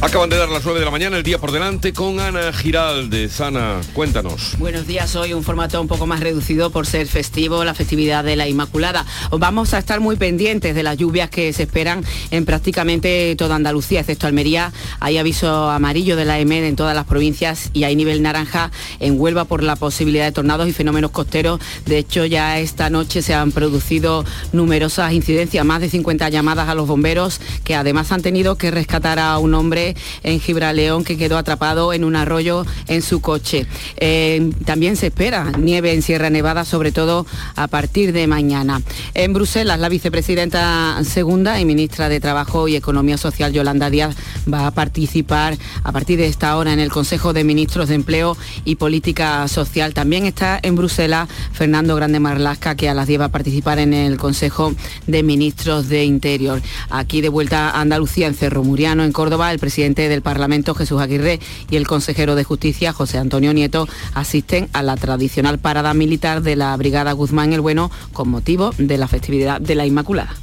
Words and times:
Acaban 0.00 0.30
de 0.30 0.36
dar 0.36 0.48
las 0.48 0.64
9 0.64 0.78
de 0.78 0.84
la 0.84 0.92
mañana, 0.92 1.16
el 1.16 1.24
día 1.24 1.38
por 1.38 1.50
delante, 1.50 1.92
con 1.92 2.20
Ana 2.20 2.52
Giralde. 2.52 3.28
Ana, 3.40 3.80
cuéntanos. 3.94 4.56
Buenos 4.56 4.86
días, 4.86 5.16
hoy 5.16 5.32
un 5.32 5.42
formato 5.42 5.80
un 5.80 5.88
poco 5.88 6.06
más 6.06 6.20
reducido 6.20 6.70
por 6.70 6.86
ser 6.86 7.08
festivo, 7.08 7.64
la 7.64 7.74
festividad 7.74 8.22
de 8.22 8.36
la 8.36 8.46
Inmaculada. 8.46 9.04
Vamos 9.32 9.74
a 9.74 9.78
estar 9.78 9.98
muy 9.98 10.14
pendientes 10.14 10.76
de 10.76 10.84
las 10.84 10.96
lluvias 10.96 11.30
que 11.30 11.52
se 11.52 11.64
esperan 11.64 12.04
en 12.30 12.44
prácticamente 12.44 13.34
toda 13.34 13.56
Andalucía, 13.56 13.98
excepto 13.98 14.28
Almería. 14.28 14.72
Hay 15.00 15.18
aviso 15.18 15.68
amarillo 15.68 16.14
de 16.14 16.26
la 16.26 16.38
EMED 16.38 16.66
en 16.66 16.76
todas 16.76 16.94
las 16.94 17.04
provincias 17.04 17.70
y 17.72 17.82
hay 17.82 17.96
nivel 17.96 18.22
naranja 18.22 18.70
en 19.00 19.20
Huelva 19.20 19.46
por 19.46 19.64
la 19.64 19.74
posibilidad 19.74 20.26
de 20.26 20.32
tornados 20.32 20.68
y 20.68 20.72
fenómenos 20.72 21.10
costeros. 21.10 21.60
De 21.86 21.98
hecho, 21.98 22.24
ya 22.24 22.60
esta 22.60 22.88
noche 22.88 23.20
se 23.20 23.34
han 23.34 23.50
producido 23.50 24.24
numerosas 24.52 25.12
incidencias, 25.12 25.66
más 25.66 25.80
de 25.80 25.90
50 25.90 26.28
llamadas 26.28 26.68
a 26.68 26.76
los 26.76 26.86
bomberos 26.86 27.40
que 27.64 27.74
además 27.74 28.12
han 28.12 28.22
tenido 28.22 28.56
que 28.56 28.70
rescatar 28.70 29.18
a 29.18 29.38
un 29.38 29.54
hombre 29.54 29.87
en 30.22 30.40
Gibraleón 30.40 31.04
que 31.04 31.16
quedó 31.16 31.38
atrapado 31.38 31.92
en 31.92 32.04
un 32.04 32.16
arroyo 32.16 32.64
en 32.86 33.02
su 33.02 33.20
coche. 33.20 33.66
Eh, 33.96 34.50
también 34.64 34.96
se 34.96 35.08
espera 35.08 35.52
nieve 35.58 35.92
en 35.92 36.02
Sierra 36.02 36.30
Nevada, 36.30 36.64
sobre 36.64 36.92
todo 36.92 37.26
a 37.56 37.68
partir 37.68 38.12
de 38.12 38.26
mañana. 38.26 38.82
En 39.14 39.32
Bruselas, 39.32 39.78
la 39.78 39.88
vicepresidenta 39.88 40.98
segunda 41.04 41.60
y 41.60 41.64
ministra 41.64 42.08
de 42.08 42.20
Trabajo 42.20 42.68
y 42.68 42.76
Economía 42.76 43.16
Social, 43.16 43.52
Yolanda 43.52 43.90
Díaz, 43.90 44.16
va 44.52 44.66
a 44.66 44.70
participar 44.70 45.56
a 45.82 45.92
partir 45.92 46.18
de 46.18 46.26
esta 46.26 46.56
hora 46.56 46.72
en 46.72 46.80
el 46.80 46.90
Consejo 46.90 47.32
de 47.32 47.44
Ministros 47.44 47.88
de 47.88 47.94
Empleo 47.94 48.36
y 48.64 48.76
Política 48.76 49.46
Social. 49.48 49.94
También 49.94 50.26
está 50.26 50.58
en 50.62 50.76
Bruselas 50.76 51.28
Fernando 51.52 51.96
Grande 51.96 52.20
Marlasca, 52.20 52.74
que 52.74 52.88
a 52.88 52.94
las 52.94 53.06
10 53.06 53.20
va 53.20 53.24
a 53.26 53.30
participar 53.30 53.78
en 53.78 53.94
el 53.94 54.16
Consejo 54.16 54.74
de 55.06 55.22
Ministros 55.22 55.88
de 55.88 56.04
Interior. 56.04 56.60
Aquí 56.90 57.20
de 57.20 57.28
vuelta 57.28 57.70
a 57.70 57.80
Andalucía, 57.80 58.26
en 58.26 58.34
Cerro 58.34 58.62
Muriano, 58.62 59.04
en 59.04 59.12
Córdoba, 59.12 59.52
el 59.52 59.58
presidente 59.58 59.77
presidente 59.78 60.08
del 60.08 60.22
Parlamento 60.22 60.74
Jesús 60.74 61.00
Aguirre 61.00 61.38
y 61.70 61.76
el 61.76 61.86
consejero 61.86 62.34
de 62.34 62.42
Justicia 62.42 62.92
José 62.92 63.18
Antonio 63.18 63.52
Nieto 63.52 63.86
asisten 64.12 64.68
a 64.72 64.82
la 64.82 64.96
tradicional 64.96 65.60
parada 65.60 65.94
militar 65.94 66.42
de 66.42 66.56
la 66.56 66.76
Brigada 66.76 67.12
Guzmán 67.12 67.52
el 67.52 67.60
Bueno 67.60 67.88
con 68.12 68.28
motivo 68.28 68.72
de 68.76 68.98
la 68.98 69.06
festividad 69.06 69.60
de 69.60 69.76
la 69.76 69.86
Inmaculada. 69.86 70.34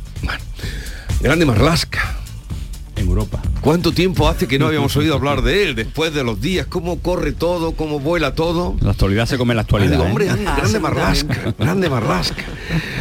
grande 1.20 1.46
Marlasca 1.46 2.25
en 2.96 3.08
Europa. 3.08 3.42
¿Cuánto 3.62 3.92
tiempo 3.92 4.28
hace 4.28 4.48
que 4.48 4.60
no 4.60 4.68
habíamos 4.68 4.96
oído 4.96 5.16
hablar 5.16 5.42
de 5.42 5.64
él 5.64 5.76
después 5.76 6.14
de 6.14 6.24
los 6.24 6.40
días? 6.40 6.68
¿Cómo 6.68 7.00
corre 7.00 7.32
todo? 7.32 7.72
¿Cómo 7.74 8.00
vuela 8.00 8.36
todo? 8.36 8.76
La 8.82 8.92
actualidad 8.92 9.26
se 9.26 9.38
come 9.38 9.56
la 9.56 9.62
actualidad. 9.62 10.00
¿eh? 10.00 10.04
hombre, 10.04 10.26
grande 10.26 10.80
Marlasca, 10.80 11.54
grande 11.58 11.90
Marlasca. 11.90 12.44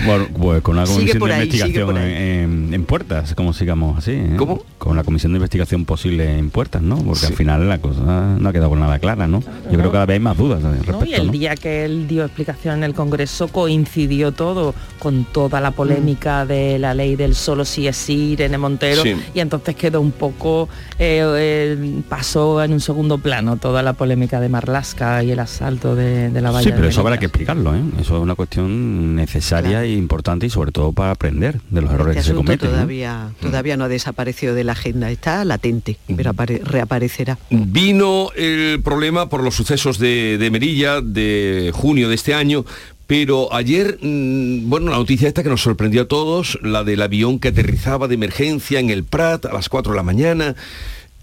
Bueno, 0.07 0.27
pues 0.39 0.63
con 0.63 0.77
una 0.77 0.87
comisión 0.87 1.19
de 1.19 1.35
investigación 1.35 1.97
en, 1.99 2.85
puertas, 2.85 3.35
como 3.35 3.53
sigamos 3.53 3.99
así. 3.99 4.13
¿eh? 4.13 4.35
¿Cómo? 4.37 4.63
Con 4.79 4.97
la 4.97 5.05
comisión 5.05 5.33
de 5.33 5.37
investigación 5.37 5.85
posible 5.85 6.39
en 6.39 6.51
puertas, 6.51 6.83
¿no? 6.83 6.97
Porque 6.97 7.27
al 7.27 7.35
final 7.35 7.69
la 7.69 7.79
cosa 7.79 8.37
no 8.39 8.49
ha 8.49 8.53
quedado 8.53 8.75
nada 8.77 8.99
clara, 8.99 9.27
¿no? 9.27 9.41
Yo 9.41 9.79
creo 9.79 9.85
que 9.85 9.93
cada 9.93 10.07
vez 10.07 10.15
hay 10.15 10.21
más 10.21 10.37
dudas 10.37 10.63
respecto, 10.63 11.05
Y 11.05 11.15
el 11.15 11.31
día 11.31 11.55
que 11.57 11.85
él 11.85 12.07
dio 12.09 12.25
explicación 12.25 12.79
en 12.79 12.85
el 12.85 12.95
Congreso 12.95 13.49
coincidió 13.49 14.33
todo 14.33 14.75
con 14.99 15.25
toda 15.25 15.61
la 15.61 15.71
polémica 15.71 16.47
de 16.47 16.79
la 16.79 16.95
ley 16.95 17.17
del 17.17 17.35
solo 17.35 17.65
si 17.65 17.87
es 17.87 18.09
Irene 18.09 18.59
Montero 18.59 19.03
y 19.35 19.41
entonces 19.41 19.75
quedó 19.85 20.01
un 20.01 20.13
poco, 20.13 20.71
eh, 20.99 21.23
eh, 21.37 22.03
pasó 22.09 22.63
en 22.63 22.73
un 22.73 22.81
segundo 22.81 23.19
plano 23.19 23.59
toda 23.59 23.83
la 23.83 23.93
polémica 23.93 24.41
de 24.41 24.49
Marlasca 24.49 25.23
y 25.23 25.31
el 25.31 25.39
asalto 25.39 25.95
de, 25.95 26.31
la 26.41 26.51
valla. 26.51 26.65
Sí, 26.65 26.73
pero 26.75 26.89
eso 26.89 27.03
habrá 27.03 27.19
que 27.19 27.27
explicarlo, 27.27 27.75
¿eh? 27.75 27.83
eso 28.01 28.17
es 28.17 28.23
una 28.23 28.35
cuestión 28.35 29.15
necesaria 29.15 29.85
e 29.85 29.93
importante 29.93 30.47
y 30.47 30.51
sobre 30.51 30.73
todo 30.73 30.93
para 30.93 31.11
aprender 31.11 31.61
de 31.69 31.83
los 31.83 31.93
errores 31.93 32.17
este 32.17 32.31
que 32.31 32.33
se 32.33 32.35
cometen. 32.35 32.71
Todavía, 32.71 33.29
mm. 33.29 33.43
todavía 33.43 33.77
no 33.77 33.85
ha 33.85 33.89
desaparecido 33.89 34.55
de 34.55 34.65
la 34.65 34.73
agenda, 34.73 35.11
está 35.11 35.45
latente, 35.45 35.99
pero 36.17 36.33
reaparecerá. 36.63 37.37
Vino 37.51 38.31
el 38.35 38.81
problema 38.83 39.29
por 39.29 39.43
los 39.43 39.55
sucesos 39.55 39.99
de, 39.99 40.39
de 40.39 40.51
Merilla 40.51 41.03
de 41.03 41.73
junio 41.75 42.09
de 42.09 42.15
este 42.15 42.33
año, 42.33 42.65
pero 43.07 43.53
ayer, 43.53 43.99
mm, 44.01 44.69
bueno, 44.69 44.91
la 44.91 44.97
noticia 44.97 45.29
esta 45.29 45.43
que 45.43 45.49
nos 45.49 45.63
sorprendió 45.63 46.03
a 46.03 46.09
todos, 46.09 46.59
la 46.63 46.85
del 46.85 47.03
avión 47.03 47.39
que 47.39 47.49
aterrizaba 47.49 48.09
de 48.09 48.15
emergencia 48.15 48.81
en 48.81 48.91
el 48.91 49.05
Prat 49.05 49.45
a 49.47 49.53
las 49.53 49.69
4 49.69 49.93
de 49.93 49.97
la 49.97 50.03
mañana 50.03 50.57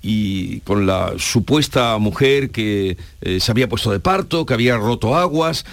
y 0.02 0.59
con 0.62 0.86
la 0.86 1.14
supuesta 1.18 1.97
mujer 1.97 2.50
que 2.52 2.97
eh, 3.22 3.40
se 3.40 3.52
había 3.52 3.69
puesto 3.69 3.92
de 3.92 4.00
parto, 4.00 4.46
que 4.46 4.53
había 4.53 4.78
roto 4.78 5.16
aguas. 5.16 5.66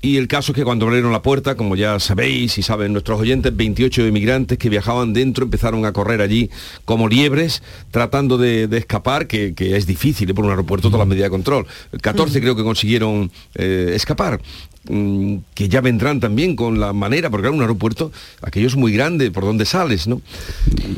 Y 0.00 0.16
el 0.16 0.28
caso 0.28 0.52
es 0.52 0.56
que 0.56 0.62
cuando 0.62 0.86
abrieron 0.86 1.10
la 1.10 1.22
puerta, 1.22 1.56
como 1.56 1.74
ya 1.74 1.98
sabéis 1.98 2.56
y 2.56 2.62
saben 2.62 2.92
nuestros 2.92 3.20
oyentes, 3.20 3.56
28 3.56 4.06
inmigrantes 4.06 4.56
que 4.56 4.68
viajaban 4.68 5.12
dentro 5.12 5.44
empezaron 5.44 5.84
a 5.84 5.92
correr 5.92 6.20
allí 6.20 6.50
como 6.84 7.08
liebres, 7.08 7.64
tratando 7.90 8.38
de, 8.38 8.68
escapar, 8.76 9.26
que, 9.26 9.54
es 9.58 9.86
difícil 9.86 10.30
¿eh? 10.30 10.34
por 10.34 10.44
un 10.44 10.50
aeropuerto 10.50 10.88
toda 10.88 11.00
la 11.00 11.04
medida 11.04 11.24
de 11.24 11.30
control. 11.30 11.66
14 12.00 12.40
creo 12.40 12.54
que 12.54 12.62
consiguieron 12.62 13.32
eh, 13.56 13.90
escapar. 13.94 14.40
Mm, 14.88 15.38
que 15.54 15.68
ya 15.68 15.80
vendrán 15.80 16.18
también 16.18 16.56
con 16.56 16.80
la 16.80 16.92
manera, 16.92 17.28
porque 17.30 17.48
era 17.48 17.54
un 17.54 17.60
aeropuerto, 17.60 18.10
aquello 18.42 18.66
es 18.66 18.76
muy 18.76 18.92
grande, 18.92 19.30
por 19.30 19.44
donde 19.44 19.64
sales, 19.66 20.06
¿no? 20.06 20.22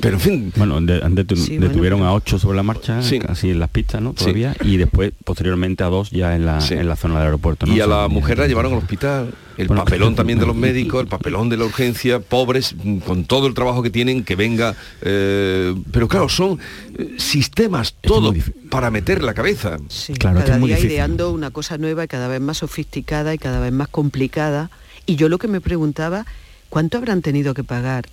Pero 0.01 0.17
en 0.17 0.21
fin. 0.21 0.53
Bueno, 0.56 0.81
detuvieron 0.81 2.03
a 2.03 2.12
ocho 2.12 2.39
sobre 2.39 2.56
la 2.56 2.62
marcha, 2.62 3.01
así 3.01 3.51
en 3.51 3.59
las 3.59 3.71
pistas, 3.71 4.01
¿no? 4.01 4.12
Todavía, 4.12 4.55
y 4.65 4.77
después, 4.77 5.12
posteriormente, 5.25 5.83
a 5.83 5.89
dos 5.89 6.11
ya 6.11 6.37
en 6.37 6.47
la, 6.47 6.65
en 6.69 6.89
la 6.89 6.97
zona 6.97 7.15
del 7.17 7.25
aeropuerto. 7.25 7.67
Y 7.67 7.81
a 7.81 7.87
la 7.87 8.09
mujer 8.09 8.39
la 8.39 8.47
llevaron 8.47 8.73
al 8.73 8.78
hospital 8.78 9.34
el 9.61 9.69
papelón 9.69 10.15
también 10.15 10.39
de 10.39 10.47
los 10.47 10.57
médicos, 10.69 11.03
el 11.03 11.07
papelón 11.07 11.49
de 11.49 11.57
la 11.57 11.65
urgencia, 11.65 12.21
pobres, 12.21 12.75
con 13.07 13.25
todo 13.25 13.47
el 13.47 13.55
trabajo 13.55 13.83
que 13.83 13.91
tienen, 13.91 14.25
que 14.25 14.37
venga. 14.37 14.75
Eh, 15.03 15.75
pero 15.93 16.09
claro, 16.09 16.28
son 16.28 16.59
eh, 16.97 17.15
sistemas, 17.19 17.95
todo 18.01 18.33
para 18.71 18.91
meter 18.91 19.22
la 19.22 19.34
cabeza. 19.34 19.77
Sí, 19.89 20.15
claro, 20.15 20.41
cada 20.41 20.59
día 20.59 20.78
ideando 20.78 21.33
una 21.33 21.51
cosa 21.51 21.77
nueva 21.77 22.05
y 22.05 22.09
cada 22.09 22.28
vez 22.28 22.41
más 22.41 22.59
sofisticada 22.59 23.34
y 23.34 23.39
cada 23.39 23.61
vez 23.61 23.72
más 23.72 23.79
complicada. 23.88 24.70
Y 25.06 25.16
yo 25.16 25.28
lo 25.28 25.38
que 25.38 25.48
me 25.48 25.60
preguntaba, 25.60 26.26
¿cuánto 26.68 26.98
habrán 26.98 27.22
tenido 27.22 27.54
que 27.54 27.64
pagar 27.64 28.06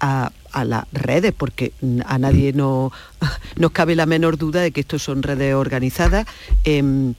a, 0.00 0.64
las 0.64 0.84
redes, 0.92 1.32
porque 1.36 1.72
a 2.06 2.18
nadie 2.18 2.52
no, 2.52 2.92
nos 3.56 3.70
cabe 3.72 3.96
la 3.96 4.06
menor 4.06 4.38
duda 4.38 4.60
de 4.60 4.70
que 4.70 4.80
estos 4.80 5.02
son 5.02 5.22
redes 5.22 5.54
organizadas. 5.54 6.26
Em, 6.64 7.14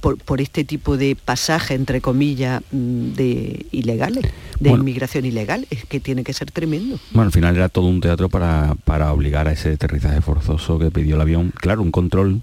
por, 0.00 0.40
este 0.40 0.64
tipo 0.64 0.96
de 0.96 1.16
pasaje, 1.16 1.74
entre 1.74 2.00
comillas, 2.00 2.62
mm, 2.70 3.12
de 3.12 3.66
ilegales, 3.70 4.24
de 4.58 4.70
inmigración 4.70 5.26
ilegal, 5.26 5.66
es 5.70 5.84
que 5.84 6.00
tiene 6.00 6.24
que 6.24 6.32
ser 6.32 6.50
tremendo. 6.50 6.98
Bueno, 7.10 7.26
al 7.26 7.32
final 7.32 7.56
era 7.56 7.68
todo 7.68 7.86
un 7.86 8.00
teatro 8.00 8.28
para, 8.28 8.76
para 8.84 9.12
obligar 9.12 9.48
a 9.48 9.52
ese 9.52 9.72
aterrizaje 9.72 10.20
forzoso 10.22 10.78
que 10.78 10.90
pidió 10.90 11.16
el 11.16 11.20
avión. 11.20 11.52
Claro, 11.54 11.82
un 11.82 11.90
control 11.90 12.42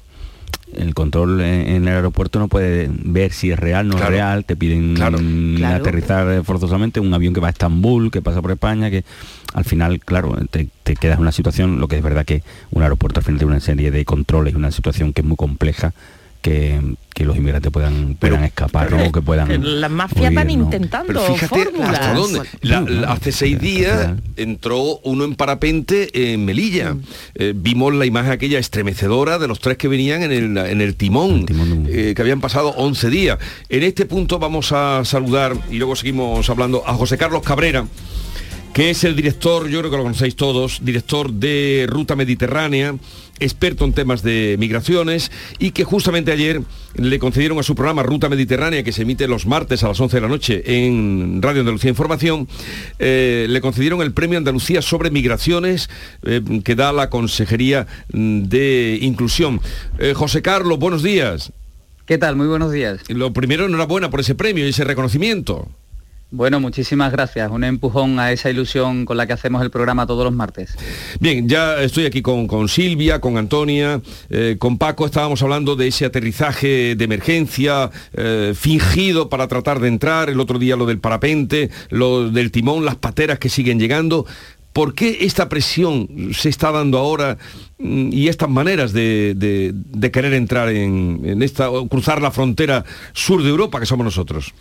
el 0.73 0.93
control 0.93 1.41
en 1.41 1.87
el 1.87 1.95
aeropuerto 1.95 2.39
no 2.39 2.47
puede 2.47 2.89
ver 2.91 3.31
si 3.31 3.51
es 3.51 3.59
real, 3.59 3.87
no 3.87 3.97
es 3.97 4.05
real, 4.05 4.45
te 4.45 4.55
piden 4.55 5.01
aterrizar 5.63 6.43
forzosamente 6.43 6.99
un 6.99 7.13
avión 7.13 7.33
que 7.33 7.39
va 7.39 7.47
a 7.47 7.51
Estambul, 7.51 8.11
que 8.11 8.21
pasa 8.21 8.41
por 8.41 8.51
España, 8.51 8.89
que 8.89 9.03
al 9.53 9.65
final, 9.65 9.99
claro, 9.99 10.35
te, 10.49 10.67
te, 10.83 10.95
quedas 10.95 11.15
en 11.15 11.21
una 11.21 11.31
situación, 11.31 11.79
lo 11.79 11.87
que 11.87 11.97
es 11.97 12.03
verdad 12.03 12.25
que 12.25 12.43
un 12.71 12.83
aeropuerto 12.83 13.19
al 13.19 13.23
final 13.23 13.39
tiene 13.39 13.53
una 13.53 13.61
serie 13.61 13.91
de 13.91 14.05
controles, 14.05 14.55
una 14.55 14.71
situación 14.71 15.13
que 15.13 15.21
es 15.21 15.27
muy 15.27 15.37
compleja 15.37 15.93
que, 16.41 16.79
los 17.19 17.35
inmigrantes 17.35 17.71
puedan, 17.71 18.15
puedan 18.15 18.43
escapar 18.43 18.93
o 18.93 19.11
que 19.11 19.21
puedan... 19.21 19.81
Las 19.81 19.89
mafias 19.89 20.33
van 20.33 20.49
intentando 20.49 21.07
pero 21.07 21.21
fíjate 21.21 21.69
hasta 21.81 22.13
dónde. 22.13 22.41
hace 23.07 23.31
seis 23.31 23.59
días 23.59 24.11
entró 24.35 24.99
uno 25.03 25.23
en 25.25 25.35
parapente 25.35 26.33
en 26.33 26.45
Melilla. 26.45 26.93
Mm. 26.93 27.01
Eh, 27.35 27.53
vimos 27.55 27.93
la 27.93 28.05
imagen 28.05 28.31
aquella 28.31 28.59
estremecedora 28.59 29.39
de 29.39 29.47
los 29.47 29.59
tres 29.59 29.77
que 29.77 29.87
venían 29.87 30.21
en 30.23 30.31
el, 30.31 30.57
en 30.57 30.81
el 30.81 30.95
timón, 30.95 31.45
eh, 31.87 32.13
que 32.15 32.21
habían 32.21 32.39
pasado 32.39 32.69
11 32.77 33.09
días. 33.09 33.39
En 33.69 33.83
este 33.83 34.05
punto 34.05 34.39
vamos 34.39 34.71
a 34.71 35.03
saludar, 35.03 35.55
y 35.71 35.77
luego 35.77 35.95
seguimos 35.95 36.49
hablando, 36.49 36.83
a 36.85 36.93
José 36.93 37.17
Carlos 37.17 37.41
Cabrera, 37.41 37.85
que 38.77 38.91
es 38.91 39.03
el 39.03 39.15
director, 39.15 39.67
yo 39.69 39.79
creo 39.79 39.89
que 39.89 39.97
lo 39.97 40.03
conocéis 40.03 40.35
todos, 40.35 40.85
director 40.85 41.33
de 41.33 41.87
Ruta 41.89 42.15
Mediterránea, 42.15 42.95
experto 43.39 43.85
en 43.85 43.93
temas 43.93 44.21
de 44.21 44.55
migraciones 44.59 45.31
y 45.57 45.71
que 45.71 45.83
justamente 45.83 46.31
ayer 46.31 46.61
le 46.93 47.17
concedieron 47.17 47.57
a 47.57 47.63
su 47.63 47.73
programa 47.73 48.03
Ruta 48.03 48.29
Mediterránea, 48.29 48.83
que 48.83 48.91
se 48.91 49.01
emite 49.01 49.27
los 49.27 49.47
martes 49.47 49.83
a 49.83 49.87
las 49.87 49.99
11 49.99 50.17
de 50.17 50.21
la 50.21 50.27
noche 50.27 50.61
en 50.63 51.41
Radio 51.41 51.61
Andalucía 51.61 51.89
Información, 51.89 52.47
eh, 52.99 53.47
le 53.49 53.61
concedieron 53.61 54.03
el 54.03 54.13
Premio 54.13 54.37
Andalucía 54.37 54.83
sobre 54.83 55.09
Migraciones 55.09 55.89
eh, 56.21 56.43
que 56.63 56.75
da 56.75 56.93
la 56.93 57.09
Consejería 57.09 57.87
de 58.09 58.99
Inclusión. 59.01 59.59
Eh, 59.97 60.13
José 60.13 60.43
Carlos, 60.43 60.77
buenos 60.77 61.01
días. 61.01 61.51
¿Qué 62.05 62.19
tal? 62.19 62.35
Muy 62.35 62.45
buenos 62.45 62.71
días. 62.71 62.99
Lo 63.09 63.33
primero, 63.33 63.65
enhorabuena 63.65 64.11
por 64.11 64.19
ese 64.19 64.35
premio 64.35 64.67
y 64.67 64.69
ese 64.69 64.83
reconocimiento. 64.83 65.67
Bueno, 66.29 66.59
muchísimas 66.59 67.13
gracias. 67.13 67.49
Un 67.49 67.63
empujón 67.63 68.19
a 68.19 68.33
esa 68.33 68.49
ilusión 68.49 69.05
con 69.05 69.15
la 69.15 69.25
que 69.25 69.33
hacemos 69.33 69.61
el 69.61 69.71
programa 69.71 70.05
todos 70.05 70.25
los 70.25 70.33
martes. 70.33 70.75
Bien, 71.21 71.47
ya 71.47 71.81
estoy 71.81 72.05
aquí 72.05 72.21
con, 72.21 72.67
Silvia, 72.67 73.21
con 73.21 73.37
Antonia, 73.37 74.01
eh, 74.29 74.57
con 74.59 74.77
Paco. 74.77 75.05
Estábamos 75.05 75.41
hablando 75.41 75.77
de 75.77 75.87
ese 75.87 76.05
aterrizaje 76.05 76.95
de 76.95 77.05
emergencia 77.05 77.89
eh, 78.11 78.53
fingido 78.55 79.29
para 79.29 79.47
tratar 79.47 79.79
de 79.79 79.87
entrar. 79.87 80.29
El 80.29 80.41
otro 80.41 80.59
día 80.59 80.75
lo 80.75 80.85
del 80.85 80.99
parapente, 80.99 81.69
lo 81.91 82.29
del 82.29 82.51
timón, 82.51 82.83
las 82.83 82.97
pateras 82.97 83.39
que 83.39 83.47
siguen 83.47 83.79
llegando. 83.79 84.25
¿Por 84.73 84.93
qué 84.95 85.19
esta 85.21 85.47
presión 85.47 86.09
se 86.33 86.49
está 86.49 86.73
dando 86.73 86.97
ahora 86.97 87.37
mm, 87.79 88.09
y 88.11 88.27
estas 88.27 88.49
maneras 88.49 88.91
de, 88.91 89.73
querer 90.11 90.33
entrar 90.33 90.67
en, 90.69 91.21
en 91.23 91.41
esta, 91.41 91.69
cruzar 91.89 92.21
la 92.21 92.31
frontera 92.31 92.83
sur 93.13 93.41
de 93.41 93.49
Europa 93.49 93.79
que 93.79 93.85
somos 93.85 94.03
nosotros? 94.03 94.53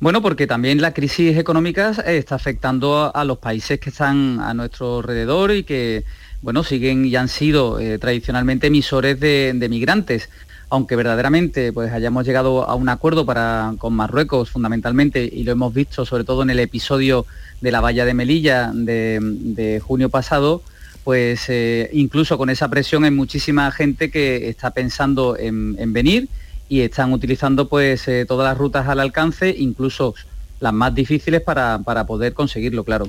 Bueno, 0.00 0.22
porque 0.22 0.46
también 0.46 0.80
la 0.80 0.94
crisis 0.94 1.36
económica 1.36 1.90
eh, 2.06 2.18
está 2.18 2.36
afectando 2.36 3.10
a, 3.12 3.24
los 3.24 3.38
países 3.38 3.80
que 3.80 3.90
están 3.90 4.38
a 4.40 4.54
nuestro 4.54 4.98
alrededor 4.98 5.50
y 5.50 5.64
que, 5.64 6.04
bueno, 6.40 6.62
siguen 6.62 7.04
y 7.04 7.16
han 7.16 7.26
sido 7.26 7.80
eh, 7.80 7.98
tradicionalmente 7.98 8.68
emisores 8.68 9.18
de, 9.18 9.66
migrantes. 9.68 10.28
Aunque 10.70 10.94
verdaderamente 10.94 11.72
pues, 11.72 11.90
hayamos 11.92 12.24
llegado 12.24 12.68
a 12.68 12.76
un 12.76 12.88
acuerdo 12.88 13.26
para, 13.26 13.74
con 13.78 13.92
Marruecos 13.94 14.50
fundamentalmente, 14.50 15.28
y 15.32 15.42
lo 15.42 15.50
hemos 15.50 15.74
visto 15.74 16.06
sobre 16.06 16.22
todo 16.22 16.42
en 16.42 16.50
el 16.50 16.60
episodio 16.60 17.26
de 17.60 17.72
la 17.72 17.80
valla 17.80 18.04
de 18.04 18.14
Melilla 18.14 18.70
de, 18.72 19.82
junio 19.84 20.10
pasado, 20.10 20.62
pues 21.02 21.46
eh, 21.48 21.90
incluso 21.92 22.38
con 22.38 22.50
esa 22.50 22.68
presión 22.68 23.02
hay 23.02 23.10
muchísima 23.10 23.68
gente 23.72 24.12
que 24.12 24.48
está 24.48 24.70
pensando 24.70 25.36
en 25.36 25.92
venir 25.92 26.28
y 26.68 26.80
están 26.80 27.12
utilizando 27.12 27.68
pues 27.68 28.06
eh, 28.08 28.24
todas 28.26 28.48
las 28.48 28.58
rutas 28.58 28.86
al 28.88 29.00
alcance, 29.00 29.54
incluso 29.56 30.14
las 30.60 30.72
más 30.72 30.94
difíciles 30.94 31.40
para, 31.40 31.78
poder 32.06 32.34
conseguirlo, 32.34 32.84
claro. 32.84 33.08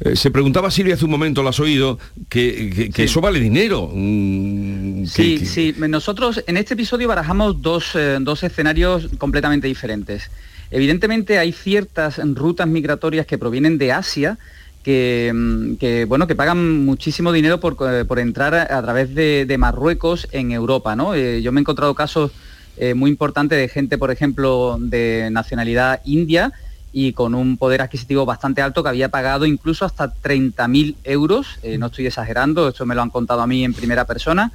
Eh, 0.00 0.16
se 0.16 0.30
preguntaba 0.30 0.70
Silvia 0.70 0.94
hace 0.94 1.04
un 1.04 1.10
momento, 1.10 1.42
lo 1.42 1.50
has 1.50 1.60
oído, 1.60 1.98
que, 2.28 2.90
eso 2.96 3.20
vale 3.20 3.38
dinero. 3.38 3.90
Mm, 3.92 5.04
sí, 5.06 5.44
sí, 5.44 5.74
nosotros 5.76 6.42
en 6.46 6.56
este 6.56 6.74
episodio 6.74 7.08
barajamos 7.08 7.60
dos, 7.60 7.94
eh, 7.94 8.18
dos 8.20 8.42
escenarios 8.42 9.08
completamente 9.18 9.66
diferentes. 9.66 10.30
Evidentemente 10.70 11.38
hay 11.38 11.52
ciertas 11.52 12.20
rutas 12.34 12.66
migratorias 12.68 13.26
que 13.26 13.38
provienen 13.38 13.76
de 13.76 13.92
Asia, 13.92 14.38
Mm, 14.86 15.74
que, 15.74 16.06
bueno, 16.08 16.26
que 16.26 16.34
pagan 16.34 16.84
muchísimo 16.86 17.32
dinero 17.32 17.60
por, 17.60 17.76
eh, 17.82 18.06
entrar 18.16 18.54
a, 18.54 18.82
través 18.82 19.14
de, 19.14 19.56
Marruecos 19.58 20.26
en 20.32 20.52
Europa. 20.52 20.96
¿no? 20.96 21.14
Eh, 21.14 21.42
yo 21.42 21.52
me 21.52 21.60
he 21.60 21.62
encontrado 21.62 21.94
casos 21.94 22.32
eh, 22.76 22.94
muy 22.94 23.10
importantes 23.10 23.58
de 23.58 23.68
gente, 23.68 23.98
por 23.98 24.10
ejemplo, 24.10 24.78
de 24.80 25.28
nacionalidad 25.30 26.00
india 26.04 26.52
y 26.92 27.12
con 27.12 27.34
un 27.34 27.56
poder 27.56 27.82
adquisitivo 27.82 28.24
bastante 28.24 28.62
alto 28.62 28.82
que 28.82 28.88
había 28.88 29.10
pagado 29.10 29.44
incluso 29.44 29.84
hasta 29.84 30.12
30.000 30.12 30.96
euros, 31.04 31.60
no 31.78 31.86
estoy 31.86 32.06
exagerando, 32.06 32.68
esto 32.68 32.84
me 32.84 32.96
lo 32.96 33.02
han 33.02 33.10
contado 33.10 33.42
a 33.42 33.46
mí 33.46 33.62
en 33.62 33.74
primera 33.74 34.06
persona, 34.06 34.50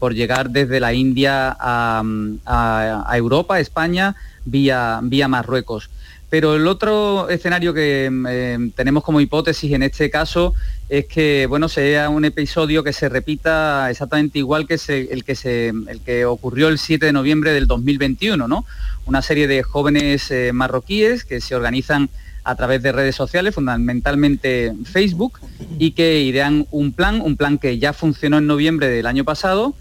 por 0.00 0.12
llegar 0.12 0.50
desde 0.50 0.80
la 0.80 0.92
India 0.92 1.56
a, 1.60 2.02
a 2.46 3.16
Europa, 3.16 3.54
a 3.54 3.60
España, 3.60 4.16
vía, 4.44 4.98
vía 5.04 5.28
Marruecos. 5.28 5.88
Pero 6.32 6.56
el 6.56 6.66
otro 6.66 7.28
escenario 7.28 7.74
que 7.74 8.10
eh, 8.30 8.70
tenemos 8.74 9.04
como 9.04 9.20
hipótesis 9.20 9.70
en 9.74 9.82
este 9.82 10.08
caso 10.08 10.54
es 10.88 11.04
que 11.04 11.44
bueno, 11.44 11.68
sea 11.68 12.08
un 12.08 12.24
episodio 12.24 12.82
que 12.82 12.94
se 12.94 13.10
repita 13.10 13.90
exactamente 13.90 14.38
igual 14.38 14.66
que 14.66 14.80
el, 15.10 15.24
que 15.24 15.34
se, 15.34 15.68
el 15.68 16.00
que 16.00 16.24
ocurrió 16.24 16.68
el 16.68 16.78
7 16.78 17.04
de 17.04 17.12
noviembre 17.12 17.52
del 17.52 17.66
2021, 17.66 18.48
¿no? 18.48 18.64
Una 19.04 19.20
serie 19.20 19.46
de 19.46 19.62
jóvenes 19.62 20.30
eh, 20.30 20.52
marroquíes 20.54 21.26
que 21.26 21.42
se 21.42 21.54
organizan 21.54 22.08
a 22.44 22.54
través 22.56 22.82
de 22.82 22.92
redes 22.92 23.14
sociales, 23.14 23.54
fundamentalmente 23.54 24.72
Facebook, 24.90 25.38
y 25.78 25.90
que 25.90 26.22
idean 26.22 26.66
un 26.70 26.94
plan, 26.94 27.20
un 27.20 27.36
plan 27.36 27.58
que 27.58 27.78
ya 27.78 27.92
funcionó 27.92 28.38
en 28.38 28.46
noviembre 28.46 28.88
del 28.88 29.04
año 29.04 29.24
pasado 29.24 29.74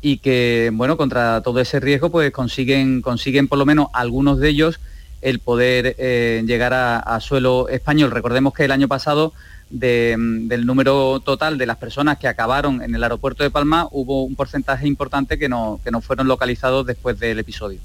y 0.00 0.16
que, 0.16 0.70
bueno, 0.72 0.96
contra 0.96 1.42
todo 1.42 1.60
ese 1.60 1.80
riesgo, 1.80 2.08
pues 2.08 2.30
consiguen, 2.30 3.02
consiguen 3.02 3.46
por 3.46 3.58
lo 3.58 3.66
menos 3.66 3.88
algunos 3.92 4.38
de 4.38 4.48
ellos 4.48 4.80
el 5.20 5.38
poder 5.40 5.96
eh, 5.98 6.42
llegar 6.46 6.72
a, 6.74 7.20
suelo 7.20 7.68
español. 7.68 8.10
Recordemos 8.10 8.54
que 8.54 8.64
el 8.64 8.70
año 8.70 8.88
pasado 8.88 9.32
del 9.70 10.64
número 10.64 11.20
total 11.20 11.58
de 11.58 11.66
las 11.66 11.76
personas 11.76 12.18
que 12.18 12.26
acabaron 12.26 12.80
en 12.82 12.94
el 12.94 13.02
aeropuerto 13.02 13.42
de 13.42 13.50
Palma 13.50 13.86
hubo 13.90 14.24
un 14.24 14.34
porcentaje 14.34 14.86
importante 14.86 15.38
que 15.38 15.48
no, 15.48 15.78
que 15.84 15.90
no 15.90 16.00
fueron 16.00 16.26
localizados 16.26 16.86
después 16.86 17.18
del 17.18 17.38
episodio. 17.38 17.78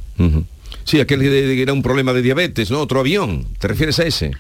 Sí, 0.86 1.00
aquel 1.00 1.20
que 1.20 1.62
era 1.62 1.74
un 1.74 1.82
problema 1.82 2.14
de 2.14 2.22
diabetes, 2.22 2.72
¿no? 2.72 2.80
Otro 2.80 3.00
avión, 3.00 3.46
¿te 3.60 3.68
refieres 3.68 4.00
a 4.00 4.04
ese? 4.04 4.32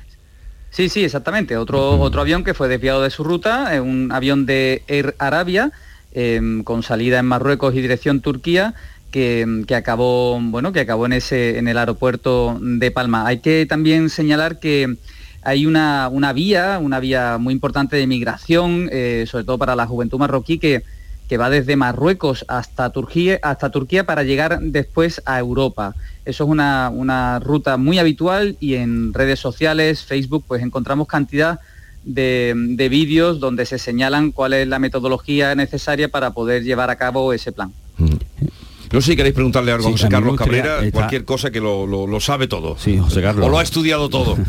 Sí, 0.73 0.89
sí, 0.89 1.03
exactamente. 1.03 1.55
Otro, 1.55 1.99
otro 1.99 2.21
avión 2.21 2.43
que 2.43 2.55
fue 2.55 2.67
desviado 2.67 3.03
de 3.03 3.11
su 3.11 3.23
ruta, 3.23 3.75
eh, 3.75 3.79
un 3.79 4.11
avión 4.11 4.47
de 4.47 4.81
Air 4.87 5.15
Arabia, 5.19 5.71
em, 6.13 6.63
con 6.63 6.81
salida 6.81 7.19
en 7.19 7.27
Marruecos 7.27 7.75
y 7.75 7.81
dirección 7.81 8.21
Turquía, 8.21 8.73
que, 9.13 9.75
acabó, 9.75 10.39
bueno, 10.41 10.73
que 10.73 10.79
acabó 10.79 11.05
en, 11.05 11.13
ese, 11.13 11.59
en 11.59 11.67
el 11.67 11.77
aeropuerto 11.77 12.57
de 12.59 12.89
Palma. 12.89 13.27
Hay 13.27 13.39
que 13.39 13.67
también 13.67 14.09
señalar 14.09 14.59
que 14.59 14.97
hay 15.43 15.65
una, 15.67 16.09
vía, 16.33 16.79
una 16.81 16.99
vía 16.99 17.37
muy 17.37 17.53
importante 17.53 17.95
de 17.95 18.07
migración, 18.07 18.89
eh, 18.91 19.25
sobre 19.27 19.45
todo 19.45 19.59
para 19.59 19.75
la 19.75 19.85
juventud 19.85 20.17
marroquí, 20.17 20.57
que, 20.57 20.83
que 21.29 21.37
va 21.37 21.51
desde 21.51 21.75
Marruecos 21.75 22.43
hasta 22.47 22.89
Turquía, 22.89 23.39
hasta 23.43 23.69
Turquía 23.69 24.03
para 24.03 24.23
llegar 24.23 24.59
después 24.61 25.21
a 25.25 25.39
Europa. 25.39 25.93
Eso 26.25 26.45
es 26.45 26.49
una, 26.49 27.39
ruta 27.39 27.77
muy 27.77 27.99
habitual 27.99 28.57
y 28.59 28.75
en 28.75 29.13
redes 29.13 29.39
sociales, 29.39 30.03
Facebook, 30.03 30.43
pues 30.47 30.63
encontramos 30.63 31.07
cantidad 31.07 31.59
de, 32.03 32.87
vídeos 32.89 33.39
donde 33.39 33.67
se 33.67 33.77
señalan 33.77 34.31
cuál 34.31 34.53
es 34.53 34.67
la 34.67 34.79
metodología 34.79 35.53
necesaria 35.53 36.07
para 36.07 36.31
poder 36.31 36.63
llevar 36.63 36.89
a 36.89 36.95
cabo 36.95 37.31
ese 37.31 37.51
plan. 37.51 37.71
No 38.93 39.01
sé 39.01 39.11
si 39.11 39.17
queréis 39.17 39.33
preguntarle 39.33 39.71
algo 39.71 39.87
a 39.87 39.91
José 39.91 40.07
Carlos 40.07 40.37
Cabrera, 40.37 40.79
cualquier 40.91 41.25
cosa 41.25 41.49
que 41.49 41.59
lo, 41.59 42.19
sabe 42.19 42.47
todo. 42.47 42.77
Sí, 42.77 42.99
José 42.99 43.23
Carlos. 43.23 43.47
O 43.47 43.49
lo 43.49 43.57
ha 43.57 43.63
estudiado 43.63 44.07
todo. 44.07 44.37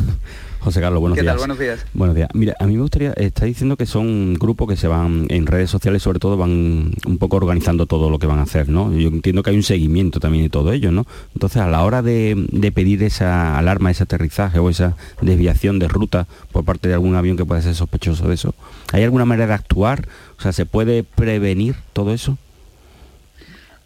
José 0.59 0.81
Carlos, 0.81 0.99
buenos 0.99 1.15
¿Qué 1.15 1.21
días. 1.21 1.33
Tal? 1.33 1.39
Buenos 1.39 1.59
días. 1.59 1.85
Buenos 1.93 2.15
días. 2.15 2.29
Mira, 2.33 2.55
a 2.59 2.65
mí 2.65 2.75
me 2.75 2.81
gustaría, 2.81 3.11
está 3.13 3.45
diciendo 3.45 3.75
que 3.75 3.85
son 3.85 4.35
grupos 4.35 4.67
que 4.67 4.75
se 4.75 4.87
van 4.87 5.25
en 5.29 5.47
redes 5.47 5.69
sociales, 5.69 6.01
sobre 6.01 6.19
todo 6.19 6.37
van 6.37 6.91
un 7.05 7.17
poco 7.19 7.37
organizando 7.37 7.87
todo 7.87 8.09
lo 8.09 8.17
que 8.19 8.25
van 8.27 8.39
a 8.39 8.43
hacer, 8.43 8.69
¿no? 8.69 8.91
Yo 8.91 9.09
entiendo 9.09 9.41
que 9.41 9.49
hay 9.49 9.55
un 9.55 9.63
seguimiento 9.63 10.19
también 10.19 10.43
de 10.43 10.49
todo 10.49 10.71
ello, 10.71 10.91
¿no? 10.91 11.05
Entonces, 11.33 11.61
a 11.61 11.67
la 11.67 11.83
hora 11.83 12.01
de, 12.01 12.71
pedir 12.73 13.03
esa 13.03 13.57
alarma, 13.57 13.91
ese 13.91 14.03
aterrizaje 14.03 14.59
o 14.59 14.69
esa 14.69 14.95
desviación 15.21 15.77
de 15.77 15.87
ruta 15.87 16.27
por 16.51 16.65
parte 16.65 16.87
de 16.87 16.95
algún 16.95 17.15
avión 17.15 17.37
que 17.37 17.45
pueda 17.45 17.61
ser 17.61 17.75
sospechoso 17.75 18.27
de 18.27 18.33
eso, 18.33 18.55
¿hay 18.91 19.03
alguna 19.03 19.25
manera 19.25 19.47
de 19.47 19.53
actuar? 19.53 20.07
O 20.37 20.41
sea, 20.41 20.51
¿se 20.51 20.65
puede 20.65 21.03
prevenir 21.03 21.75
todo 21.93 22.11
eso? 22.11 22.39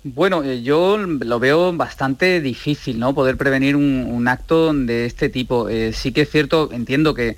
Bueno, 0.04 0.44
eh, 0.44 0.62
yo 0.62 0.98
lo 0.98 1.40
veo 1.40 1.74
bastante 1.74 2.40
difícil, 2.40 3.00
¿no? 3.00 3.13
Poder 3.13 3.36
prevenir 3.36 3.75
un, 3.75 4.28
acto 4.30 4.74
de 4.74 5.06
este 5.06 5.28
tipo. 5.28 5.68
Eh, 5.68 5.92
sí 5.92 6.13
que 6.13 6.22
es 6.22 6.30
cierto, 6.30 6.69
entiendo 6.72 7.13
que, 7.13 7.36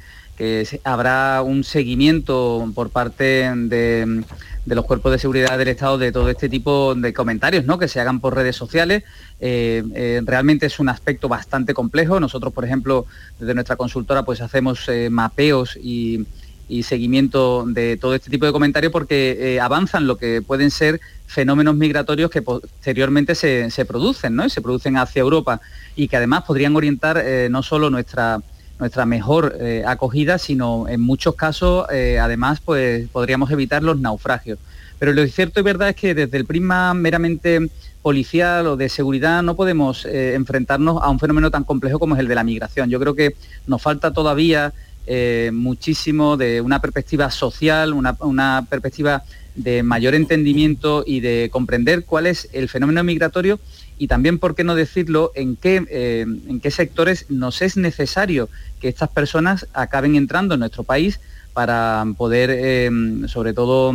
habrá 0.84 1.44
un 1.44 1.63
seguimiento 1.63 2.68
por 2.74 2.90
parte 2.90 3.52
de, 3.56 4.24
los 4.66 4.85
cuerpos 4.85 5.12
de 5.12 5.19
seguridad 5.19 5.56
del 5.56 5.68
Estado 5.68 6.00
de 6.00 6.12
todo 6.12 6.30
este 6.30 6.50
tipo 6.50 6.95
de 6.95 7.14
comentarios, 7.14 7.66
¿no? 7.66 7.78
Que 7.78 7.88
se 7.88 8.00
hagan 8.00 8.19
por 8.19 8.35
redes 8.35 8.56
sociales. 8.56 9.04
Eh, 9.40 10.21
realmente 10.26 10.66
es 10.66 10.80
un 10.80 10.90
aspecto 10.90 11.30
bastante 11.30 11.76
complejo. 11.76 12.19
Nosotros, 12.19 12.54
por 12.54 12.66
ejemplo, 12.66 13.06
desde 13.40 13.54
nuestra 13.54 13.76
consultora, 13.76 14.24
pues 14.24 14.42
hacemos 14.42 14.90
mapeos 15.12 15.78
y 15.78 16.26
y 16.71 16.83
seguimiento 16.83 17.66
de 17.68 17.97
todo 17.97 18.16
este 18.16 18.30
tipo 18.30 18.45
de 18.45 18.54
comentarios 18.54 18.94
porque 18.94 19.37
eh, 19.40 19.59
avanzan 19.59 20.07
lo 20.07 20.16
que 20.16 20.42
pueden 20.42 20.71
ser 20.71 21.01
fenómenos 21.28 21.75
migratorios 21.75 22.31
que 22.31 22.42
posteriormente 22.42 23.35
se, 23.35 23.85
producen, 23.85 24.37
¿no? 24.37 24.47
se 24.47 24.61
producen 24.61 24.95
hacia 24.95 25.19
Europa 25.19 25.59
y 25.97 26.07
que 26.07 26.16
además 26.16 26.44
podrían 26.44 26.73
orientar 26.75 27.18
eh, 27.18 27.49
no 27.51 27.61
solo 27.61 27.90
nuestra, 27.90 28.42
nuestra 28.80 29.06
mejor 29.06 29.57
eh, 29.59 29.83
acogida, 29.85 30.37
sino 30.37 30.87
en 30.87 31.01
muchos 31.01 31.35
casos 31.35 31.87
además 31.90 32.61
pues, 32.63 33.09
podríamos 33.09 33.51
evitar 33.51 33.83
los 33.83 33.99
naufragios. 33.99 34.57
Pero 34.97 35.11
lo 35.11 35.28
cierto 35.28 35.59
y 35.59 35.63
verdad 35.63 35.90
es 35.90 35.95
que 35.95 36.13
desde 36.13 36.37
el 36.37 36.45
prisma 36.45 36.94
meramente 36.94 37.69
policial 38.01 38.68
o 38.68 38.78
de 38.78 38.87
seguridad 38.87 39.44
no 39.44 39.56
podemos 39.56 40.06
enfrentarnos 40.06 41.01
a 41.01 41.09
un 41.09 41.19
fenómeno 41.19 41.51
tan 41.51 41.63
complejo 41.63 41.99
como 41.99 42.16
es 42.16 42.21
el 42.21 42.28
de 42.28 42.35
la 42.35 42.44
migración. 42.44 42.90
Yo 42.90 42.99
creo 42.99 43.16
que 43.16 43.35
nos 43.68 43.81
falta 43.81 44.13
todavía 44.13 44.73
eh, 45.08 45.50
muchísimo 45.54 46.38
de 46.38 46.62
una 46.62 46.80
perspectiva 46.80 47.31
social, 47.31 47.94
una, 47.94 48.66
perspectiva 48.70 49.24
de 49.56 49.84
mayor 49.84 50.14
entendimiento 50.14 51.04
y 51.06 51.20
de 51.20 51.50
comprender 51.52 52.06
cuál 52.06 52.28
es 52.28 52.48
el 52.54 52.70
fenómeno 52.70 53.04
migratorio 53.04 53.60
y 53.98 54.08
también, 54.08 54.40
por 54.40 54.56
qué 54.56 54.64
no 54.64 54.76
decirlo, 54.76 55.31
en 55.36 55.56
qué, 55.56 55.84
eh, 55.90 56.22
en 56.22 56.60
qué 56.60 56.72
sectores 56.72 57.26
nos 57.30 57.62
es 57.62 57.78
necesario 57.78 58.50
que 58.80 58.88
estas 58.88 59.10
personas 59.10 59.68
acaben 59.74 60.16
entrando 60.16 60.54
en 60.54 60.60
nuestro 60.62 60.84
país 60.84 61.20
para 61.54 62.06
poder, 62.18 62.50
eh, 62.54 62.90
sobre 63.28 63.54
todo, 63.54 63.94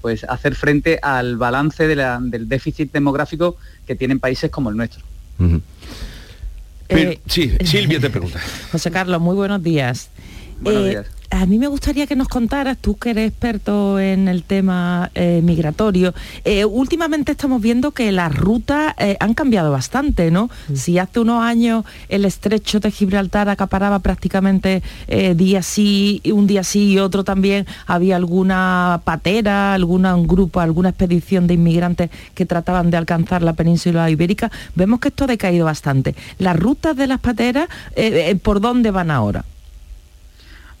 pues 0.00 0.24
hacer 0.24 0.54
frente 0.54 0.98
al 1.02 1.36
balance 1.36 1.88
del 1.88 2.48
déficit 2.48 2.92
demográfico 2.92 3.56
que 3.86 3.96
tienen 3.96 4.20
países 4.20 4.50
como 4.50 4.70
el 4.70 4.76
nuestro. 4.76 5.02
Sí, 7.26 7.52
Silvia 7.64 8.00
te 8.00 8.10
pregunta. 8.10 8.40
José 8.70 8.90
Carlos, 8.90 9.20
muy 9.20 9.34
buenos 9.34 9.62
días. 9.62 10.10
Buenos 10.60 10.88
días 10.88 11.21
a 11.32 11.46
mí 11.46 11.58
me 11.58 11.66
gustaría 11.66 12.06
que 12.06 12.14
nos 12.14 12.28
contaras, 12.28 12.76
tú 12.76 12.96
que 12.96 13.10
eres 13.10 13.30
experto 13.30 13.98
en 13.98 14.28
el 14.28 14.42
tema 14.42 15.10
eh, 15.14 15.40
migratorio, 15.42 16.12
eh, 16.44 16.66
últimamente 16.66 17.32
estamos 17.32 17.62
viendo 17.62 17.92
que 17.92 18.12
las 18.12 18.34
rutas 18.34 18.94
eh, 18.98 19.16
han 19.18 19.32
cambiado 19.32 19.72
bastante, 19.72 20.30
¿no? 20.30 20.50
Mm. 20.68 20.76
Si 20.76 20.98
hace 20.98 21.20
unos 21.20 21.42
años 21.42 21.86
el 22.10 22.26
estrecho 22.26 22.80
de 22.80 22.90
Gibraltar 22.90 23.48
acaparaba 23.48 24.00
prácticamente 24.00 24.82
día 25.34 25.62
sí, 25.62 26.20
un 26.32 26.46
día 26.46 26.64
sí 26.64 26.92
y 26.92 26.98
otro 26.98 27.24
también, 27.24 27.66
había 27.86 28.16
alguna 28.16 29.00
patera, 29.04 29.72
alguna, 29.72 30.14
un 30.14 30.26
grupo, 30.26 30.60
alguna 30.60 30.90
expedición 30.90 31.46
de 31.46 31.54
inmigrantes 31.54 32.10
que 32.34 32.44
trataban 32.44 32.90
de 32.90 32.98
alcanzar 32.98 33.42
la 33.42 33.54
península 33.54 34.10
ibérica, 34.10 34.50
vemos 34.74 35.00
que 35.00 35.08
esto 35.08 35.24
ha 35.24 35.28
decaído 35.28 35.64
bastante. 35.64 36.14
Las 36.38 36.58
rutas 36.58 36.96
de 36.96 37.06
las 37.06 37.20
pateras, 37.20 37.68
¿por 38.42 38.60
dónde 38.60 38.90
van 38.90 39.10
ahora? 39.10 39.44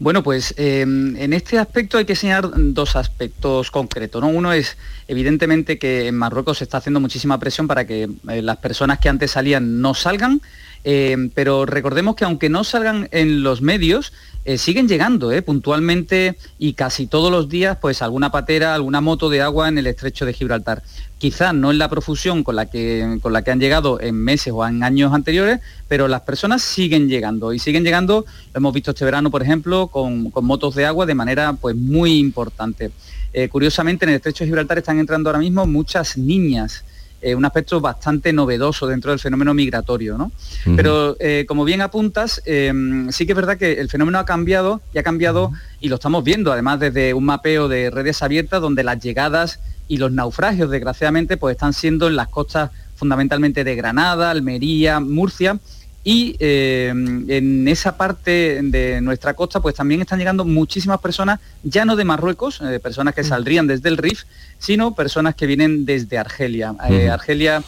Bueno, 0.02 0.24
pues 0.24 0.52
em, 0.56 1.16
en 1.16 1.32
este 1.32 1.58
aspecto 1.58 1.96
hay 1.96 2.04
que 2.04 2.16
señalar 2.16 2.50
dos 2.56 2.96
aspectos 2.96 3.70
concretos. 3.70 4.20
¿no? 4.20 4.30
Uno 4.30 4.52
es, 4.52 4.76
evidentemente, 5.06 5.78
que 5.78 6.08
en 6.08 6.16
Marruecos 6.16 6.58
se 6.58 6.64
está 6.64 6.78
haciendo 6.78 6.98
muchísima 6.98 7.38
presión 7.38 7.68
para 7.68 7.86
que 7.86 8.10
eh, 8.28 8.42
las 8.42 8.56
personas 8.56 8.98
que 8.98 9.08
antes 9.08 9.30
salían 9.30 9.80
no 9.80 9.94
salgan, 9.94 10.42
em, 10.84 11.30
pero 11.30 11.66
recordemos 11.66 12.16
que 12.16 12.24
aunque 12.24 12.48
no 12.48 12.64
salgan 12.64 13.08
en 13.12 13.42
los 13.42 13.62
medios, 13.62 14.12
eh, 14.44 14.58
siguen 14.58 14.88
llegando 14.88 15.30
eh, 15.30 15.42
puntualmente 15.42 16.36
y 16.58 16.72
casi 16.72 17.06
todos 17.06 17.30
los 17.30 17.48
días, 17.48 17.78
pues 17.80 18.02
alguna 18.02 18.32
patera, 18.32 18.74
alguna 18.74 19.00
moto 19.00 19.30
de 19.30 19.40
agua 19.40 19.68
en 19.68 19.78
el 19.78 19.86
estrecho 19.86 20.26
de 20.26 20.32
Gibraltar 20.32 20.82
quizás 21.22 21.54
no 21.54 21.70
en 21.70 21.78
la 21.78 21.88
profusión 21.88 22.42
con 22.42 22.56
la, 22.56 22.66
que, 22.66 23.20
con 23.22 23.32
la 23.32 23.42
que 23.42 23.52
han 23.52 23.60
llegado 23.60 24.00
en 24.00 24.16
meses 24.16 24.52
o 24.52 24.66
en 24.66 24.82
años 24.82 25.14
anteriores, 25.14 25.60
pero 25.86 26.08
las 26.08 26.22
personas 26.22 26.62
siguen 26.62 27.08
llegando 27.08 27.52
y 27.52 27.60
siguen 27.60 27.84
llegando, 27.84 28.24
lo 28.52 28.58
hemos 28.58 28.74
visto 28.74 28.90
este 28.90 29.04
verano, 29.04 29.30
por 29.30 29.40
ejemplo, 29.40 29.86
con, 29.86 30.32
motos 30.42 30.74
de 30.74 30.84
agua 30.84 31.06
de 31.06 31.14
manera 31.14 31.52
pues, 31.52 31.76
muy 31.76 32.18
importante. 32.18 32.90
Eh, 33.32 33.48
curiosamente, 33.48 34.04
en 34.04 34.08
el 34.08 34.16
estrecho 34.16 34.42
de 34.42 34.48
Gibraltar 34.48 34.78
están 34.78 34.98
entrando 34.98 35.30
ahora 35.30 35.38
mismo 35.38 35.64
muchas 35.64 36.18
niñas. 36.18 36.84
Eh, 37.22 37.36
un 37.36 37.44
aspecto 37.44 37.80
bastante 37.80 38.32
novedoso 38.32 38.86
dentro 38.88 39.12
del 39.12 39.20
fenómeno 39.20 39.54
migratorio. 39.54 40.18
¿no? 40.18 40.32
Pero 40.76 41.16
eh, 41.20 41.44
como 41.46 41.64
bien 41.64 41.80
apuntas, 41.80 42.42
sí 42.44 43.26
que 43.26 43.32
es 43.32 43.36
verdad 43.36 43.56
que 43.56 43.74
el 43.74 43.88
fenómeno 43.88 44.18
ha 44.18 44.24
cambiado 44.24 44.80
y 44.92 44.98
ha 44.98 45.04
cambiado 45.04 45.52
y 45.80 45.88
lo 45.88 45.94
estamos 45.94 46.24
viendo, 46.24 46.52
además 46.52 46.80
desde 46.80 47.14
un 47.14 47.24
mapeo 47.24 47.68
de 47.68 47.90
redes 47.90 48.22
abiertas 48.22 48.60
donde 48.60 48.82
las 48.82 49.00
llegadas 49.00 49.60
y 49.88 49.98
los 49.98 50.10
naufragios, 50.10 50.70
desgraciadamente, 50.70 51.36
pues 51.36 51.54
están 51.54 51.72
siendo 51.72 52.08
en 52.08 52.16
las 52.16 52.28
costas 52.28 52.70
fundamentalmente 52.96 53.64
de 53.64 53.74
Granada, 53.74 54.30
Almería, 54.30 55.00
Murcia, 55.00 55.58
y 56.04 56.36
eh, 56.40 56.88
en 56.88 57.68
esa 57.68 57.96
parte 57.96 58.60
de 58.62 59.00
nuestra 59.00 59.34
costa 59.34 59.60
pues 59.60 59.74
también 59.74 60.00
están 60.00 60.18
llegando 60.18 60.44
muchísimas 60.44 61.00
personas, 61.00 61.40
ya 61.62 61.84
no 61.84 61.94
de 61.94 62.04
Marruecos, 62.04 62.60
eh, 62.60 62.80
personas 62.80 63.14
que 63.14 63.22
mm. 63.22 63.26
saldrían 63.26 63.66
desde 63.66 63.88
el 63.88 63.96
RIF, 63.96 64.24
sino 64.58 64.94
personas 64.94 65.34
que 65.34 65.46
vienen 65.46 65.84
desde 65.84 66.18
Argelia. 66.18 66.74
Eh, 66.88 67.08
Argelia 67.08 67.62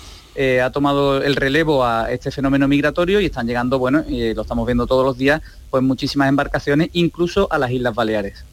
ha 0.64 0.70
tomado 0.70 1.22
el 1.22 1.36
relevo 1.36 1.84
a 1.84 2.10
este 2.10 2.32
fenómeno 2.32 2.66
migratorio 2.66 3.20
y 3.20 3.26
están 3.26 3.46
llegando, 3.46 3.78
bueno, 3.78 4.04
lo 4.08 4.42
estamos 4.42 4.66
viendo 4.66 4.84
todos 4.84 5.06
los 5.06 5.16
días, 5.16 5.40
pues 5.70 5.84
muchísimas 5.84 6.28
embarcaciones, 6.28 6.90
incluso 6.92 7.46
a 7.52 7.58
las 7.58 7.70
Islas 7.70 7.94
Baleares. 7.94 8.44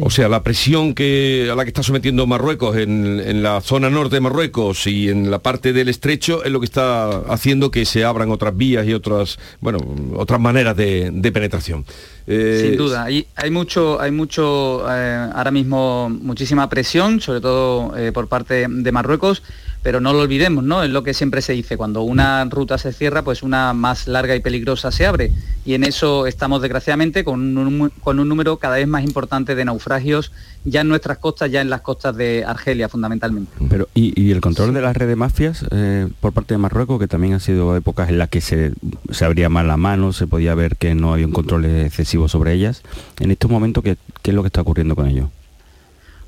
O 0.00 0.10
sea, 0.10 0.28
la 0.28 0.42
presión 0.42 0.94
que, 0.94 1.48
a 1.50 1.54
la 1.54 1.64
que 1.64 1.70
está 1.70 1.82
sometiendo 1.82 2.26
Marruecos 2.26 2.76
en, 2.76 3.42
la 3.42 3.60
zona 3.60 3.90
norte 3.90 4.16
de 4.16 4.20
Marruecos 4.20 4.86
y 4.86 5.08
en 5.08 5.30
la 5.30 5.38
parte 5.38 5.72
del 5.72 5.88
estrecho 5.88 6.44
es 6.44 6.50
lo 6.50 6.60
que 6.60 6.66
está 6.66 7.20
haciendo 7.32 7.70
que 7.70 7.84
se 7.84 8.04
abran 8.04 8.30
otras 8.30 8.56
vías 8.56 8.86
y 8.86 8.94
otras, 8.94 9.38
bueno, 9.60 9.78
otras 10.14 10.40
maneras 10.40 10.76
de, 10.76 11.30
penetración. 11.32 11.84
Eh, 12.26 12.66
Sin 12.68 12.76
duda, 12.76 13.04
hay, 13.04 13.26
hay 13.36 13.50
mucho, 13.50 14.00
hay 14.00 14.10
mucho 14.10 14.84
eh, 14.90 15.30
ahora 15.34 15.50
mismo 15.50 16.08
muchísima 16.10 16.68
presión, 16.68 17.20
sobre 17.20 17.40
todo 17.40 17.96
eh, 17.96 18.12
por 18.12 18.28
parte 18.28 18.66
de 18.68 18.92
Marruecos 18.92 19.42
pero 19.82 20.00
no 20.00 20.12
lo 20.12 20.20
olvidemos, 20.20 20.64
¿no? 20.64 20.82
Es 20.82 20.90
lo 20.90 21.02
que 21.02 21.14
siempre 21.14 21.42
se 21.42 21.52
dice, 21.52 21.76
cuando 21.76 22.02
una 22.02 22.44
ruta 22.44 22.78
se 22.78 22.92
cierra, 22.92 23.22
pues 23.22 23.42
una 23.42 23.72
más 23.72 24.06
larga 24.06 24.36
y 24.36 24.40
peligrosa 24.40 24.90
se 24.90 25.06
abre. 25.06 25.32
Y 25.64 25.74
en 25.74 25.84
eso 25.84 26.26
estamos 26.26 26.60
desgraciadamente 26.60 27.24
con 27.24 27.56
un, 27.56 27.90
con 28.02 28.18
un 28.18 28.28
número 28.28 28.58
cada 28.58 28.76
vez 28.76 28.88
más 28.88 29.04
importante 29.04 29.54
de 29.54 29.64
naufragios 29.64 30.32
ya 30.64 30.82
en 30.82 30.88
nuestras 30.88 31.18
costas, 31.18 31.50
ya 31.50 31.60
en 31.60 31.70
las 31.70 31.80
costas 31.80 32.16
de 32.16 32.44
Argelia 32.46 32.88
fundamentalmente. 32.88 33.50
Pero, 33.68 33.88
¿y, 33.94 34.30
el 34.30 34.40
control 34.40 34.74
de 34.74 34.82
las 34.82 34.96
redes 34.96 35.16
mafias 35.16 35.64
eh, 35.70 36.08
por 36.20 36.32
parte 36.32 36.54
de 36.54 36.58
Marruecos, 36.58 37.00
que 37.00 37.08
también 37.08 37.34
han 37.34 37.40
sido 37.40 37.74
épocas 37.76 38.10
en 38.10 38.18
las 38.18 38.28
que 38.28 38.40
se, 38.40 38.72
se 39.10 39.24
abría 39.24 39.48
más 39.48 39.64
la 39.64 39.76
mano, 39.76 40.12
se 40.12 40.26
podía 40.26 40.54
ver 40.54 40.76
que 40.76 40.94
no 40.94 41.12
había 41.12 41.26
un 41.26 41.32
control 41.32 41.64
excesivo 41.64 42.28
sobre 42.28 42.52
ellas? 42.52 42.82
En 43.18 43.30
estos 43.30 43.50
momentos, 43.50 43.82
¿qué, 43.82 43.96
qué 44.22 44.30
es 44.30 44.34
lo 44.34 44.42
que 44.42 44.48
está 44.48 44.60
ocurriendo 44.60 44.94
con 44.94 45.08
ellos? 45.08 45.28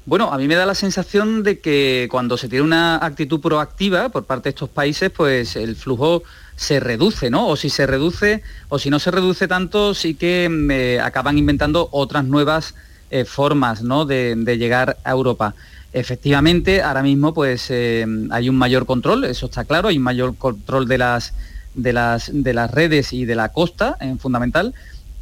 Bueno, 0.05 0.33
a 0.33 0.39
mí 0.39 0.49
me 0.49 0.57
da 0.57 0.67
la 0.67 0.75
sensación 0.75 1.45
de 1.45 1.61
que 1.61 2.09
cuando 2.11 2.37
se 2.37 2.49
tiene 2.49 2.65
una 2.65 2.97
actitud 2.97 3.41
proactiva 3.41 4.09
por 4.09 4.25
parte 4.25 4.45
de 4.45 4.51
estos 4.51 4.69
países, 4.69 5.11
pues 5.11 5.55
el 5.55 5.77
flujo 5.77 6.25
se 6.57 6.81
reduce, 6.81 7.31
¿no? 7.31 7.47
O 7.47 7.55
si 7.55 7.71
se 7.71 7.87
reduce, 7.87 8.43
o 8.69 8.81
si 8.81 8.91
no 8.91 8.99
se 8.99 9.13
reduce 9.13 9.47
tanto, 9.47 9.95
sí 9.95 10.15
que 10.15 10.49
me 10.51 10.99
acaban 10.99 11.39
inventando 11.39 11.89
otras 11.93 12.25
nuevas 12.25 12.75
eh, 13.13 13.25
formas, 13.25 13.83
¿no? 13.85 14.05
De, 14.05 14.35
llegar 14.59 14.99
a 15.05 15.13
Europa. 15.13 15.55
Efectivamente, 15.93 16.83
ahora 16.83 17.03
mismo 17.03 17.33
pues 17.33 17.71
eh, 17.71 18.05
hay 18.31 18.49
un 18.49 18.57
mayor 18.57 18.87
control, 18.87 19.25
eso 19.25 19.47
está 19.47 19.65
claro, 19.65 19.89
hay 19.89 19.99
un 19.99 20.03
mayor 20.03 20.35
control 20.37 20.89
de 20.89 20.99
las, 20.99 21.33
de 21.75 21.93
las, 21.93 22.29
de 22.33 22.55
las 22.55 22.73
redes 22.73 23.13
y 23.13 23.25
de 23.25 23.37
la 23.37 23.51
costa, 23.51 23.97
en 24.01 24.19
fundamental, 24.19 24.75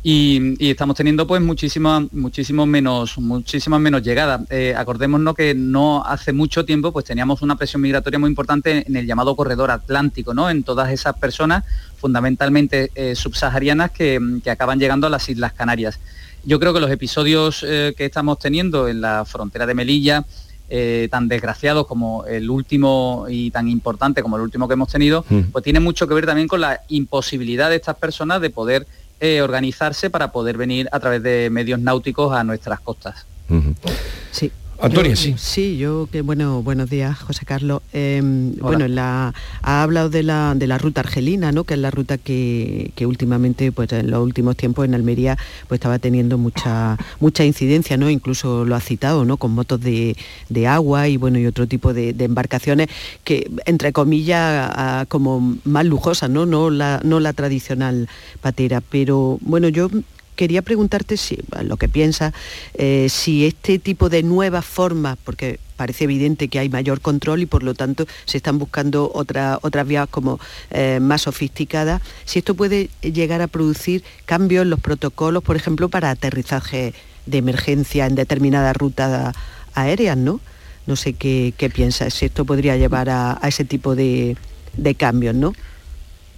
y, 0.03 0.71
estamos 0.71 0.97
teniendo 0.97 1.27
pues 1.27 1.43
muchísimas 1.43 2.11
muchísimo 2.13 2.65
menos 2.65 3.19
muchísimas 3.19 3.81
menos 3.81 4.03
llegadas 4.03 4.41
eh, 4.49 4.75
acordémonos 4.75 5.35
que 5.35 5.55
no 5.55 6.03
hace 6.05 6.33
mucho 6.33 6.65
tiempo 6.65 6.91
pues 6.91 7.05
teníamos 7.05 7.43
una 7.43 7.57
presión 7.57 7.83
migratoria 7.83 8.19
muy 8.19 8.31
importante 8.31 8.85
en 8.87 8.97
el 8.97 9.07
llamado 9.07 9.37
corredor 9.37 9.71
atlántico 9.71 10.33
no 10.33 10.49
en 10.49 10.63
todas 10.63 10.91
esas 10.91 11.17
personas 11.19 11.65
fundamentalmente 11.99 12.91
eh, 12.95 13.15
subsaharianas 13.15 13.91
que, 13.91 14.19
acaban 14.51 14.79
llegando 14.79 15.07
a 15.07 15.11
las 15.11 15.29
islas 15.29 15.53
canarias. 15.53 16.01
Yo 16.45 16.59
creo 16.59 16.73
que 16.73 16.81
los 16.81 16.91
episodios 16.91 17.65
eh, 17.67 17.95
que 17.97 18.07
estamos 18.07 18.39
teniendo 18.39 18.89
en 18.89 19.03
la 19.03 19.25
frontera 19.27 19.67
de 19.67 19.75
Melilla 19.75 20.25
tan 21.11 21.27
desgraciados 21.27 21.85
como 21.85 22.25
el 22.27 22.49
último 22.49 23.27
y 23.29 23.51
tan 23.51 23.67
importante 23.67 24.23
como 24.23 24.37
el 24.37 24.43
último 24.43 24.69
que 24.69 24.75
hemos 24.75 24.89
tenido, 24.89 25.25
mm. 25.29 25.41
pues 25.51 25.65
tiene 25.65 25.81
mucho 25.81 26.07
que 26.07 26.15
ver 26.15 26.27
también 26.27 26.47
con 26.47 26.61
la 26.61 26.81
imposibilidad 26.89 27.71
de 27.71 27.77
estas 27.77 27.97
personas 27.97 28.41
de 28.41 28.51
poder 28.51 28.87
eh, 29.21 29.43
organizarse 29.43 30.11
para 30.11 30.33
poder 30.33 30.57
venir 30.57 30.89
a 30.93 31.01
través 31.01 31.23
de 31.23 31.51
medios 31.51 31.79
náuticos 31.79 32.33
a 32.35 32.43
nuestras 32.45 32.81
costas. 32.81 33.27
Sí. 34.31 34.51
Antonia, 34.81 35.15
sí. 35.15 35.35
Sí, 35.37 35.77
yo 35.77 36.09
que 36.11 36.23
bueno, 36.23 36.63
buenos 36.63 36.89
días, 36.89 37.19
José 37.19 37.45
Carlos. 37.45 37.83
Em, 37.93 38.55
bueno, 38.57 38.89
la, 38.89 39.35
ha 39.63 39.83
hablado 39.83 40.09
de 40.09 40.23
la, 40.23 40.55
de 40.57 40.67
la 40.67 40.79
ruta 40.79 41.03
argelina, 41.03 41.53
¿no? 41.53 41.65
Que 41.65 41.75
es 41.75 41.81
la 41.81 41.91
ruta 41.91 42.17
que, 42.17 42.93
últimamente, 43.01 43.73
pues 43.73 43.93
en 43.93 44.11
los 44.11 44.23
últimos 44.23 44.57
tiempos 44.57 44.87
en 44.87 44.95
Almería, 44.95 45.37
pues 45.69 45.79
estaba 45.79 45.99
teniendo 45.99 46.39
mucha, 46.39 46.97
mucha 47.21 47.45
incidencia, 47.45 47.99
¿no? 47.99 48.09
Incluso 48.09 48.65
lo 48.65 48.75
ha 48.75 48.81
citado, 48.81 49.27
¿no? 49.27 49.37
Con 49.37 49.53
motos 49.53 49.81
de, 49.81 50.17
agua 50.67 51.09
y 51.09 51.17
bueno, 51.17 51.39
y 51.39 51.47
otro 51.47 51.67
tipo 51.67 51.93
de, 51.93 52.15
embarcaciones 52.19 52.89
que, 53.23 53.51
entre 53.67 53.93
comillas, 53.93 55.07
como 55.09 55.59
más 55.65 55.85
lujosas, 55.85 56.31
¿no? 56.31 56.47
No 56.47 56.71
la, 56.71 57.01
no 57.05 57.21
la 57.21 57.35
tradicional 57.35 58.09
patera. 58.41 58.81
Pero 58.81 59.39
bueno, 59.43 59.69
yo 59.69 59.91
quería 60.41 60.63
preguntarte 60.63 61.19
si, 61.19 61.39
lo 61.65 61.77
que 61.77 61.87
piensas, 61.87 62.33
eh, 62.73 63.09
si 63.11 63.45
este 63.45 63.79
tipo 63.79 64.09
de 64.09 64.23
nuevas 64.23 64.65
formas, 64.65 65.19
porque 65.23 65.61
parece 65.77 66.05
evidente 66.05 66.49
que 66.49 66.59
hay 66.59 66.71
mayor 66.71 67.03
control 67.03 67.43
y 67.43 67.47
por 67.47 67.63
lo 67.63 67.75
tanto 67.75 68.07
se 68.25 68.39
están 68.39 68.59
buscando 68.59 69.13
otras 69.13 69.87
vías 69.87 70.09
como 70.09 70.41
eh, 70.71 70.99
más 70.99 71.21
sofisticadas, 71.23 72.01
si 72.25 72.39
esto 72.39 72.55
puede 72.55 72.89
llegar 73.03 73.43
a 73.43 73.49
producir 73.49 74.03
cambios 74.25 74.63
en 74.63 74.71
los 74.71 74.81
protocolos, 74.81 75.43
por 75.43 75.57
ejemplo, 75.57 75.91
para 75.91 76.09
aterrizaje 76.09 76.95
de 77.27 77.37
emergencia 77.37 78.07
en 78.07 78.15
determinadas 78.15 78.75
rutas 78.75 79.37
aéreas, 79.75 80.17
¿no? 80.17 80.41
No 80.87 80.97
sé 80.97 81.13
qué, 81.13 81.53
piensas, 81.75 82.15
si 82.15 82.25
esto 82.25 82.47
podría 82.47 82.79
llevar 82.79 83.11
a, 83.11 83.39
ese 83.43 83.67
tipo 83.67 83.95
de, 83.95 84.39
de 84.75 84.95
cambios, 84.95 85.35
¿no? 85.35 85.53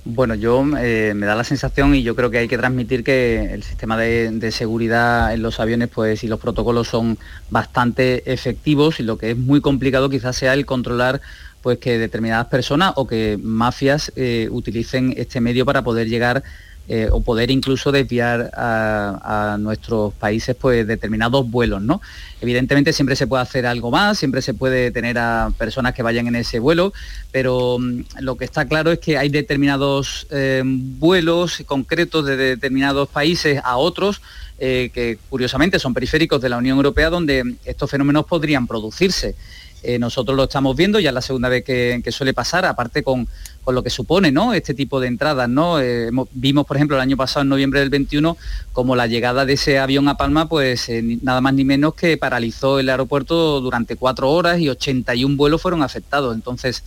Bueno, 0.05 0.35
yo 0.35 0.65
eh, 0.79 1.13
me 1.15 1.27
da 1.27 1.37
la 1.37 1.45
sensación 1.45 1.95
y 1.95 2.03
yo 2.03 2.17
creo 2.17 2.29
que 2.29 2.39
hay 2.39 2.49
que 2.49 2.59
transmitir 2.59 3.05
que 3.05 3.55
el 3.55 3.63
sistema 3.63 3.97
de, 3.97 4.51
seguridad 4.51 5.33
en 5.33 5.43
los 5.43 5.61
aviones 5.61 5.91
pues, 5.95 6.25
y 6.25 6.29
los 6.29 6.41
protocolos 6.41 6.89
son 6.89 7.19
bastante 7.51 8.33
efectivos 8.33 8.99
y 8.99 9.05
lo 9.05 9.17
que 9.17 9.31
es 9.31 9.37
muy 9.37 9.61
complicado 9.61 10.11
quizás 10.11 10.35
sea 10.35 10.55
el 10.55 10.67
controlar 10.67 11.21
pues, 11.63 11.79
que 11.79 11.99
determinadas 11.99 12.49
personas 12.49 12.95
o 12.97 13.07
que 13.07 13.39
mafias 13.41 14.11
eh, 14.17 14.49
utilicen 14.51 15.15
este 15.17 15.41
medio 15.41 15.65
para 15.65 15.83
poder 15.83 16.09
llegar 16.09 16.43
eh, 16.89 17.09
o 17.13 17.21
poder 17.21 17.51
incluso 17.51 17.93
desviar 17.93 18.51
a, 18.55 19.57
nuestros 19.59 20.13
países 20.15 20.57
pues 20.57 20.87
determinados 20.87 21.49
vuelos, 21.49 21.81
¿no? 21.81 22.01
Evidentemente 22.41 22.93
siempre 22.93 23.15
se 23.15 23.27
puede 23.27 23.43
hacer 23.43 23.67
algo 23.67 23.91
más, 23.91 24.19
siempre 24.19 24.43
se 24.43 24.53
puede 24.53 24.91
tener 24.91 25.17
a 25.19 25.53
personas 25.57 25.95
que 25.95 26.03
vayan 26.03 26.27
en 26.27 26.37
ese 26.37 26.59
vuelo, 26.59 26.93
pero 27.31 27.79
mm, 27.79 28.01
lo 28.21 28.37
que 28.37 28.45
está 28.45 28.67
claro 28.67 28.91
es 28.91 28.99
que 28.99 29.17
hay 29.17 29.29
determinados 29.29 30.27
eh, 30.31 30.63
vuelos 30.65 31.63
concretos 31.67 32.27
de 32.27 32.37
determinados 32.37 33.09
países 33.09 33.61
a 33.63 33.77
otros 33.77 34.21
eh, 34.59 34.91
que 34.93 35.19
curiosamente 35.29 35.79
son 35.79 35.95
periféricos 35.95 36.41
de 36.41 36.49
la 36.49 36.57
Unión 36.57 36.77
Europea 36.77 37.11
donde 37.11 37.57
estos 37.65 37.91
fenómenos 37.91 38.27
podrían 38.27 38.67
producirse. 38.67 39.35
Eh, 39.83 39.99
nosotros 39.99 40.37
lo 40.37 40.45
estamos 40.45 40.77
viendo, 40.77 41.01
ya 41.01 41.11
es 41.11 41.15
la 41.15 41.21
segunda 41.21 41.49
vez 41.49 41.65
que, 41.65 42.03
suele 42.11 42.33
pasar, 42.33 42.65
aparte 42.65 43.03
con, 43.03 43.27
lo 43.67 43.83
que 43.83 43.91
supone 43.91 44.31
¿no? 44.31 44.55
este 44.55 44.75
tipo 44.75 45.01
de 45.01 45.09
entradas. 45.09 45.49
¿no? 45.49 45.81
Eh, 45.81 46.11
vimos, 46.33 46.67
por 46.67 46.77
ejemplo, 46.77 46.97
el 46.97 47.03
año 47.03 47.17
pasado, 47.17 47.43
en 47.43 47.49
noviembre 47.49 47.81
del 47.81 47.91
21, 47.91 48.37
como 48.73 48.95
la 48.95 49.07
llegada 49.07 49.45
de 49.45 49.55
ese 49.55 49.79
avión 49.79 50.09
a 50.09 50.17
Palma, 50.17 50.49
pues 50.49 50.89
eh, 50.89 51.03
nada 51.23 51.41
más 51.41 51.55
ni 51.55 51.65
menos 51.65 51.95
que 51.95 52.17
paralizó 52.17 52.79
el 52.79 52.89
aeropuerto 52.89 53.61
durante 53.61 53.97
cuatro 53.97 54.31
horas 54.31 54.61
y 54.61 54.69
81 54.69 55.37
vuelos 55.37 55.61
fueron 55.61 55.83
afectados. 55.83 56.35
Entonces, 56.35 56.85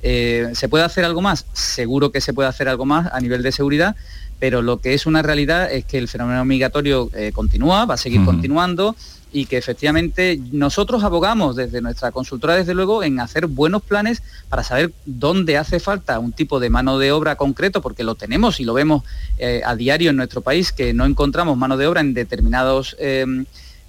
¿se 0.00 0.68
puede 0.70 0.84
hacer 0.84 1.04
algo 1.04 1.20
más? 1.20 1.44
Seguro 1.52 2.12
que 2.12 2.20
se 2.20 2.32
puede 2.32 2.48
hacer 2.48 2.68
algo 2.68 2.86
más 2.86 3.12
a 3.12 3.20
nivel 3.20 3.42
de 3.42 3.52
seguridad, 3.52 3.96
pero 4.38 4.62
lo 4.62 4.80
que 4.80 4.94
es 4.94 5.06
una 5.06 5.22
realidad 5.22 5.70
es 5.70 5.84
que 5.84 5.98
el 5.98 6.08
fenómeno 6.08 6.44
migratorio 6.44 7.10
continúa, 7.34 7.84
va 7.84 7.94
a 7.94 7.98
seguir 7.98 8.24
continuando 8.24 8.94
y 9.32 9.46
que 9.46 9.56
efectivamente 9.56 10.40
nosotros 10.52 11.04
abogamos 11.04 11.56
desde 11.56 11.80
nuestra 11.80 12.12
consultora, 12.12 12.54
desde 12.54 12.74
luego, 12.74 13.02
en 13.02 13.20
hacer 13.20 13.46
buenos 13.46 13.82
planes 13.82 14.22
para 14.48 14.62
saber 14.62 14.92
dónde 15.04 15.56
hace 15.56 15.80
falta 15.80 16.18
un 16.18 16.32
tipo 16.32 16.60
de 16.60 16.70
mano 16.70 16.98
de 16.98 17.12
obra 17.12 17.36
concreto, 17.36 17.82
porque 17.82 18.04
lo 18.04 18.14
tenemos 18.14 18.60
y 18.60 18.64
lo 18.64 18.74
vemos 18.74 19.02
eh, 19.38 19.62
a 19.64 19.76
diario 19.76 20.10
en 20.10 20.16
nuestro 20.16 20.40
país, 20.40 20.72
que 20.72 20.94
no 20.94 21.04
encontramos 21.04 21.56
mano 21.56 21.76
de 21.76 21.86
obra 21.86 22.00
en 22.00 22.14
determinadas 22.14 22.96
em, 22.98 23.44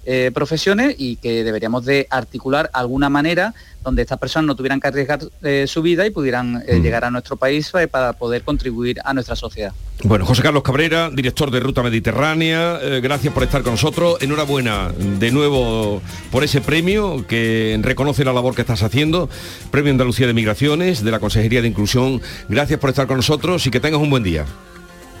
eh, 0.06 0.30
profesiones 0.32 0.94
y 0.96 1.16
que 1.16 1.44
deberíamos 1.44 1.84
de 1.84 2.06
articular 2.08 2.70
alguna 2.72 3.10
manera 3.10 3.52
donde 3.84 4.00
estas 4.00 4.18
personas 4.18 4.46
no 4.46 4.56
tuvieran 4.56 4.80
que 4.80 4.88
arriesgar 4.88 5.20
eh, 5.42 5.66
su 5.66 5.82
vida 5.82 6.06
y 6.06 6.10
pudieran 6.10 6.64
eh, 6.66 6.76
mm. 6.76 6.82
llegar 6.82 7.04
a 7.04 7.10
nuestro 7.10 7.36
país 7.36 7.70
para 7.90 8.14
poder 8.14 8.42
contribuir 8.42 8.98
a 9.04 9.12
nuestra 9.12 9.36
sociedad. 9.36 9.72
Bueno, 10.02 10.24
José 10.24 10.42
Carlos 10.42 10.62
Cabrera, 10.62 11.10
director 11.10 11.50
de 11.50 11.60
Ruta 11.60 11.82
Mediterránea, 11.82 12.78
gracias 13.02 13.34
por 13.34 13.42
estar 13.42 13.62
con 13.62 13.72
nosotros. 13.72 14.16
Enhorabuena 14.22 14.90
de 14.96 15.30
nuevo 15.30 16.00
por 16.30 16.44
ese 16.44 16.62
premio 16.62 17.26
que 17.26 17.78
reconoce 17.82 18.24
la 18.24 18.32
labor 18.32 18.54
que 18.54 18.62
estás 18.62 18.82
haciendo, 18.82 19.28
Premio 19.70 19.92
Andalucía 19.92 20.26
de 20.26 20.32
Migraciones 20.32 21.04
de 21.04 21.10
la 21.10 21.20
Consejería 21.20 21.60
de 21.60 21.68
Inclusión. 21.68 22.22
Gracias 22.48 22.80
por 22.80 22.88
estar 22.88 23.06
con 23.06 23.18
nosotros 23.18 23.66
y 23.66 23.70
que 23.70 23.80
tengas 23.80 24.00
un 24.00 24.08
buen 24.08 24.22
día. 24.22 24.46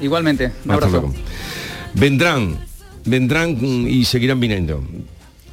Igualmente, 0.00 0.52
un 0.64 0.70
abrazo. 0.70 1.12
Vendrán, 1.92 2.69
vendrán 3.04 3.56
y 3.60 4.04
seguirán 4.04 4.40
viniendo. 4.40 4.82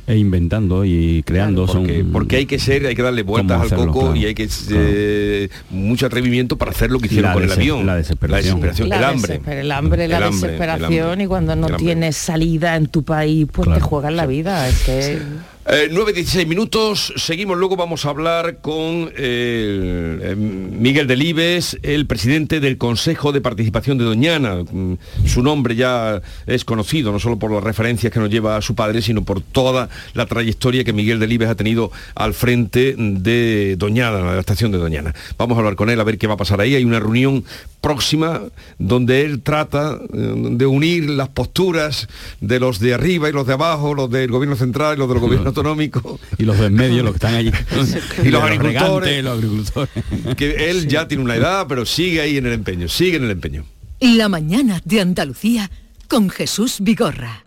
E 0.08 0.16
inventando 0.16 0.86
y 0.86 1.22
creando 1.24 1.66
porque, 1.66 2.00
son 2.00 2.12
porque 2.14 2.38
hay 2.38 2.46
que 2.46 2.60
ser 2.60 2.88
hay 2.88 2.96
que 2.96 3.02
darle 3.02 3.24
vueltas 3.24 3.70
al 3.70 3.78
coco 3.78 4.16
y 4.16 4.26
hay 4.26 4.34
que 4.34 4.48
eh, 4.72 5.50
mucho 5.70 6.06
atrevimiento 6.06 6.58
para 6.58 6.72
hacer 6.72 6.92
lo 6.92 7.00
que 7.00 7.08
hicieron 7.08 7.34
con 7.34 7.44
el 7.44 7.52
avión. 7.52 7.86
la 7.86 7.98
desesperación, 7.98 8.64
el 8.64 9.04
hambre. 9.04 9.42
el 9.46 9.70
hambre 9.70 10.08
la 10.08 10.30
desesperación 10.30 11.20
y 11.20 11.28
cuando 11.28 11.58
no 11.58 11.76
tienes 11.76 12.16
salida 12.16 12.78
en 12.78 12.88
tu 12.88 13.04
país 13.04 13.48
pues 13.52 13.68
te 13.74 13.82
juegan 13.82 14.16
la 14.16 14.26
vida 14.26 14.70
es 14.70 14.82
que 14.84 15.20
9.16 15.57 15.57
eh, 15.70 16.46
minutos, 16.46 17.14
seguimos, 17.18 17.58
luego 17.58 17.76
vamos 17.76 18.06
a 18.06 18.10
hablar 18.10 18.60
con 18.62 19.12
eh, 19.18 20.36
Miguel 20.38 21.08
Delibes, 21.08 21.78
el 21.84 22.06
presidente 22.06 22.60
del 22.60 22.78
Consejo 22.78 23.34
de 23.34 23.42
Participación 23.42 23.98
de 23.98 24.06
Doñana. 24.06 24.64
Mm, 24.64 24.94
su 25.26 25.44
nombre 25.44 25.76
ya 25.76 26.22
es 26.46 26.64
conocido, 26.64 27.12
no 27.12 27.20
solo 27.20 27.38
por 27.38 27.52
las 27.52 27.64
referencias 27.64 28.14
que 28.14 28.20
nos 28.20 28.30
lleva 28.30 28.56
a 28.56 28.62
su 28.62 28.76
padre, 28.76 29.02
sino 29.02 29.24
por 29.24 29.42
toda 29.42 29.90
la 30.14 30.26
trayectoria 30.26 30.86
que 30.86 30.94
Miguel 30.94 31.20
Delibes 31.20 31.50
ha 31.50 31.56
tenido 31.56 31.92
al 32.16 32.34
frente 32.34 32.96
de 32.98 33.76
Doñana, 33.78 34.20
la 34.22 34.40
estación 34.40 34.72
de 34.72 34.78
Doñana. 34.78 35.14
Vamos 35.38 35.58
a 35.58 35.60
hablar 35.60 35.76
con 35.76 35.90
él 35.90 36.00
a 36.00 36.06
ver 36.06 36.18
qué 36.18 36.28
va 36.28 36.36
a 36.36 36.38
pasar 36.38 36.62
ahí. 36.62 36.76
Hay 36.76 36.86
una 36.86 37.00
reunión 37.00 37.44
próxima 37.82 38.42
donde 38.80 39.24
él 39.24 39.42
trata 39.42 39.98
eh, 40.14 40.34
de 40.52 40.66
unir 40.66 41.10
las 41.10 41.30
posturas 41.30 42.08
de 42.42 42.60
los 42.60 42.80
de 42.80 42.94
arriba 42.94 43.30
y 43.30 43.34
los 43.34 43.48
de 43.48 43.54
abajo, 43.54 43.94
los 43.94 44.10
del 44.10 44.32
gobierno 44.32 44.56
central 44.56 44.96
y 44.96 45.00
los 45.00 45.10
del 45.10 45.20
gobierno 45.20 45.57
autonómico. 45.58 46.20
Y 46.38 46.44
los 46.44 46.58
de 46.58 46.68
en 46.68 46.74
medio, 46.74 47.04
los 47.04 47.12
que 47.12 47.18
están 47.18 47.36
allí. 47.36 47.52
y 48.24 48.30
los, 48.30 48.44
agricultores, 48.44 49.24
los 49.24 49.34
agricultores. 49.34 49.90
Que 50.36 50.70
él 50.70 50.88
ya 50.88 51.08
tiene 51.08 51.24
una 51.24 51.36
edad, 51.36 51.66
pero 51.68 51.86
sigue 51.86 52.22
ahí 52.22 52.38
en 52.38 52.46
el 52.46 52.54
empeño, 52.54 52.88
sigue 52.88 53.18
en 53.18 53.26
el 53.26 53.32
empeño. 53.32 53.66
La 54.00 54.30
mañana 54.30 54.82
de 54.86 55.02
Andalucía 55.02 55.72
con 56.08 56.30
Jesús 56.30 56.78
Vigorra. 56.80 57.46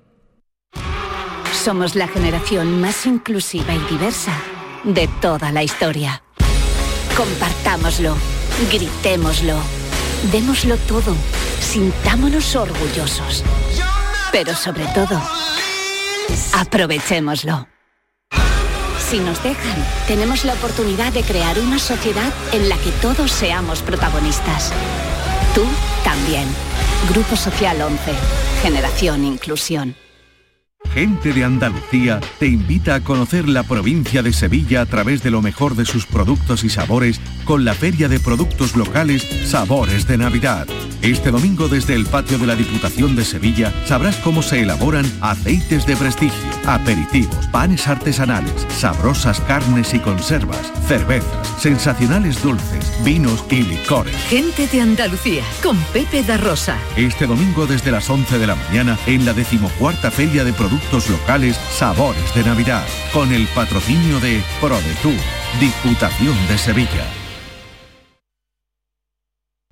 Somos 1.53 1.95
la 1.95 2.09
generación 2.09 2.81
más 2.81 3.07
inclusiva 3.07 3.75
y 3.75 3.93
diversa 3.93 4.33
de 4.85 5.09
toda 5.21 5.53
la 5.53 5.63
historia. 5.63 6.23
Compartámoslo, 7.17 8.17
gritémoslo 8.73 9.61
Démoslo 10.31 10.77
todo, 10.87 11.17
sintámonos 11.61 12.55
orgullosos. 12.55 13.43
Pero 14.31 14.55
sobre 14.55 14.85
todo, 14.95 15.21
aprovechémoslo. 16.55 17.67
Si 19.11 19.19
nos 19.19 19.43
dejan, 19.43 19.85
tenemos 20.07 20.45
la 20.45 20.53
oportunidad 20.53 21.13
de 21.13 21.25
crear 21.25 21.59
una 21.59 21.81
sociedad 21.81 22.33
en 22.53 22.69
la 22.69 22.77
que 22.77 22.93
todos 23.03 23.33
seamos 23.33 23.83
protagonistas. 23.83 24.71
Tú 25.53 25.65
también. 26.05 26.47
Grupo 27.13 27.35
Social 27.35 27.83
11. 27.83 27.99
Generación 28.63 29.25
Inclusión. 29.25 29.97
Gente 30.93 31.33
de 31.33 31.45
Andalucía 31.45 32.19
te 32.41 32.49
invita 32.49 32.97
a 32.97 33.01
conocer 33.01 33.49
la 33.49 33.63
provincia 33.63 34.23
de 34.25 34.33
Sevilla 34.33 34.81
a 34.81 34.87
través 34.87 35.23
de 35.23 35.31
lo 35.31 35.41
mejor 35.41 35.77
de 35.77 35.85
sus 35.85 36.05
productos 36.05 36.65
y 36.65 36.69
sabores 36.69 37.21
con 37.45 37.65
la 37.65 37.75
Feria 37.75 38.09
de 38.09 38.19
Productos 38.19 38.75
Locales 38.75 39.23
Sabores 39.45 40.09
de 40.09 40.19
Navidad. 40.19 40.67
Este 41.01 41.31
domingo 41.31 41.69
desde 41.69 41.95
el 41.95 42.07
patio 42.07 42.39
de 42.39 42.47
la 42.47 42.57
Diputación 42.57 43.15
de 43.15 43.25
Sevilla 43.25 43.73
sabrás 43.87 44.17
cómo 44.17 44.43
se 44.43 44.63
elaboran 44.63 45.11
aceites 45.21 45.87
de 45.87 45.97
prestigio, 45.97 46.37
aperitivos, 46.67 47.47
panes 47.47 47.87
artesanales, 47.87 48.67
sabrosas 48.77 49.41
carnes 49.43 49.95
y 49.95 50.01
conservas, 50.01 50.73
cervezas, 50.89 51.49
sensacionales 51.59 52.43
dulces, 52.43 52.93
vinos 53.05 53.45
y 53.49 53.63
licores. 53.63 54.15
Gente 54.29 54.67
de 54.67 54.81
Andalucía 54.81 55.45
con 55.63 55.77
Pepe 55.93 56.23
da 56.25 56.37
Rosa. 56.37 56.77
Este 56.97 57.27
domingo 57.27 57.67
desde 57.67 57.93
las 57.93 58.11
11 58.11 58.39
de 58.39 58.47
la 58.47 58.57
mañana 58.57 58.99
en 59.07 59.25
la 59.25 59.33
decimocuarta 59.33 60.11
Feria 60.11 60.45
de 60.45 60.53
Productos 60.53 60.80
productos 60.81 61.11
locales 61.11 61.57
Sabores 61.71 62.35
de 62.35 62.45
Navidad, 62.45 62.87
con 63.13 63.33
el 63.33 63.47
patrocinio 63.49 64.21
de 64.21 64.43
ProDetour, 64.61 65.15
Diputación 65.61 66.37
de 66.49 66.59
Sevilla. 66.59 67.07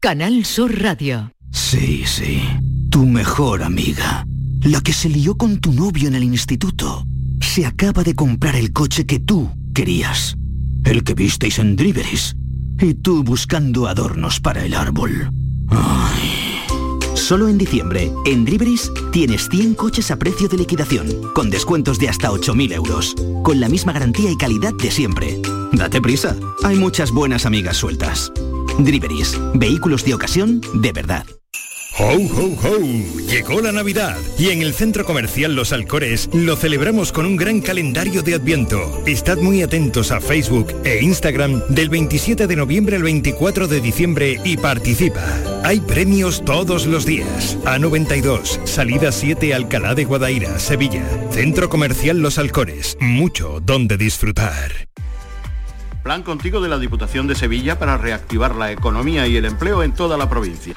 Canal 0.00 0.44
Sur 0.44 0.80
Radio. 0.80 1.32
Sí, 1.50 2.04
sí, 2.06 2.42
tu 2.90 3.06
mejor 3.06 3.62
amiga, 3.62 4.24
la 4.62 4.80
que 4.80 4.92
se 4.92 5.08
lió 5.08 5.36
con 5.36 5.58
tu 5.58 5.72
novio 5.72 6.08
en 6.08 6.14
el 6.14 6.24
instituto, 6.24 7.04
se 7.40 7.66
acaba 7.66 8.02
de 8.02 8.14
comprar 8.14 8.54
el 8.56 8.72
coche 8.72 9.06
que 9.06 9.18
tú 9.18 9.50
querías, 9.74 10.36
el 10.84 11.04
que 11.04 11.14
visteis 11.14 11.58
en 11.58 11.76
Driveris, 11.76 12.36
y 12.80 12.94
tú 12.94 13.24
buscando 13.24 13.88
adornos 13.88 14.40
para 14.40 14.64
el 14.64 14.74
árbol. 14.74 15.30
Ay. 15.68 16.47
Solo 17.18 17.48
en 17.48 17.58
diciembre, 17.58 18.10
en 18.24 18.44
Driveris, 18.44 18.90
tienes 19.12 19.48
100 19.50 19.74
coches 19.74 20.10
a 20.10 20.16
precio 20.16 20.48
de 20.48 20.56
liquidación, 20.56 21.08
con 21.34 21.50
descuentos 21.50 21.98
de 21.98 22.08
hasta 22.08 22.30
8.000 22.30 22.72
euros, 22.72 23.14
con 23.42 23.60
la 23.60 23.68
misma 23.68 23.92
garantía 23.92 24.30
y 24.30 24.36
calidad 24.36 24.72
de 24.72 24.90
siempre. 24.90 25.36
Date 25.72 26.00
prisa, 26.00 26.36
hay 26.62 26.76
muchas 26.76 27.10
buenas 27.10 27.44
amigas 27.44 27.76
sueltas. 27.76 28.32
Driveris, 28.78 29.38
vehículos 29.54 30.04
de 30.04 30.14
ocasión 30.14 30.62
de 30.74 30.92
verdad. 30.92 31.37
¡Ho, 32.00 32.12
ho, 32.12 32.56
ho! 32.62 32.78
Llegó 33.28 33.60
la 33.60 33.72
Navidad 33.72 34.16
y 34.38 34.50
en 34.50 34.62
el 34.62 34.72
Centro 34.72 35.04
Comercial 35.04 35.56
Los 35.56 35.72
Alcores 35.72 36.30
lo 36.32 36.54
celebramos 36.54 37.10
con 37.10 37.26
un 37.26 37.36
gran 37.36 37.60
calendario 37.60 38.22
de 38.22 38.34
Adviento. 38.34 39.02
Estad 39.04 39.38
muy 39.38 39.62
atentos 39.62 40.12
a 40.12 40.20
Facebook 40.20 40.72
e 40.84 41.02
Instagram 41.02 41.60
del 41.68 41.88
27 41.88 42.46
de 42.46 42.54
noviembre 42.54 42.94
al 42.94 43.02
24 43.02 43.66
de 43.66 43.80
diciembre 43.80 44.40
y 44.44 44.56
participa. 44.56 45.24
Hay 45.64 45.80
premios 45.80 46.44
todos 46.44 46.86
los 46.86 47.04
días. 47.04 47.58
A92, 47.64 48.64
salida 48.64 49.10
7 49.10 49.52
Alcalá 49.52 49.96
de 49.96 50.04
Guadaira, 50.04 50.56
Sevilla. 50.60 51.04
Centro 51.32 51.68
Comercial 51.68 52.20
Los 52.20 52.38
Alcores. 52.38 52.96
Mucho 53.00 53.58
donde 53.60 53.96
disfrutar. 53.96 54.70
Plan 56.04 56.22
contigo 56.22 56.60
de 56.60 56.68
la 56.68 56.78
Diputación 56.78 57.26
de 57.26 57.34
Sevilla 57.34 57.76
para 57.76 57.98
reactivar 57.98 58.54
la 58.54 58.70
economía 58.70 59.26
y 59.26 59.36
el 59.36 59.46
empleo 59.46 59.82
en 59.82 59.92
toda 59.94 60.16
la 60.16 60.30
provincia. 60.30 60.76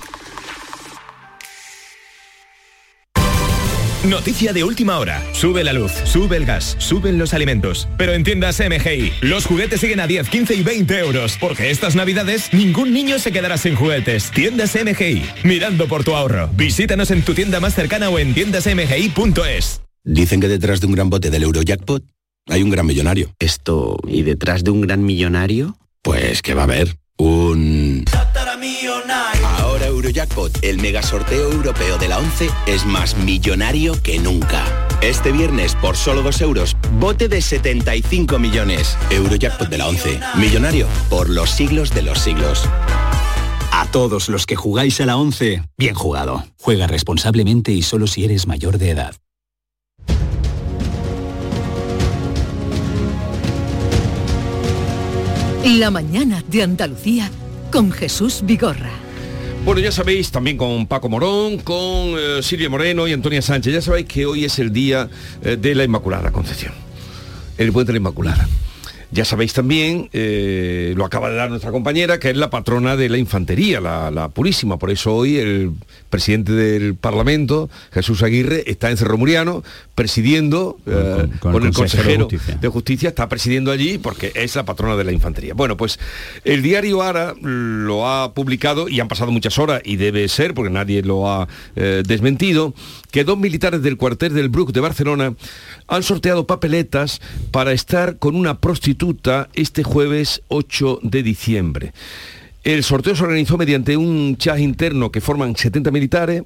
Noticia 4.09 4.51
de 4.51 4.63
última 4.63 4.97
hora. 4.97 5.21
Sube 5.31 5.63
la 5.63 5.73
luz, 5.73 5.91
sube 6.05 6.35
el 6.35 6.45
gas, 6.45 6.75
suben 6.79 7.19
los 7.19 7.35
alimentos. 7.35 7.87
Pero 7.99 8.13
en 8.13 8.23
tiendas 8.23 8.59
MGI, 8.59 9.13
los 9.21 9.45
juguetes 9.45 9.79
siguen 9.79 9.99
a 9.99 10.07
10, 10.07 10.27
15 10.27 10.55
y 10.55 10.63
20 10.63 10.97
euros. 10.97 11.37
Porque 11.39 11.69
estas 11.69 11.95
navidades 11.95 12.51
ningún 12.51 12.93
niño 12.93 13.19
se 13.19 13.31
quedará 13.31 13.57
sin 13.57 13.75
juguetes. 13.75 14.31
Tiendas 14.31 14.75
MGI, 14.75 15.23
mirando 15.43 15.87
por 15.87 16.03
tu 16.03 16.15
ahorro. 16.15 16.49
Visítanos 16.53 17.11
en 17.11 17.21
tu 17.21 17.35
tienda 17.35 17.59
más 17.59 17.75
cercana 17.75 18.09
o 18.09 18.17
en 18.17 18.33
tiendasmgi.es. 18.33 19.81
Dicen 20.03 20.41
que 20.41 20.47
detrás 20.47 20.81
de 20.81 20.87
un 20.87 20.93
gran 20.93 21.11
bote 21.11 21.29
del 21.29 21.43
Eurojackpot 21.43 22.03
hay 22.47 22.63
un 22.63 22.71
gran 22.71 22.87
millonario. 22.87 23.35
Esto, 23.37 23.99
¿y 24.07 24.23
detrás 24.23 24.63
de 24.63 24.71
un 24.71 24.81
gran 24.81 25.05
millonario? 25.05 25.77
Pues 26.01 26.41
que 26.41 26.55
va 26.55 26.61
a 26.61 26.65
haber 26.65 26.97
un... 27.17 28.03
Eurojackpot, 30.01 30.63
el 30.63 30.79
mega 30.79 31.03
sorteo 31.03 31.51
europeo 31.51 31.99
de 31.99 32.07
la 32.07 32.17
11, 32.17 32.49
es 32.65 32.87
más 32.87 33.15
millonario 33.17 34.01
que 34.01 34.17
nunca. 34.17 34.65
Este 34.99 35.31
viernes, 35.31 35.75
por 35.75 35.95
solo 35.95 36.23
2 36.23 36.41
euros, 36.41 36.75
bote 36.99 37.27
de 37.27 37.39
75 37.39 38.39
millones. 38.39 38.97
Eurojackpot 39.11 39.69
de 39.69 39.77
la 39.77 39.87
11, 39.87 40.19
millonario 40.37 40.87
por 41.07 41.29
los 41.29 41.51
siglos 41.51 41.93
de 41.93 42.01
los 42.01 42.17
siglos. 42.17 42.67
A 43.71 43.85
todos 43.91 44.27
los 44.27 44.47
que 44.47 44.55
jugáis 44.55 44.99
a 45.01 45.05
la 45.05 45.17
11, 45.17 45.61
bien 45.77 45.93
jugado. 45.93 46.45
Juega 46.59 46.87
responsablemente 46.87 47.71
y 47.71 47.83
solo 47.83 48.07
si 48.07 48.25
eres 48.25 48.47
mayor 48.47 48.79
de 48.79 48.89
edad. 48.89 49.15
La 55.63 55.91
mañana 55.91 56.43
de 56.47 56.63
Andalucía 56.63 57.29
con 57.71 57.91
Jesús 57.91 58.41
Vigorra. 58.43 59.00
Bueno, 59.63 59.79
ya 59.79 59.91
sabéis, 59.91 60.31
también 60.31 60.57
con 60.57 60.87
Paco 60.87 61.07
Morón, 61.07 61.59
con 61.59 61.77
eh, 62.17 62.39
Silvia 62.41 62.67
Moreno 62.67 63.07
y 63.07 63.13
Antonia 63.13 63.43
Sánchez, 63.43 63.73
ya 63.73 63.81
sabéis 63.81 64.07
que 64.07 64.25
hoy 64.25 64.43
es 64.43 64.57
el 64.57 64.73
día 64.73 65.07
eh, 65.43 65.55
de 65.55 65.75
la 65.75 65.83
Inmaculada 65.83 66.31
Concepción, 66.31 66.73
el 67.59 67.71
puente 67.71 67.91
de 67.91 67.93
la 67.93 67.97
Inmaculada. 67.99 68.47
Ya 69.11 69.23
sabéis 69.23 69.53
también, 69.53 70.09
eh, 70.13 70.93
lo 70.95 71.05
acaba 71.05 71.29
de 71.29 71.35
dar 71.35 71.49
nuestra 71.49 71.71
compañera, 71.71 72.17
que 72.17 72.31
es 72.31 72.37
la 72.37 72.49
patrona 72.49 72.95
de 72.95 73.09
la 73.09 73.17
infantería, 73.17 73.79
la, 73.81 74.29
Purísima. 74.29 74.77
Por 74.79 74.89
eso 74.89 75.13
hoy 75.13 75.37
el 75.37 75.73
presidente 76.11 76.51
del 76.51 76.93
Parlamento, 76.93 77.71
Jesús 77.91 78.21
Aguirre, 78.21 78.63
está 78.67 78.91
en 78.91 78.97
Cerro 78.97 79.17
Muriano 79.17 79.63
presidiendo 79.95 80.77
con, 81.39 81.63
el, 81.65 81.73
consejero, 81.73 82.27
de 82.27 82.67
justicia. 82.67 83.09
está 83.09 83.27
presidiendo 83.29 83.71
allí 83.71 83.97
porque 83.97 84.31
es 84.35 84.55
la 84.55 84.65
patrona 84.65 84.95
de 84.95 85.03
la 85.03 85.11
infantería. 85.11 85.55
Bueno, 85.55 85.77
pues 85.77 85.99
el 86.43 86.61
diario 86.61 87.01
Ara 87.01 87.33
lo 87.41 88.07
ha 88.07 88.33
publicado 88.33 88.89
y 88.89 88.99
han 88.99 89.07
pasado 89.07 89.31
muchas 89.31 89.57
horas 89.57 89.81
y 89.83 89.95
debe 89.95 90.27
ser, 90.27 90.53
porque 90.53 90.69
nadie 90.69 91.01
lo 91.01 91.29
ha 91.29 91.47
eh, 91.75 92.03
desmentido, 92.05 92.75
que 93.09 93.23
dos 93.23 93.37
militares 93.37 93.81
del 93.81 93.97
cuartel 93.97 94.33
del 94.33 94.49
Bruc 94.49 94.71
de 94.71 94.81
Barcelona 94.81 95.33
han 95.87 96.03
sorteado 96.03 96.45
papeletas 96.45 97.21
para 97.51 97.71
estar 97.71 98.17
con 98.17 98.35
una 98.35 98.59
prostituta 98.59 99.49
este 99.53 99.83
jueves 99.83 100.43
8 100.49 100.99
de 101.03 101.23
diciembre. 101.23 101.93
El 102.63 102.83
sorteo 102.83 103.15
se 103.15 103.23
organizó 103.23 103.57
mediante 103.57 103.97
un 103.97 104.37
chat 104.37 104.59
interno 104.59 105.11
que 105.11 105.19
forman 105.19 105.55
70 105.55 105.89
militares, 105.89 106.43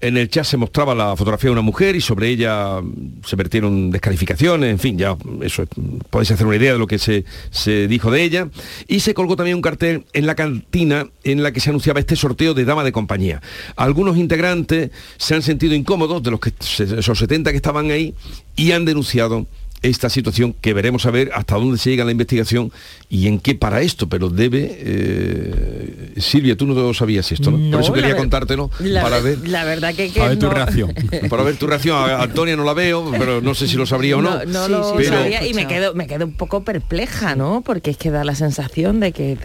en 0.00 0.16
el 0.16 0.30
chat 0.30 0.44
se 0.44 0.56
mostraba 0.56 0.94
la 0.94 1.14
fotografía 1.14 1.48
de 1.48 1.52
una 1.52 1.60
mujer 1.60 1.94
y 1.94 2.00
sobre 2.00 2.28
ella 2.28 2.80
se 3.22 3.36
vertieron 3.36 3.90
descalificaciones, 3.90 4.70
en 4.70 4.78
fin, 4.78 4.96
ya 4.96 5.14
eso 5.42 5.64
podéis 6.08 6.30
hacer 6.30 6.46
una 6.46 6.56
idea 6.56 6.72
de 6.72 6.78
lo 6.78 6.86
que 6.86 6.98
se, 6.98 7.26
se, 7.50 7.86
dijo 7.86 8.10
de 8.10 8.22
ella. 8.22 8.48
Y 8.88 9.00
se 9.00 9.12
colgó 9.12 9.36
también 9.36 9.56
un 9.56 9.62
cartel 9.62 10.06
en 10.14 10.24
la 10.24 10.34
cantina 10.34 11.06
en 11.22 11.42
la 11.42 11.52
que 11.52 11.60
se 11.60 11.68
anunciaba 11.68 12.00
este 12.00 12.16
sorteo 12.16 12.54
de 12.54 12.64
dama 12.64 12.82
de 12.82 12.92
compañía. 12.92 13.42
Algunos 13.76 14.16
integrantes 14.16 14.90
se 15.18 15.34
han 15.34 15.42
sentido 15.42 15.74
incómodos 15.74 16.22
de 16.22 16.30
los 16.30 16.40
que 16.40 16.54
esos 16.58 17.18
70 17.18 17.50
que 17.50 17.56
estaban 17.56 17.90
ahí 17.90 18.14
y 18.56 18.72
han 18.72 18.86
denunciado 18.86 19.46
esta 19.82 20.10
situación 20.10 20.54
que 20.60 20.74
veremos 20.74 21.06
a 21.06 21.10
ver 21.10 21.30
hasta 21.34 21.54
dónde 21.54 21.78
se 21.78 21.90
llega 21.90 22.04
la 22.04 22.12
investigación 22.12 22.70
y 23.08 23.26
en 23.26 23.40
qué 23.40 23.54
para 23.54 23.80
esto, 23.80 24.08
pero 24.08 24.28
debe... 24.28 24.68
Eh, 24.78 26.12
Silvia, 26.18 26.56
tú 26.56 26.66
no 26.66 26.74
lo 26.74 26.92
sabías 26.92 27.32
esto, 27.32 27.50
¿no? 27.50 27.70
Por 27.70 27.80
eso 27.80 27.92
quería 27.92 28.16
contártelo 28.16 28.70
para 29.02 29.20
ver... 29.20 29.48
La 29.48 29.64
verdad 29.64 29.94
que... 29.94 30.10
para 30.10 30.28
ver 30.28 30.38
tu 30.38 30.50
reacción. 30.50 30.94
para 31.30 31.42
ver 31.42 31.56
tu 31.56 31.66
reacción. 31.66 31.96
A 31.96 32.22
Antonia 32.22 32.56
no 32.56 32.64
la 32.64 32.74
veo, 32.74 33.10
pero 33.18 33.40
no 33.40 33.54
sé 33.54 33.66
si 33.66 33.76
lo 33.76 33.86
sabría 33.86 34.18
o 34.18 34.22
no. 34.22 34.44
No, 34.44 34.68
lo 34.68 35.02
sabía 35.02 35.46
y 35.46 35.54
me 35.54 35.66
quedo, 35.66 35.94
me 35.94 36.06
quedo 36.06 36.26
un 36.26 36.34
poco 36.34 36.62
perpleja, 36.62 37.34
¿no? 37.34 37.62
Porque 37.64 37.90
es 37.90 37.96
que 37.96 38.10
da 38.10 38.24
la 38.24 38.34
sensación 38.34 39.00
de 39.00 39.12
que 39.12 39.38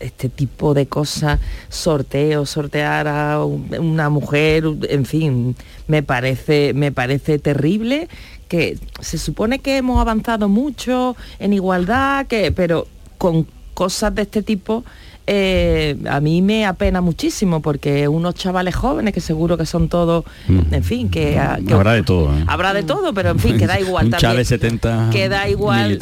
este 0.00 0.28
tipo 0.28 0.74
de 0.74 0.86
cosas, 0.86 1.40
sorteo, 1.68 2.46
sortear 2.46 3.06
a 3.06 3.44
una 3.44 4.10
mujer, 4.10 4.64
en 4.88 5.04
fin, 5.06 5.56
me 5.86 6.02
parece, 6.02 6.72
me 6.74 6.92
parece 6.92 7.38
terrible 7.38 8.08
que 8.48 8.78
se 9.00 9.18
supone 9.18 9.58
que 9.60 9.76
hemos 9.76 10.00
avanzado 10.00 10.48
mucho 10.48 11.16
en 11.38 11.52
igualdad, 11.52 12.26
que, 12.26 12.50
pero 12.50 12.86
con 13.18 13.46
cosas 13.74 14.14
de 14.14 14.22
este 14.22 14.42
tipo 14.42 14.84
eh, 15.30 15.98
a 16.08 16.20
mí 16.20 16.40
me 16.40 16.64
apena 16.64 17.02
muchísimo 17.02 17.60
porque 17.60 18.08
unos 18.08 18.34
chavales 18.34 18.74
jóvenes 18.74 19.12
que 19.12 19.20
seguro 19.20 19.58
que 19.58 19.66
son 19.66 19.90
todos, 19.90 20.24
en 20.48 20.82
fin, 20.82 21.10
que, 21.10 21.38
habrá 21.38 21.92
de 21.92 22.02
todo. 22.02 22.34
¿eh? 22.34 22.44
Habrá 22.46 22.72
de 22.72 22.82
todo, 22.82 23.12
pero 23.12 23.32
en 23.32 23.38
fin, 23.38 23.58
que 23.58 23.66
da 23.66 23.78
igual. 23.80 24.06
Un 24.06 24.12
también, 24.12 24.42
70 24.42 25.10
que 25.12 25.28
da 25.28 25.46
igual, 25.46 25.98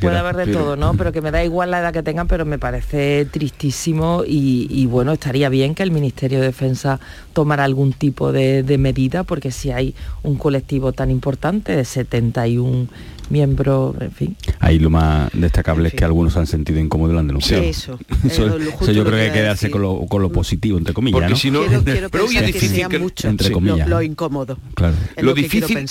puede 0.00 0.18
haber 0.18 0.34
de 0.34 0.52
todo, 0.52 0.74
¿no? 0.74 0.94
Pero 0.94 1.12
que 1.12 1.20
me 1.20 1.30
da 1.30 1.44
igual 1.44 1.70
la 1.70 1.78
edad 1.78 1.92
que 1.92 2.02
tengan, 2.02 2.26
pero 2.26 2.44
me 2.44 2.58
parece 2.58 3.28
tristísimo 3.30 4.24
y, 4.26 4.86
bueno, 4.86 5.12
estaría 5.12 5.48
bien 5.50 5.76
que 5.76 5.84
el 5.84 5.92
Ministerio 5.92 6.40
de 6.40 6.46
Defensa 6.46 6.98
tomara 7.32 7.62
algún 7.62 7.92
tipo 7.92 8.32
de, 8.32 8.64
de 8.64 8.76
medida 8.76 9.22
porque 9.22 9.52
si 9.52 9.70
hay 9.70 9.94
un 10.24 10.34
colectivo 10.34 10.92
tan 10.92 11.12
importante 11.12 11.76
de 11.76 11.84
71 11.84 12.88
miembro, 13.30 13.94
en 14.00 14.12
fin. 14.12 14.36
Ahí 14.60 14.78
lo 14.78 14.90
más 14.90 15.30
destacable 15.32 15.88
es 15.88 15.94
que 15.94 16.04
algunos 16.04 16.36
han 16.36 16.46
sentido 16.46 16.80
incómodo 16.80 17.10
y 17.10 17.12
lo 17.14 17.20
han 17.20 17.26
denunciado. 17.26 17.62
eso, 17.62 17.98
eso, 18.24 18.58
yo 18.92 19.04
creo 19.04 19.16
que 19.16 19.22
hay 19.22 19.28
que 19.28 19.34
quedarse 19.34 19.70
con 19.70 19.82
lo, 19.82 20.06
con 20.06 20.22
lo, 20.22 20.30
positivo, 20.30 20.78
entre 20.78 20.94
comillas. 20.94 21.20
Porque 21.20 21.36
si 21.36 21.50
no, 21.50 21.62
pero 22.10 22.26
es 22.26 22.46
difícil 22.46 22.88
que, 22.88 22.98
mucho 22.98 23.28
entre 23.28 23.50
comillas. 23.50 23.88
Lo, 23.88 24.02
incómodo. 24.02 24.58
Claro. 24.74 24.96
lo, 25.16 25.22
lo 25.22 25.34
difícil 25.34 25.86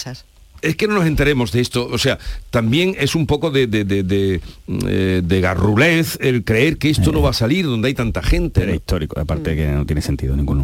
es 0.64 0.78
que 0.78 0.88
no 0.88 0.96
nos 0.96 1.06
enteremos 1.06 1.52
de 1.52 1.62
esto. 1.62 1.88
O 1.92 1.98
sea, 1.98 2.18
también 2.50 2.96
es 2.98 3.16
un 3.16 3.28
poco 3.28 3.52
de, 3.52 3.68
de, 3.68 3.84
de, 3.84 4.42
eh, 4.88 5.40
garrulez 5.42 6.18
el 6.22 6.44
creer 6.44 6.78
que 6.78 6.90
esto 6.90 7.12
no 7.12 7.22
va 7.22 7.32
a 7.32 7.34
salir 7.34 7.66
donde 7.66 7.90
hay 7.90 7.94
tanta 7.94 8.24
gente. 8.24 8.64
Era 8.64 8.74
histórico, 8.74 9.20
aparte 9.20 9.56
que 9.56 9.68
no 9.68 9.86
tiene 9.86 10.02
sentido 10.02 10.36
ninguno. 10.36 10.64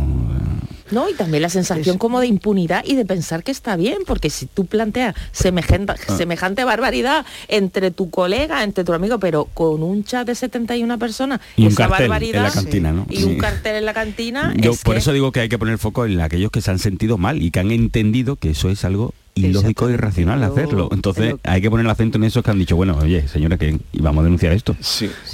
No, 0.91 1.09
y 1.09 1.13
también 1.13 1.41
la 1.41 1.49
sensación 1.49 1.97
como 1.97 2.19
de 2.19 2.27
impunidad 2.27 2.83
y 2.85 2.95
de 2.95 3.05
pensar 3.05 3.43
que 3.43 3.51
está 3.51 3.75
bien, 3.75 3.99
porque 4.05 4.29
si 4.29 4.45
tú 4.45 4.65
planteas 4.65 5.15
semejante, 5.31 5.93
ah. 5.93 6.17
semejante 6.17 6.63
barbaridad 6.63 7.25
entre 7.47 7.91
tu 7.91 8.09
colega, 8.09 8.63
entre 8.63 8.83
tu 8.83 8.93
amigo, 8.93 9.19
pero 9.19 9.45
con 9.45 9.83
un 9.83 10.03
chat 10.03 10.25
de 10.25 10.35
71 10.35 10.99
personas, 10.99 11.39
y 11.55 11.67
esa 11.67 11.85
un 11.85 11.89
barbaridad 11.91 12.37
en 12.37 12.43
la 12.43 12.51
cantina, 12.51 12.91
¿no? 12.91 13.05
y 13.09 13.23
un 13.23 13.37
cartel 13.37 13.75
en 13.75 13.85
la 13.85 13.93
cantina. 13.93 14.53
Yo 14.57 14.73
por 14.83 14.97
eso 14.97 15.13
digo 15.13 15.31
que 15.31 15.41
hay 15.41 15.49
que 15.49 15.59
poner 15.59 15.77
foco 15.77 16.05
en 16.05 16.19
aquellos 16.21 16.51
que 16.51 16.61
se 16.61 16.71
han 16.71 16.79
sentido 16.79 17.17
mal 17.17 17.41
y 17.41 17.51
que 17.51 17.59
han 17.59 17.71
entendido 17.71 18.35
que 18.35 18.51
eso 18.51 18.69
es 18.69 18.83
algo 18.85 19.13
ilógico 19.35 19.89
y 19.89 19.93
irracional 19.93 20.43
hacerlo. 20.43 20.89
Entonces 20.91 21.35
hay 21.43 21.61
que 21.61 21.69
poner 21.69 21.85
el 21.85 21.91
acento 21.91 22.17
en 22.17 22.25
esos 22.25 22.43
que 22.43 22.51
han 22.51 22.59
dicho, 22.59 22.75
bueno, 22.75 22.97
oye, 23.01 23.27
señora, 23.27 23.57
que 23.57 23.79
vamos 23.93 24.21
a 24.21 24.23
denunciar 24.23 24.53
esto. 24.53 24.75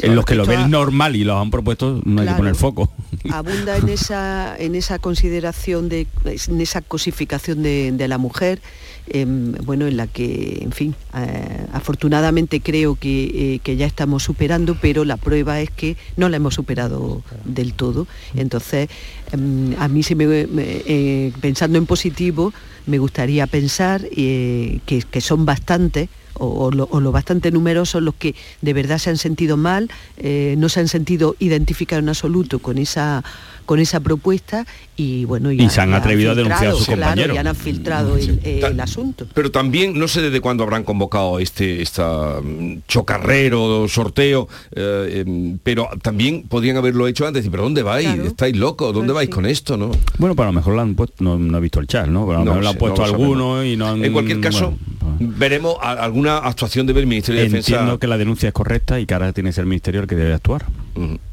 en 0.01 0.15
los 0.15 0.25
que 0.25 0.35
lo 0.35 0.45
ven 0.45 0.69
normal 0.69 1.15
y 1.15 1.23
lo 1.23 1.39
han 1.39 1.51
propuesto, 1.51 2.01
no 2.05 2.21
hay 2.21 2.27
que 2.27 2.33
poner 2.33 2.55
foco. 2.55 2.91
Abunda 3.31 3.77
en 3.77 3.89
esa, 3.89 4.55
en 4.57 4.75
esa 4.75 4.99
consideración 4.99 5.89
de, 5.89 6.07
en 6.25 6.61
esa 6.61 6.81
cosificación 6.81 7.63
de, 7.63 8.05
la 8.05 8.17
mujer, 8.19 8.61
em, 9.07 9.53
bueno, 9.63 9.87
en 9.87 9.97
la 9.97 10.07
que, 10.07 10.59
en 10.61 10.71
fin, 10.71 10.95
eh, 11.15 11.65
afortunadamente 11.73 12.61
creo 12.61 12.95
que, 12.95 13.55
eh, 13.55 13.59
que, 13.63 13.75
ya 13.75 13.85
estamos 13.85 14.23
superando, 14.23 14.77
pero 14.79 15.05
la 15.05 15.17
prueba 15.17 15.61
es 15.61 15.69
que 15.69 15.97
no 16.17 16.29
la 16.29 16.37
hemos 16.37 16.55
superado 16.55 17.23
del 17.43 17.73
todo. 17.73 18.07
Entonces, 18.35 18.89
em, 19.31 19.75
a 19.79 19.87
mí 19.87 20.03
se 20.03 20.15
me, 20.15 20.25
eh, 20.27 21.31
pensando 21.41 21.77
en 21.77 21.85
positivo, 21.85 22.53
me 22.85 22.97
gustaría 22.97 23.47
pensar 23.47 24.01
eh, 24.11 24.79
que, 24.85 25.21
son 25.21 25.45
bastantes 25.45 26.09
o, 26.35 26.71
lo, 26.71 27.11
bastante 27.11 27.51
numerosos 27.51 28.01
los 28.01 28.15
que 28.15 28.35
de 28.61 28.73
verdad 28.73 28.97
se 28.97 29.09
han 29.09 29.17
sentido 29.17 29.57
mal, 29.57 29.89
eh, 30.17 30.55
no 30.57 30.69
se 30.69 30.79
han 30.79 30.87
sentido 30.87 31.35
identificados 31.39 32.03
en 32.03 32.09
absoluto 32.09 32.59
con 32.59 32.77
esa 32.77 33.23
con 33.65 33.79
esa 33.79 33.99
propuesta 33.99 34.65
y 34.95 35.25
bueno 35.25 35.51
y, 35.51 35.69
se 35.69 35.81
han 35.81 35.93
atrevido 35.93 36.31
a 36.31 36.35
denunciar 36.35 36.67
a 36.67 36.71
sus 36.73 36.85
compañeros. 36.85 37.37
han 37.37 37.55
filtrado 37.55 38.15
el, 38.15 38.79
asunto. 38.79 39.25
Pero 39.33 39.51
también 39.51 39.97
no 39.97 40.07
sé 40.07 40.21
desde 40.21 40.41
cuándo 40.41 40.63
habrán 40.63 40.83
convocado 40.83 41.39
este 41.39 41.81
esta 41.81 42.39
mm, 42.41 42.81
chocarrero 42.87 43.87
sorteo, 43.87 44.47
eh, 44.75 45.23
em, 45.25 45.57
pero 45.63 45.89
también 46.01 46.43
podrían 46.43 46.77
haberlo 46.77 47.07
hecho 47.07 47.25
antes. 47.25 47.45
Y 47.45 47.49
pero 47.49 47.63
dónde 47.63 47.83
vais? 47.83 48.05
Estáis 48.05 48.55
locos. 48.55 48.93
¿Dónde 48.93 49.13
pues 49.13 49.27
vais 49.27 49.29
con 49.29 49.45
esto? 49.45 49.77
No. 49.77 49.91
Bueno, 50.17 50.35
para 50.35 50.49
lo 50.49 50.53
mejor 50.53 50.75
lo 50.75 50.81
han 50.81 50.95
puesto, 50.95 51.23
no, 51.23 51.57
he 51.57 51.61
visto 51.61 51.79
el 51.79 51.87
chat, 51.87 52.07
¿no? 52.07 52.25
Pero 52.27 52.37
a 52.37 52.39
lo 52.39 52.45
mejor 52.45 52.63
lo 52.63 52.69
han 52.69 52.77
puesto 52.77 53.03
alguno 53.03 53.63
y 53.63 53.75
no 53.75 53.87
han. 53.87 54.03
En 54.03 54.13
cualquier 54.13 54.39
caso. 54.41 54.75
Pues. 54.99 55.37
veremos 55.37 55.77
alguna 55.81 56.24
actuación 56.27 56.87
del 56.87 57.05
Ministerio 57.05 57.41
de 57.41 57.47
Defensa. 57.47 57.71
Entiendo 57.71 57.99
que 57.99 58.07
la 58.07 58.17
denuncia 58.17 58.47
es 58.47 58.53
correcta 58.53 58.99
y 58.99 59.05
que 59.05 59.13
ahora 59.13 59.33
tiene 59.33 59.49
que 59.49 59.53
ser 59.53 59.63
el 59.63 59.69
Ministerio 59.69 60.01
el 60.01 60.07
que 60.07 60.15
debe 60.15 60.33
actuar 60.33 60.65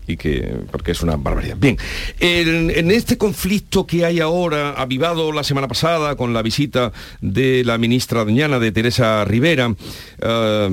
y 0.06 0.16
que 0.16 0.56
porque 0.70 0.92
es 0.92 1.02
una 1.02 1.16
barbaridad. 1.16 1.56
Bien, 1.58 1.78
en, 2.20 2.90
este 2.90 3.16
conflicto 3.16 3.86
que 3.86 4.04
hay 4.04 4.20
ahora, 4.20 4.72
avivado 4.72 5.32
la 5.32 5.44
semana 5.44 5.68
pasada 5.68 6.16
con 6.16 6.34
la 6.34 6.42
visita 6.42 6.92
de 7.20 7.62
la 7.64 7.78
ministra 7.78 8.24
doñana 8.24 8.58
de 8.58 8.72
Teresa 8.72 9.24
Rivera, 9.24 9.74
eh, 10.20 10.70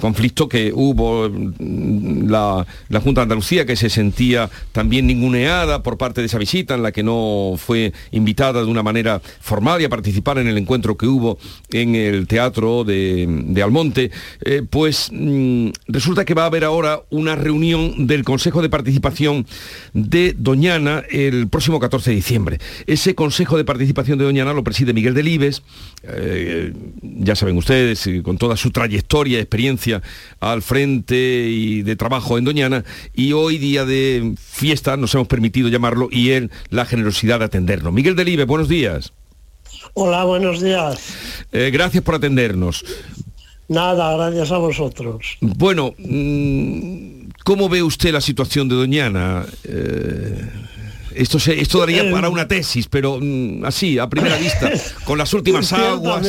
conflicto 0.00 0.48
que 0.48 0.72
hubo 0.74 1.28
mm, 1.28 2.28
la, 2.28 2.66
la, 2.88 3.00
Junta 3.00 3.20
de 3.20 3.24
Andalucía 3.24 3.64
que 3.64 3.76
se 3.76 3.88
sentía 3.88 4.50
también 4.72 5.06
ninguneada 5.06 5.82
por 5.82 5.96
parte 5.96 6.20
de 6.20 6.26
esa 6.26 6.38
visita 6.38 6.74
en 6.74 6.82
la 6.82 6.92
que 6.92 7.02
no 7.02 7.54
fue 7.56 7.92
invitada 8.10 8.62
de 8.62 8.70
una 8.70 8.82
manera 8.82 9.20
formal 9.40 9.80
y 9.80 9.84
a 9.84 9.88
participar 9.88 10.38
en 10.38 10.48
el 10.48 10.58
encuentro 10.58 10.96
que 10.96 11.06
hubo 11.06 11.38
en 11.70 11.94
el 11.94 12.26
teatro 12.26 12.84
de, 12.84 13.62
Almonte, 13.62 14.10
eh, 14.44 14.62
pues 14.68 15.08
mm, 15.10 15.70
resulta 15.88 16.24
que 16.24 16.34
va 16.34 16.42
a 16.42 16.46
haber 16.46 16.64
ahora 16.64 17.00
una 17.10 17.34
reunión 17.34 18.06
del 18.06 18.22
Consejo 18.26 18.60
de 18.60 18.68
Participación 18.68 19.46
de 19.94 20.34
Doñana 20.36 21.04
el 21.08 21.48
próximo 21.48 21.78
14 21.78 22.10
de 22.10 22.16
diciembre. 22.16 22.58
Ese 22.86 23.14
Consejo 23.14 23.56
de 23.56 23.64
Participación 23.64 24.18
de 24.18 24.24
Doñana 24.24 24.52
lo 24.52 24.64
preside 24.64 24.92
Miguel 24.92 25.14
Delibes, 25.14 25.62
eh, 26.02 26.74
ya 27.02 27.36
saben 27.36 27.56
ustedes, 27.56 28.04
eh, 28.08 28.22
con 28.24 28.36
toda 28.36 28.56
su 28.56 28.72
trayectoria, 28.72 29.38
experiencia 29.38 30.02
al 30.40 30.60
frente 30.60 31.16
y 31.48 31.82
de 31.82 31.94
trabajo 31.94 32.36
en 32.36 32.44
Doñana, 32.44 32.84
y 33.14 33.32
hoy 33.32 33.58
día 33.58 33.84
de 33.84 34.34
fiesta 34.36 34.96
nos 34.96 35.14
hemos 35.14 35.28
permitido 35.28 35.68
llamarlo 35.68 36.08
y 36.10 36.30
él 36.30 36.50
la 36.70 36.84
generosidad 36.84 37.38
de 37.38 37.44
atendernos. 37.44 37.92
Miguel 37.92 38.16
Delibes, 38.16 38.46
buenos 38.46 38.68
días. 38.68 39.12
Hola, 39.94 40.24
buenos 40.24 40.60
días. 40.60 41.14
Eh, 41.52 41.70
gracias 41.72 42.02
por 42.02 42.16
atendernos. 42.16 42.84
Nada, 43.68 44.16
gracias 44.16 44.50
a 44.52 44.58
vosotros. 44.58 45.38
Bueno, 45.40 45.94
mm, 45.98 47.15
¿Cómo 47.46 47.68
ve 47.68 47.80
usted 47.80 48.12
la 48.12 48.20
situación 48.20 48.68
de 48.68 48.74
Doñana? 48.74 49.46
Eh, 49.62 50.50
esto, 51.14 51.38
se, 51.38 51.60
esto 51.60 51.78
daría 51.78 52.02
eh, 52.02 52.10
para 52.10 52.28
una 52.28 52.48
tesis, 52.48 52.88
pero 52.88 53.20
mm, 53.22 53.64
así, 53.64 54.00
a 54.00 54.08
primera 54.08 54.36
vista, 54.36 54.68
con 55.04 55.16
las 55.16 55.32
últimas 55.32 55.72
aguas. 55.72 56.26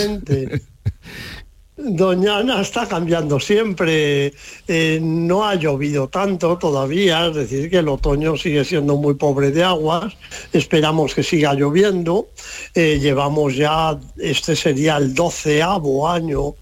Doñana 1.76 2.62
está 2.62 2.88
cambiando 2.88 3.40
siempre, 3.40 4.32
eh, 4.68 5.00
no 5.02 5.44
ha 5.44 5.56
llovido 5.56 6.08
tanto 6.08 6.56
todavía, 6.60 7.26
es 7.26 7.36
decir, 7.36 7.72
que 7.72 7.78
el 7.78 7.88
otoño 7.88 8.38
sigue 8.38 8.64
siendo 8.64 8.96
muy 8.96 9.16
pobre 9.16 9.50
de 9.50 9.64
aguas, 9.64 10.14
esperamos 10.54 11.16
que 11.16 11.24
siga 11.24 11.56
lloviendo, 11.56 12.28
llevamos 12.76 13.56
ya, 13.56 13.98
este 14.18 14.56
sería 14.56 14.98
el 14.98 15.16
doceavo 15.16 16.08
año 16.08 16.54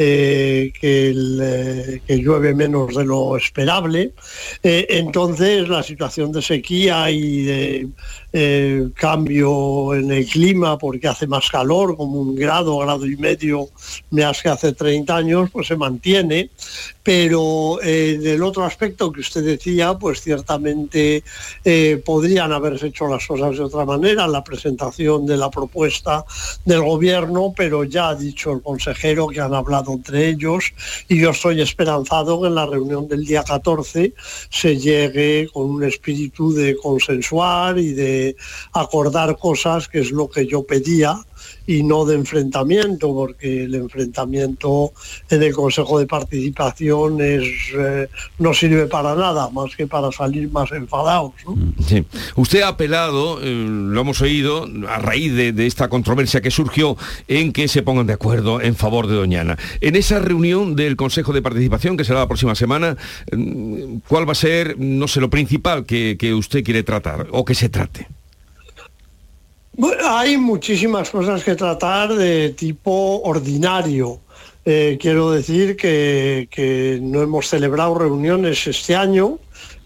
eh, 0.00 0.72
eh, 0.80 2.00
que, 2.06 2.16
llueve 2.16 2.54
menos 2.54 2.94
de 2.94 3.04
lo 3.04 3.36
esperable. 3.36 4.12
Eh, 4.62 4.86
entonces 4.90 5.68
la 5.68 5.82
situación 5.82 6.30
de 6.30 6.40
sequía 6.40 7.10
y 7.10 7.42
de 7.42 7.88
cambio 8.94 9.94
en 9.94 10.12
el 10.12 10.26
clima 10.26 10.78
porque 10.78 11.08
hace 11.08 11.26
más 11.26 11.50
calor, 11.50 11.96
como 11.96 12.20
un 12.20 12.36
grado, 12.36 12.78
grado 12.78 13.06
y 13.06 13.16
medio 13.16 13.70
más 14.10 14.40
que 14.40 14.50
hace 14.50 14.72
30 14.72 15.16
años, 15.16 15.50
pues 15.50 15.66
se 15.66 15.76
mantiene. 15.76 16.50
Pero 17.08 17.78
del 17.82 18.42
otro 18.42 18.66
aspecto 18.66 19.10
que 19.10 19.20
usted 19.20 19.42
decía, 19.42 19.94
pues 19.94 20.20
ciertamente 20.20 21.24
podrían 22.04 22.52
haberse 22.52 22.88
hecho 22.88 23.08
las 23.08 23.26
cosas 23.26 23.56
de 23.56 23.62
otra 23.62 23.86
manera, 23.86 24.28
la 24.28 24.44
presentación 24.44 25.24
de 25.24 25.38
la 25.38 25.50
propuesta 25.50 26.26
del 26.66 26.82
gobierno, 26.82 27.54
pero 27.56 27.84
ya 27.84 28.10
ha 28.10 28.14
dicho 28.14 28.52
el 28.52 28.60
consejero 28.60 29.26
que 29.28 29.40
han 29.40 29.54
hablado 29.54 29.94
entre 29.94 30.28
ellos 30.28 30.74
y 31.08 31.18
yo 31.18 31.30
estoy 31.30 31.62
esperanzado 31.62 32.42
que 32.42 32.48
en 32.48 32.54
la 32.54 32.66
reunión 32.66 33.08
del 33.08 33.24
día 33.24 33.42
14 33.42 34.12
se 34.50 34.76
llegue 34.76 35.48
con 35.50 35.64
un 35.64 35.84
espíritu 35.84 36.52
de 36.52 36.76
consensuar 36.76 37.78
y 37.78 37.94
de 37.94 38.36
acordar 38.74 39.38
cosas, 39.38 39.88
que 39.88 40.00
es 40.00 40.10
lo 40.10 40.28
que 40.28 40.46
yo 40.46 40.62
pedía 40.62 41.18
y 41.66 41.82
no 41.82 42.04
de 42.04 42.14
enfrentamiento, 42.14 43.12
porque 43.12 43.64
el 43.64 43.74
enfrentamiento 43.74 44.92
en 45.30 45.42
el 45.42 45.52
Consejo 45.52 45.98
de 45.98 46.06
Participación 46.06 47.20
es, 47.20 47.44
eh, 47.76 48.08
no 48.38 48.54
sirve 48.54 48.86
para 48.86 49.14
nada, 49.14 49.50
más 49.50 49.76
que 49.76 49.86
para 49.86 50.10
salir 50.12 50.50
más 50.50 50.72
enfadados. 50.72 51.32
Sí. 51.86 52.04
Usted 52.36 52.62
ha 52.62 52.68
apelado, 52.68 53.40
eh, 53.42 53.66
lo 53.68 54.00
hemos 54.00 54.20
oído, 54.20 54.66
a 54.88 54.98
raíz 54.98 55.34
de, 55.34 55.66
esta 55.66 55.88
controversia 55.88 56.40
que 56.40 56.50
surgió, 56.50 56.96
en 57.26 57.52
que 57.52 57.68
se 57.68 57.82
pongan 57.82 58.06
de 58.06 58.14
acuerdo 58.14 58.60
en 58.60 58.74
favor 58.74 59.06
de 59.06 59.14
Doñana. 59.14 59.58
En 59.80 59.96
esa 59.96 60.18
reunión 60.18 60.76
del 60.76 60.96
Consejo 60.96 61.32
de 61.32 61.42
Participación, 61.42 61.96
que 61.96 62.04
será 62.04 62.20
la 62.20 62.28
próxima 62.28 62.54
semana, 62.54 62.96
mm, 63.32 63.98
¿cuál 64.08 64.26
va 64.26 64.32
a 64.32 64.36
ser, 64.36 64.78
no 64.78 65.08
sé, 65.08 65.20
lo 65.20 65.30
principal 65.30 65.84
que 65.84 66.34
usted 66.34 66.64
quiere 66.64 66.82
tratar 66.82 67.26
o 67.30 67.44
que 67.44 67.54
se 67.54 67.68
trate? 67.68 68.17
Hay 70.04 70.36
muchísimas 70.36 71.10
cosas 71.10 71.44
que 71.44 71.54
tratar 71.54 72.14
de 72.14 72.50
tipo 72.50 73.20
ordinario. 73.22 74.20
Eh, 74.64 74.98
quiero 75.00 75.30
decir 75.30 75.76
que, 75.76 76.48
que, 76.50 76.98
no 77.00 77.22
hemos 77.22 77.48
celebrado 77.48 77.98
reuniones 77.98 78.66
este 78.66 78.94
año, 78.94 79.38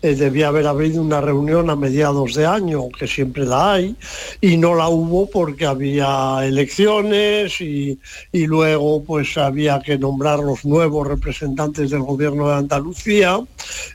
eh, 0.02 0.14
debía 0.16 0.48
haber 0.48 0.66
habido 0.66 1.00
una 1.00 1.20
reunión 1.20 1.70
a 1.70 1.76
mediados 1.76 2.34
de 2.34 2.44
año, 2.44 2.88
que 2.88 3.06
siempre 3.06 3.44
la 3.44 3.74
hay, 3.74 3.94
y 4.40 4.56
no 4.56 4.74
la 4.74 4.88
hubo 4.88 5.30
porque 5.30 5.64
había 5.64 6.40
elecciones 6.42 7.60
y, 7.60 7.98
luego 8.32 9.04
pues 9.04 9.38
había 9.38 9.80
que 9.80 9.96
nombrar 9.96 10.40
los 10.40 10.64
nuevos 10.64 11.06
representantes 11.06 11.90
del 11.90 12.02
gobierno 12.02 12.48
de 12.48 12.56
Andalucía. 12.56 13.40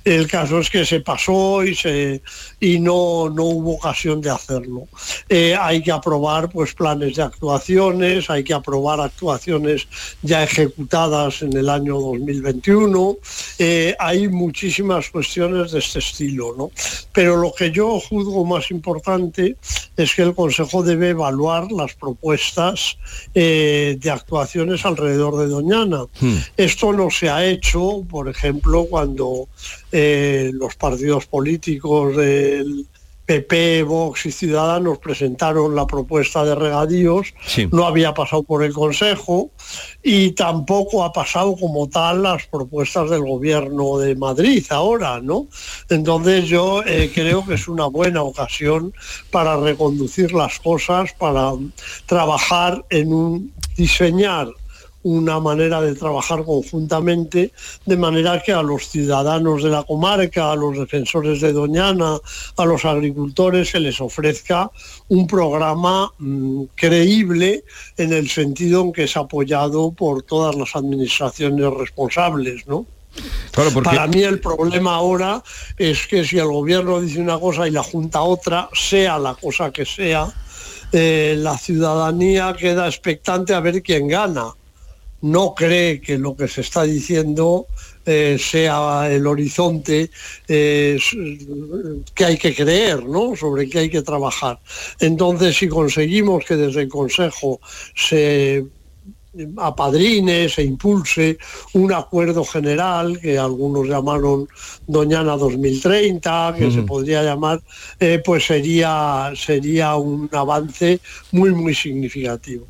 El 0.06 0.28
caso 0.28 0.60
es 0.60 0.70
que 0.70 0.86
se 0.86 1.02
pasó 1.02 1.64
y, 1.64 1.76
se, 1.76 2.22
y 2.60 2.80
no, 2.80 3.30
no 3.30 3.44
hubo 3.44 3.74
ocasión 3.74 4.22
de 4.22 4.30
hacerlo. 4.30 4.88
Eh, 5.28 5.56
hay 5.60 5.84
que 5.84 5.92
aprobar 5.92 6.50
pues 6.50 6.74
planes 6.74 7.16
de 7.18 7.24
actuaciones, 7.24 8.30
hay 8.30 8.44
que 8.44 8.54
aprobar 8.54 9.02
actuaciones 9.02 9.88
ya 10.22 10.44
ejecutadas 10.44 11.42
en 11.42 11.56
el 11.56 11.70
año 11.70 12.00
2021. 12.00 13.18
Eh, 13.60 13.96
hay 14.00 14.28
muchísimas 14.28 15.10
cuestiones 15.10 15.72
de 15.72 15.82
este 15.98 16.24
estilo. 16.24 16.56
¿no? 16.58 16.72
Pero 17.14 17.38
lo 17.38 17.54
que 17.54 17.72
yo 17.72 18.00
juzgo 18.00 18.46
más 18.46 18.72
importante 18.72 19.56
es 19.96 20.14
que 20.14 20.22
el 20.22 20.36
Consejo 20.36 20.84
debe 20.84 21.10
evaluar 21.10 21.72
las 21.72 21.94
propuestas 21.94 22.98
eh, 23.34 23.98
de 24.00 24.12
actuaciones 24.12 24.86
alrededor 24.86 25.38
de 25.38 25.48
Doñana. 25.48 26.06
Hmm. 26.20 26.38
Esto 26.56 26.94
no 26.94 27.10
se 27.10 27.30
ha 27.30 27.46
hecho, 27.46 28.04
por 28.10 28.30
ejemplo, 28.30 28.86
cuando 28.86 29.48
eh, 29.92 30.52
los 30.54 30.76
partidos 30.76 31.26
políticos 31.26 32.16
del 32.16 32.86
PP, 33.28 33.84
Vox 33.84 34.26
y 34.26 34.32
Ciudadanos 34.32 35.00
presentaron 35.00 35.76
la 35.76 35.86
propuesta 35.86 36.46
de 36.46 36.56
regadíos, 36.56 37.34
no 37.72 37.86
había 37.86 38.14
pasado 38.14 38.44
por 38.44 38.64
el 38.64 38.74
Consejo 38.74 39.52
y 40.02 40.32
tampoco 40.32 41.04
ha 41.04 41.12
pasado 41.12 41.58
como 41.58 41.90
tal 41.90 42.24
las 42.24 42.48
propuestas 42.48 43.10
del 43.10 43.24
Gobierno 43.24 43.98
de 43.98 44.16
Madrid 44.16 44.66
ahora, 44.70 45.20
¿no? 45.22 45.48
Entonces 45.90 46.48
yo 46.48 46.82
eh, 46.86 47.12
creo 47.14 47.46
que 47.46 47.56
es 47.56 47.68
una 47.68 47.88
buena 47.88 48.24
ocasión 48.24 48.94
para 49.30 49.58
reconducir 49.58 50.32
las 50.32 50.58
cosas, 50.60 51.12
para 51.12 51.52
trabajar 52.06 52.86
en 52.90 53.12
un 53.12 53.54
diseñar 53.76 54.48
una 55.04 55.40
manera 55.40 55.82
de 55.82 55.96
trabajar 55.96 56.44
conjuntamente, 56.44 57.52
de 57.86 57.98
manera 57.98 58.42
que 58.44 58.52
a 58.52 58.62
los 58.62 58.90
ciudadanos 58.90 59.64
de 59.64 59.70
la 59.70 59.84
comarca, 59.84 60.52
a 60.52 60.56
los 60.56 60.78
defensores 60.78 61.42
de 61.42 61.54
Doñana, 61.54 62.18
a 62.58 62.66
los 62.66 62.84
agricultores 62.86 63.70
se 63.70 63.80
les 63.80 64.02
ofrezca 64.02 64.70
un 65.10 65.28
programa 65.28 66.12
mm, 66.18 66.64
creíble 66.76 67.64
en 67.98 68.14
el 68.14 68.30
sentido 68.30 68.82
en 68.82 68.92
que 68.92 69.04
es 69.04 69.16
apoyado 69.16 69.92
por 69.92 70.24
todas 70.24 70.56
las 70.56 70.76
administraciones 70.76 71.74
responsables, 71.74 72.68
¿no? 72.68 72.86
Para 73.84 74.06
mí 74.08 74.22
el 74.22 74.40
problema 74.40 74.96
ahora 74.96 75.42
es 75.78 76.06
que 76.06 76.24
si 76.24 76.38
el 76.38 76.48
gobierno 76.48 77.02
dice 77.02 77.20
una 77.20 77.40
cosa 77.40 77.68
y 77.68 77.72
la 77.72 77.82
Junta 77.82 78.22
otra, 78.22 78.70
sea 78.74 79.18
la 79.18 79.34
cosa 79.34 79.72
que 79.72 79.86
sea, 79.86 80.32
eh, 80.92 81.36
la 81.38 81.58
ciudadanía 81.58 82.56
queda 82.58 82.86
expectante 82.86 83.56
a 83.56 83.60
ver 83.60 83.82
quién 83.82 84.08
gana 84.08 84.54
no 85.22 85.54
cree 85.56 86.00
que 86.00 86.18
lo 86.18 86.36
que 86.36 86.48
se 86.48 86.62
está 86.62 86.84
diciendo 86.84 87.68
eh, 88.06 88.38
sea 88.40 89.12
el 89.12 89.28
horizonte 89.28 90.10
eh, 90.48 90.98
que 92.16 92.26
hay 92.26 92.38
que 92.38 92.56
creer, 92.56 93.04
¿no? 93.04 93.36
Sobre 93.36 93.68
qué 93.68 93.80
hay 93.80 93.90
que 93.90 94.02
trabajar. 94.02 94.60
Entonces, 95.00 95.58
si 95.58 95.68
conseguimos 95.68 96.46
que 96.46 96.56
desde 96.56 96.84
el 96.84 96.88
Consejo 96.88 97.60
se 97.96 98.66
apadrine, 99.58 100.50
se 100.50 100.64
impulse 100.64 101.38
un 101.74 101.94
acuerdo 101.94 102.44
general 102.44 103.20
que 103.20 103.38
algunos 103.38 103.88
llamaron 103.88 104.48
Doñana 104.88 105.36
2030, 105.38 106.56
que 106.58 106.72
se 106.72 106.84
podría 106.84 107.24
llamar, 107.24 107.62
eh, 108.00 108.22
pues 108.24 108.46
sería, 108.46 109.34
sería 109.36 109.96
un 109.96 110.30
avance 110.32 111.00
muy, 111.32 111.52
muy 111.52 111.76
significativo. 111.76 112.66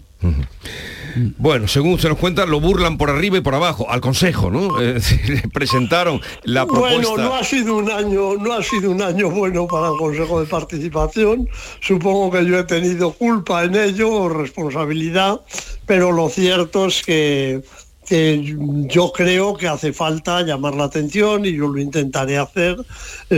Bueno, 1.38 1.68
según 1.68 2.00
se 2.00 2.10
nos 2.10 2.18
cuenta, 2.18 2.46
lo 2.46 2.60
burlan 2.60 2.98
por 2.98 3.10
arriba 3.10 3.38
y 3.38 3.42
por 3.42 3.56
abajo, 3.56 3.90
al 3.90 4.02
Consejo, 4.02 4.52
¿no? 4.52 4.76
presentaron 5.54 6.22
la 6.44 6.66
propuesta. 6.66 7.10
Bueno, 7.10 7.30
no 7.30 7.36
ha 7.36 7.44
sido 7.44 7.76
un 7.76 7.92
año, 7.92 8.36
no 8.36 8.54
ha 8.54 8.64
sido 8.64 8.92
un 8.92 9.02
año 9.02 9.30
bueno 9.30 9.68
para 9.68 9.90
el 9.90 9.98
Consejo 9.98 10.40
de 10.40 10.46
Participación. 10.46 11.50
Supongo 11.82 12.32
que 12.32 12.46
yo 12.46 12.60
he 12.60 12.64
tenido 12.64 13.12
culpa 13.12 13.64
en 13.64 13.76
ello, 13.76 14.12
o 14.12 14.30
responsabilidad, 14.30 15.42
pero 15.86 16.12
lo 16.12 16.30
cierto 16.30 16.88
es 16.88 17.04
que 17.04 17.62
que 18.08 18.56
yo 18.88 19.12
creo 19.12 19.56
que 19.56 19.68
hace 19.68 19.92
falta 19.92 20.42
llamar 20.42 20.76
la 20.76 20.86
atención 20.86 21.46
y 21.46 21.54
yo 21.54 21.68
lo 21.68 21.80
intentaré 21.80 22.38
hacer 22.38 22.78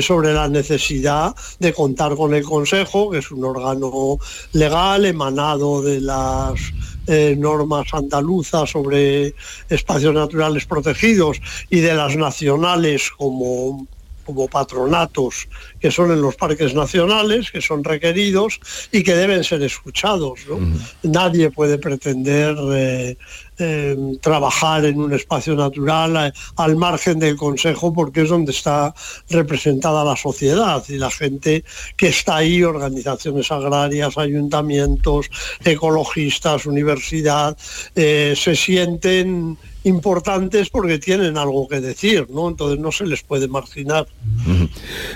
sobre 0.01 0.33
la 0.33 0.47
necesidad 0.47 1.35
de 1.59 1.73
contar 1.73 2.15
con 2.15 2.35
el 2.35 2.43
Consejo, 2.43 3.09
que 3.09 3.17
es 3.17 3.31
un 3.31 3.43
órgano 3.43 4.19
legal 4.53 5.05
emanado 5.05 5.81
de 5.81 6.01
las 6.01 6.59
eh, 7.07 7.35
normas 7.35 7.87
andaluzas 7.91 8.69
sobre 8.69 9.33
espacios 9.69 10.13
naturales 10.13 10.65
protegidos 10.65 11.41
y 11.71 11.79
de 11.79 11.95
las 11.95 12.15
nacionales 12.15 13.09
como 13.09 13.87
como 14.29 14.47
patronatos 14.47 15.47
que 15.79 15.89
son 15.89 16.11
en 16.11 16.21
los 16.21 16.35
parques 16.35 16.75
nacionales, 16.75 17.49
que 17.49 17.61
son 17.61 17.83
requeridos 17.83 18.59
y 18.91 19.01
que 19.01 19.15
deben 19.15 19.43
ser 19.43 19.63
escuchados. 19.63 20.41
Nadie 21.01 21.49
puede 21.49 21.79
pretender 21.79 22.55
eh, 22.71 23.17
eh, 23.59 23.95
trabajar 24.21 24.85
en 24.85 24.99
un 24.99 25.13
espacio 25.13 25.55
natural 25.55 26.33
al 26.55 26.75
margen 26.75 27.19
del 27.19 27.35
Consejo 27.35 27.93
porque 27.93 28.21
es 28.21 28.29
donde 28.29 28.51
está 28.51 28.93
representada 29.29 30.03
la 30.03 30.15
sociedad 30.15 30.83
y 30.87 30.97
la 30.97 31.11
gente 31.11 31.63
que 31.95 32.07
está 32.07 32.37
ahí, 32.37 32.63
organizaciones 32.63 33.51
agrarias, 33.51 34.17
ayuntamientos, 34.17 35.29
ecologistas, 35.63 36.65
universidad, 36.65 37.57
se 37.95 38.55
sienten 38.55 39.57
importantes 39.83 40.69
porque 40.69 40.99
tienen 40.99 41.37
algo 41.37 41.67
que 41.67 41.79
decir, 41.79 42.27
¿no? 42.29 42.49
Entonces 42.49 42.79
no 42.79 42.91
se 42.91 43.05
les 43.05 43.23
puede 43.23 43.47
marginar. 43.47 44.07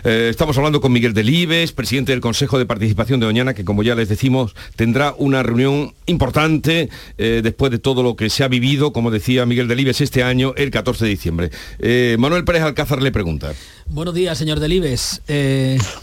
Eh, 0.04 0.28
estamos 0.30 0.58
hablando 0.58 0.80
con 0.80 0.92
Miguel 0.92 1.14
Delibes, 1.14 1.72
presidente 1.72 2.12
del 2.12 2.22
Consejo 2.22 2.58
de 2.58 2.66
Participación 2.66 3.20
de 3.20 3.26
Doñana, 3.26 3.54
que 3.54 3.66
como 3.66 3.84
ya 3.84 3.96
les 3.96 4.10
decimos, 4.10 4.56
tendrá 4.76 5.14
una 5.18 5.44
reunión 5.44 5.94
importante 6.06 6.90
eh, 7.18 7.42
después 7.44 7.72
de 7.72 7.80
todo 7.80 8.04
lo 8.04 8.16
que 8.16 8.30
se 8.30 8.44
ha 8.44 8.48
vivido, 8.48 8.94
como 8.94 9.12
decía 9.12 9.46
Miguel 9.46 9.68
Delibes, 9.68 10.02
este 10.02 10.24
año, 10.24 10.54
el 10.56 10.72
14 10.72 11.06
de 11.06 11.12
diciembre. 11.12 11.50
Eh, 11.80 12.16
Manuel 12.20 12.46
Pérez 12.46 12.64
Alcázar 12.64 13.02
le 13.02 13.12
pregunta. 13.12 13.54
Buenos 13.90 14.14
días, 14.14 14.38
señor 14.38 14.60
Delibes. 14.60 15.22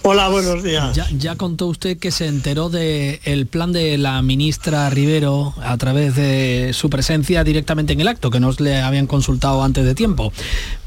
Hola, 0.02 0.28
buenos 0.28 0.62
días. 0.62 0.98
Ya, 1.18 1.36
contó 1.36 1.66
usted 1.66 1.98
que 1.98 2.10
se 2.10 2.26
enteró 2.26 2.68
del 2.68 3.46
plan 3.46 3.72
de 3.72 3.98
la 3.98 4.22
ministra 4.22 4.88
Rivero 4.90 5.54
a 5.62 5.76
través 5.76 6.14
de 6.14 6.70
su 6.72 6.88
presencia 6.90 7.42
directamente 7.42 7.92
en 7.92 8.00
el 8.00 8.08
acto, 8.08 8.30
que 8.30 8.38
no 8.40 8.52
le 8.58 8.80
habían 8.80 9.06
consultado 9.06 9.62
antes 9.62 9.84
de 9.84 9.94
tiempo. 9.94 10.32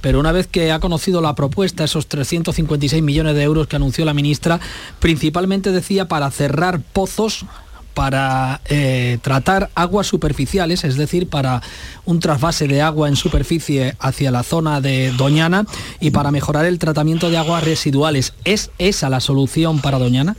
Pero 0.02 0.20
una 0.20 0.32
vez 0.32 0.48
que 0.48 0.72
ha 0.72 0.80
conocido 0.80 1.22
la 1.22 1.36
propuesta, 1.36 1.84
esos 1.84 2.08
356 2.08 3.02
millones 3.04 3.36
de 3.36 3.44
euros 3.44 3.68
que 3.68 3.76
anunció 3.76 4.06
la 4.06 4.14
ministra, 4.14 4.60
principalmente 5.00 5.72
decía 5.72 6.08
para 6.08 6.30
cerrar 6.32 6.82
pozos 6.82 7.46
para 7.94 8.62
eh, 8.66 9.20
tratar 9.22 9.70
aguas 9.76 10.08
superficiales, 10.08 10.84
es 10.84 10.98
decir, 10.98 11.30
para 11.30 11.62
un 12.06 12.20
trasvase 12.20 12.68
de 12.68 12.82
agua 12.82 13.08
en 13.08 13.16
superficie 13.16 13.96
hacia 14.00 14.32
la 14.32 14.44
zona 14.44 14.82
de 14.82 15.12
Doñana 15.12 15.66
y 16.00 16.12
para 16.12 16.32
mejorar 16.32 16.66
el 16.66 16.80
tratamiento 16.80 17.30
de 17.30 17.38
aguas 17.38 17.64
residuales. 17.64 18.34
¿Es 18.44 18.72
esa 18.78 19.10
la 19.10 19.20
solución 19.20 19.80
para 19.80 20.00
Doñana? 20.00 20.36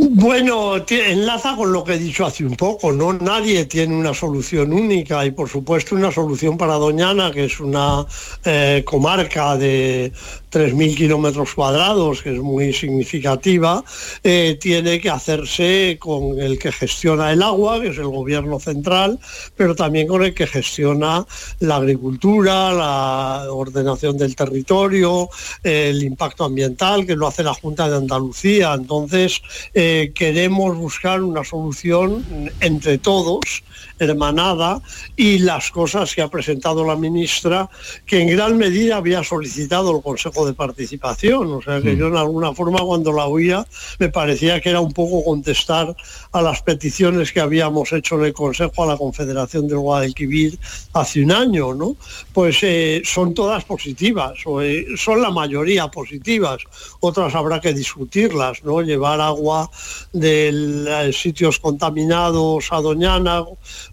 Bueno, 0.00 0.76
enlaza 0.88 1.56
con 1.56 1.72
lo 1.72 1.82
que 1.82 1.94
he 1.94 1.98
dicho 1.98 2.24
hace 2.24 2.44
un 2.44 2.54
poco, 2.54 2.92
¿no? 2.92 3.12
Nadie 3.14 3.64
tiene 3.64 3.96
una 3.96 4.14
solución 4.14 4.72
única 4.72 5.26
y 5.26 5.32
por 5.32 5.48
supuesto 5.48 5.96
una 5.96 6.12
solución 6.12 6.56
para 6.56 6.74
Doñana, 6.74 7.32
que 7.32 7.46
es 7.46 7.58
una 7.58 8.06
eh, 8.44 8.84
comarca 8.86 9.56
de 9.56 10.12
3.000 10.52 10.96
kilómetros 10.96 11.52
cuadrados, 11.52 12.22
que 12.22 12.32
es 12.32 12.38
muy 12.40 12.72
significativa, 12.72 13.82
eh, 14.22 14.56
tiene 14.60 15.00
que 15.00 15.10
hacerse 15.10 15.96
con 15.98 16.38
el 16.40 16.60
que 16.60 16.70
gestiona 16.70 17.32
el 17.32 17.42
agua, 17.42 17.80
que 17.80 17.88
es 17.88 17.98
el 17.98 18.06
gobierno 18.06 18.60
central, 18.60 19.18
pero 19.56 19.74
también 19.74 20.06
con 20.06 20.22
el 20.22 20.32
que 20.32 20.46
gestiona 20.46 21.26
la 21.58 21.76
agricultura, 21.76 22.72
la 22.72 23.46
ordenación 23.50 24.16
del 24.16 24.36
territorio, 24.36 25.28
el 25.64 26.04
impacto 26.04 26.44
ambiental, 26.44 27.04
que 27.04 27.16
lo 27.16 27.26
hace 27.26 27.42
la 27.42 27.52
Junta 27.52 27.90
de 27.90 27.96
Andalucía. 27.96 28.74
Entonces, 28.74 29.42
eh, 29.74 29.87
queremos 30.14 30.76
buscar 30.76 31.22
una 31.22 31.44
solución 31.44 32.24
entre 32.60 32.98
todos 32.98 33.62
hermanada 33.98 34.80
y 35.16 35.38
las 35.38 35.70
cosas 35.70 36.14
que 36.14 36.22
ha 36.22 36.28
presentado 36.28 36.84
la 36.84 36.96
ministra, 36.96 37.68
que 38.06 38.20
en 38.20 38.28
gran 38.28 38.56
medida 38.56 38.96
había 38.96 39.22
solicitado 39.24 39.96
el 39.96 40.02
Consejo 40.02 40.46
de 40.46 40.54
Participación. 40.54 41.52
O 41.52 41.62
sea 41.62 41.80
que 41.80 41.96
yo 41.96 42.08
en 42.08 42.16
alguna 42.16 42.54
forma 42.54 42.78
cuando 42.80 43.12
la 43.12 43.26
oía 43.26 43.66
me 43.98 44.08
parecía 44.08 44.60
que 44.60 44.70
era 44.70 44.80
un 44.80 44.92
poco 44.92 45.24
contestar 45.24 45.94
a 46.32 46.42
las 46.42 46.62
peticiones 46.62 47.32
que 47.32 47.40
habíamos 47.40 47.92
hecho 47.92 48.16
en 48.18 48.26
el 48.26 48.32
Consejo 48.32 48.84
a 48.84 48.86
la 48.86 48.96
Confederación 48.96 49.68
del 49.68 49.78
Guadalquivir 49.78 50.58
hace 50.92 51.22
un 51.22 51.32
año, 51.32 51.74
¿no? 51.74 51.96
Pues 52.32 52.58
eh, 52.62 53.02
son 53.04 53.34
todas 53.34 53.64
positivas, 53.64 54.38
o, 54.46 54.60
eh, 54.62 54.86
son 54.96 55.22
la 55.22 55.30
mayoría 55.30 55.88
positivas, 55.88 56.62
otras 57.00 57.34
habrá 57.34 57.60
que 57.60 57.72
discutirlas, 57.72 58.62
¿no? 58.64 58.80
Llevar 58.82 59.20
agua 59.20 59.70
de 60.12 60.48
eh, 60.88 61.12
sitios 61.12 61.58
contaminados 61.58 62.68
a 62.70 62.80
Doñana, 62.80 63.44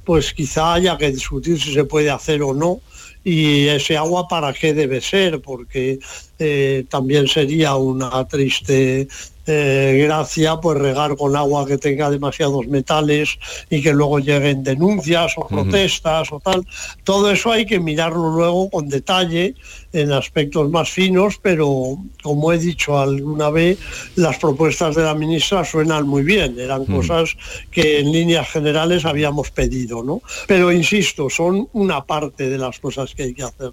pues 0.06 0.34
quizá 0.34 0.76
haya 0.76 0.98
que 0.98 1.12
discutir 1.12 1.60
si 1.60 1.74
se 1.74 1.84
puede 1.84 2.10
hacer 2.12 2.41
o 2.44 2.54
no 2.54 2.80
y 3.24 3.68
ese 3.68 3.98
agua 3.98 4.28
para 4.28 4.54
qué 4.54 4.74
debe 4.76 5.02
ser, 5.02 5.41
porque 5.41 6.00
eh, 6.38 6.86
también 6.88 7.28
sería 7.28 7.76
una 7.76 8.26
triste 8.28 9.08
eh, 9.47 10.03
gracia 10.05 10.58
pues 10.58 10.77
regar 10.77 11.15
con 11.15 11.36
agua 11.36 11.65
que 11.65 11.77
tenga 11.77 12.10
demasiados 12.10 12.67
metales 12.67 13.38
y 13.69 13.81
que 13.81 13.93
luego 13.93 14.19
lleguen 14.19 14.63
denuncias 14.63 15.34
o 15.38 15.47
protestas 15.47 16.31
o 16.31 16.39
tal. 16.39 16.65
Todo 17.03 17.31
eso 17.31 17.51
hay 17.51 17.65
que 17.65 17.79
mirarlo 17.79 18.29
luego 18.29 18.69
con 18.69 18.89
detalle 18.89 19.55
en 19.93 20.12
aspectos 20.12 20.69
más 20.69 20.89
finos, 20.89 21.39
pero 21.41 21.97
como 22.21 22.51
he 22.51 22.58
dicho 22.58 22.97
alguna 22.97 23.49
vez, 23.49 23.79
las 24.15 24.38
propuestas 24.38 24.95
de 24.95 25.03
la 25.03 25.15
ministra 25.15 25.63
suenan 25.63 26.08
muy 26.08 26.23
bien, 26.23 26.60
eran 26.60 26.86
cosas 26.86 27.38
que 27.71 27.99
en 27.99 28.12
líneas 28.12 28.49
generales 28.49 29.05
habíamos 29.05 29.51
pedido, 29.51 30.03
¿no? 30.03 30.21
Pero 30.47 30.71
insisto, 30.71 31.29
son 31.29 31.69
una 31.73 32.03
parte 32.03 32.49
de 32.49 32.58
las 32.58 32.79
cosas 32.79 33.15
que 33.15 33.23
hay 33.23 33.34
que 33.34 33.43
hacer. 33.43 33.71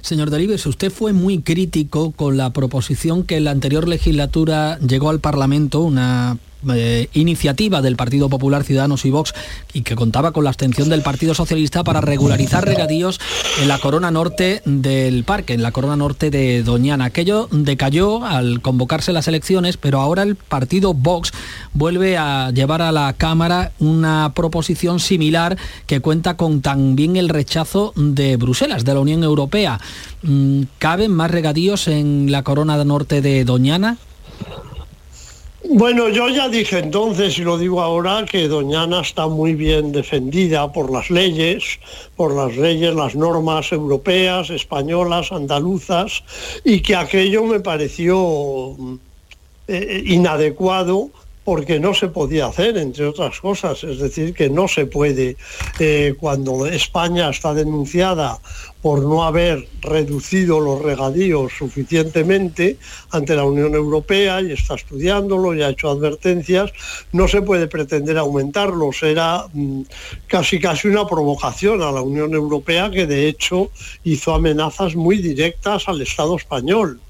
Señor 0.00 0.30
Delibes, 0.30 0.66
usted 0.66 0.90
fue 0.90 1.12
muy 1.12 1.40
crítico 1.40 2.12
con 2.12 2.36
la 2.36 2.52
proposición 2.52 3.24
que 3.24 3.36
en 3.36 3.44
la 3.44 3.50
anterior 3.50 3.88
legislatura 3.88 4.78
llegó 4.78 5.10
al 5.10 5.20
Parlamento, 5.20 5.80
una 5.80 6.38
eh, 6.74 7.08
iniciativa 7.12 7.82
del 7.82 7.96
Partido 7.96 8.28
Popular 8.28 8.64
Ciudadanos 8.64 9.04
y 9.04 9.10
Vox 9.10 9.34
y 9.72 9.82
que 9.82 9.96
contaba 9.96 10.32
con 10.32 10.44
la 10.44 10.50
abstención 10.50 10.88
del 10.88 11.02
Partido 11.02 11.34
Socialista 11.34 11.84
para 11.84 12.00
regularizar 12.00 12.64
regadíos 12.64 13.20
en 13.60 13.68
la 13.68 13.78
corona 13.78 14.10
norte 14.10 14.62
del 14.64 15.24
parque, 15.24 15.54
en 15.54 15.62
la 15.62 15.72
corona 15.72 15.96
norte 15.96 16.30
de 16.30 16.62
Doñana. 16.62 17.06
Aquello 17.06 17.48
decayó 17.50 18.24
al 18.24 18.60
convocarse 18.60 19.12
las 19.12 19.28
elecciones, 19.28 19.76
pero 19.76 20.00
ahora 20.00 20.22
el 20.22 20.36
partido 20.36 20.94
Vox 20.94 21.32
vuelve 21.72 22.16
a 22.16 22.50
llevar 22.50 22.82
a 22.82 22.92
la 22.92 23.12
Cámara 23.14 23.72
una 23.78 24.32
proposición 24.34 25.00
similar 25.00 25.56
que 25.86 26.00
cuenta 26.00 26.36
con 26.36 26.60
también 26.60 27.16
el 27.16 27.28
rechazo 27.28 27.92
de 27.96 28.36
Bruselas, 28.36 28.84
de 28.84 28.94
la 28.94 29.00
Unión 29.00 29.24
Europea. 29.24 29.80
Mm, 30.22 30.62
¿Caben 30.78 31.12
más 31.12 31.30
regadíos 31.30 31.88
en 31.88 32.30
la 32.30 32.42
corona 32.42 32.82
norte 32.84 33.20
de 33.20 33.44
Doñana? 33.44 33.98
Bueno, 35.70 36.08
yo 36.08 36.28
ya 36.28 36.48
dije 36.48 36.80
entonces, 36.80 37.38
y 37.38 37.42
lo 37.42 37.56
digo 37.56 37.80
ahora, 37.80 38.26
que 38.28 38.48
Doñana 38.48 39.00
está 39.00 39.28
muy 39.28 39.54
bien 39.54 39.92
defendida 39.92 40.72
por 40.72 40.90
las 40.90 41.08
leyes, 41.08 41.78
por 42.16 42.34
las 42.34 42.56
leyes, 42.56 42.92
las 42.94 43.14
normas 43.14 43.70
europeas, 43.70 44.50
españolas, 44.50 45.30
andaluzas, 45.30 46.24
y 46.64 46.80
que 46.80 46.96
aquello 46.96 47.44
me 47.44 47.60
pareció 47.60 48.76
eh, 49.68 50.02
inadecuado 50.04 51.10
porque 51.44 51.80
no 51.80 51.94
se 51.94 52.08
podía 52.08 52.46
hacer, 52.46 52.76
entre 52.76 53.06
otras 53.06 53.40
cosas. 53.40 53.82
Es 53.84 53.98
decir, 53.98 54.34
que 54.34 54.48
no 54.48 54.68
se 54.68 54.86
puede, 54.86 55.36
eh, 55.78 56.14
cuando 56.18 56.66
España 56.66 57.30
está 57.30 57.54
denunciada 57.54 58.38
por 58.80 59.00
no 59.02 59.24
haber 59.24 59.68
reducido 59.80 60.58
los 60.58 60.82
regadíos 60.82 61.52
suficientemente 61.56 62.78
ante 63.10 63.36
la 63.36 63.44
Unión 63.44 63.74
Europea 63.74 64.40
y 64.40 64.52
está 64.52 64.74
estudiándolo 64.74 65.54
y 65.54 65.62
ha 65.62 65.68
hecho 65.68 65.90
advertencias, 65.90 66.72
no 67.12 67.28
se 67.28 67.42
puede 67.42 67.68
pretender 67.68 68.18
aumentarlos. 68.18 69.02
Era 69.02 69.46
mm, 69.52 69.82
casi 70.26 70.58
casi 70.58 70.88
una 70.88 71.06
provocación 71.06 71.82
a 71.82 71.92
la 71.92 72.02
Unión 72.02 72.34
Europea 72.34 72.90
que 72.90 73.06
de 73.06 73.28
hecho 73.28 73.70
hizo 74.04 74.34
amenazas 74.34 74.96
muy 74.96 75.18
directas 75.18 75.88
al 75.88 76.00
Estado 76.00 76.36
español 76.36 77.00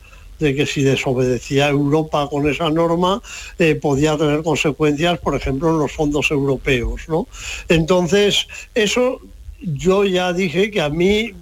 de 0.42 0.54
que 0.54 0.66
si 0.66 0.82
desobedecía 0.82 1.68
Europa 1.68 2.28
con 2.28 2.48
esa 2.48 2.68
norma 2.68 3.22
eh, 3.58 3.74
podía 3.74 4.18
tener 4.18 4.42
consecuencias, 4.42 5.18
por 5.20 5.34
ejemplo, 5.34 5.70
en 5.70 5.78
los 5.78 5.92
fondos 5.92 6.30
europeos. 6.30 7.02
¿no? 7.08 7.26
Entonces, 7.68 8.46
eso 8.74 9.20
yo 9.60 10.04
ya 10.04 10.32
dije 10.32 10.70
que 10.70 10.80
a 10.80 10.90
mí 10.90 11.32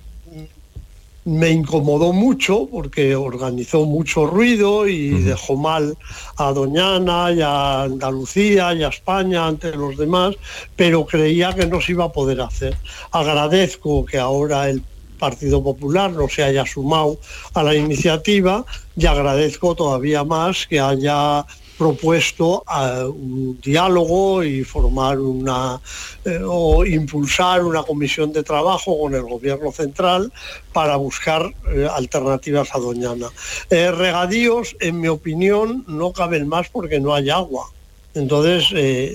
me 1.24 1.50
incomodó 1.50 2.12
mucho 2.12 2.66
porque 2.70 3.14
organizó 3.14 3.84
mucho 3.84 4.26
ruido 4.26 4.88
y 4.88 5.10
dejó 5.10 5.56
mal 5.56 5.96
a 6.36 6.52
Doñana 6.52 7.30
y 7.32 7.40
a 7.40 7.82
Andalucía 7.82 8.74
y 8.74 8.82
a 8.82 8.88
España 8.88 9.46
ante 9.46 9.70
los 9.72 9.96
demás, 9.96 10.34
pero 10.76 11.04
creía 11.04 11.52
que 11.52 11.66
no 11.66 11.80
se 11.80 11.92
iba 11.92 12.06
a 12.06 12.12
poder 12.12 12.40
hacer. 12.40 12.76
Agradezco 13.12 14.04
que 14.04 14.18
ahora 14.18 14.70
el 14.70 14.82
Partido 15.20 15.62
Popular 15.62 16.10
no 16.10 16.28
se 16.28 16.42
haya 16.42 16.66
sumado 16.66 17.18
a 17.54 17.62
la 17.62 17.74
iniciativa 17.74 18.64
y 18.96 19.06
agradezco 19.06 19.76
todavía 19.76 20.24
más 20.24 20.66
que 20.66 20.80
haya 20.80 21.46
propuesto 21.80 22.62
eh, 22.68 23.04
un 23.04 23.58
diálogo 23.58 24.44
y 24.44 24.64
formar 24.64 25.18
una 25.18 25.80
eh, 26.26 26.38
o 26.44 26.84
impulsar 26.84 27.64
una 27.64 27.82
comisión 27.82 28.34
de 28.34 28.42
trabajo 28.42 28.98
con 28.98 29.14
el 29.14 29.22
gobierno 29.22 29.72
central 29.72 30.30
para 30.74 30.96
buscar 30.96 31.42
eh, 31.72 31.88
alternativas 31.90 32.68
a 32.74 32.78
Doñana. 32.78 33.28
regadíos, 33.70 34.76
en 34.80 35.00
mi 35.00 35.08
opinión, 35.08 35.82
no 35.88 36.12
caben 36.12 36.48
más 36.48 36.68
porque 36.68 37.00
no 37.00 37.14
hay 37.14 37.30
agua. 37.30 37.64
Entonces, 38.12 38.64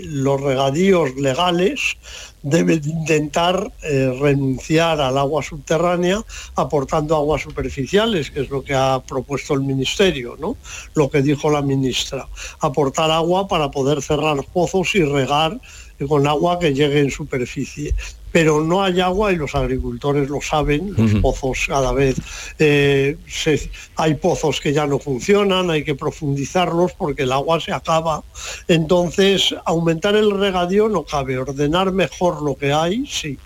los 0.06 0.40
regadíos 0.42 1.16
legales 1.18 1.98
debe 2.46 2.76
intentar 2.76 3.72
eh, 3.82 4.16
renunciar 4.22 5.02
al 5.02 5.18
agua 5.18 5.42
subterránea 5.42 6.24
aportando 6.56 7.16
aguas 7.16 7.42
superficiales, 7.42 8.30
que 8.30 8.42
es 8.42 8.50
lo 8.52 8.64
que 8.64 8.76
ha 8.76 9.02
propuesto 9.02 9.56
el 9.56 9.62
Ministerio, 9.62 10.38
¿no? 10.40 10.56
lo 10.94 11.10
que 11.10 11.24
dijo 11.24 11.50
la 11.50 11.64
ministra. 11.64 12.28
Aportar 12.60 13.10
agua 13.10 13.48
para 13.48 13.72
poder 13.72 14.04
cerrar 14.04 14.38
pozos 14.54 14.94
y 14.94 15.04
regar 15.04 15.60
con 16.08 16.28
agua 16.28 16.60
que 16.60 16.74
llegue 16.74 17.00
en 17.00 17.12
superficie 17.12 17.94
pero 18.36 18.62
no 18.62 18.84
hay 18.84 19.00
agua 19.00 19.32
y 19.32 19.38
los 19.38 19.56
agricultores 19.56 20.30
lo 20.30 20.42
saben, 20.42 20.94
los 20.98 21.22
pozos 21.22 21.68
cada 21.70 21.94
vez 21.94 22.18
eh, 22.60 23.16
hay 23.96 24.16
pozos 24.16 24.60
que 24.60 24.74
ya 24.74 24.86
no 24.86 25.00
funcionan, 25.00 25.70
hay 25.70 25.86
que 25.86 25.96
profundizarlos 25.96 26.92
porque 26.98 27.24
el 27.24 27.32
agua 27.32 27.62
se 27.62 27.72
acaba. 27.72 28.26
Entonces, 28.68 29.56
aumentar 29.64 30.18
el 30.18 30.32
regadío 30.38 30.90
no 30.90 31.04
cabe, 31.04 31.38
ordenar 31.38 31.94
mejor 31.94 32.42
lo 32.42 32.58
que 32.58 32.74
hay, 32.74 33.06
sí. 33.08 33.40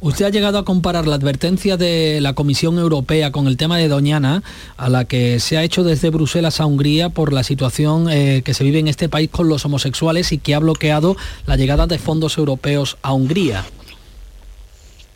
Usted 0.00 0.26
ha 0.26 0.30
llegado 0.30 0.58
a 0.58 0.64
comparar 0.64 1.08
la 1.08 1.16
advertencia 1.16 1.76
de 1.76 2.20
la 2.20 2.34
Comisión 2.34 2.78
Europea 2.78 3.32
con 3.32 3.48
el 3.48 3.56
tema 3.56 3.78
de 3.78 3.88
Doñana, 3.88 4.44
a 4.76 4.88
la 4.88 5.06
que 5.06 5.40
se 5.40 5.56
ha 5.58 5.64
hecho 5.64 5.82
desde 5.82 6.10
Bruselas 6.10 6.60
a 6.60 6.66
Hungría 6.66 7.08
por 7.08 7.32
la 7.32 7.42
situación 7.42 8.08
eh, 8.08 8.42
que 8.44 8.54
se 8.54 8.62
vive 8.62 8.78
en 8.78 8.86
este 8.86 9.08
país 9.08 9.28
con 9.28 9.48
los 9.48 9.64
homosexuales 9.64 10.30
y 10.30 10.38
que 10.38 10.54
ha 10.54 10.60
bloqueado 10.60 11.16
la 11.46 11.56
llegada 11.56 11.88
de 11.88 11.98
fondos 11.98 12.38
europeos 12.38 12.96
a 13.02 13.12
Hungría. 13.12 13.64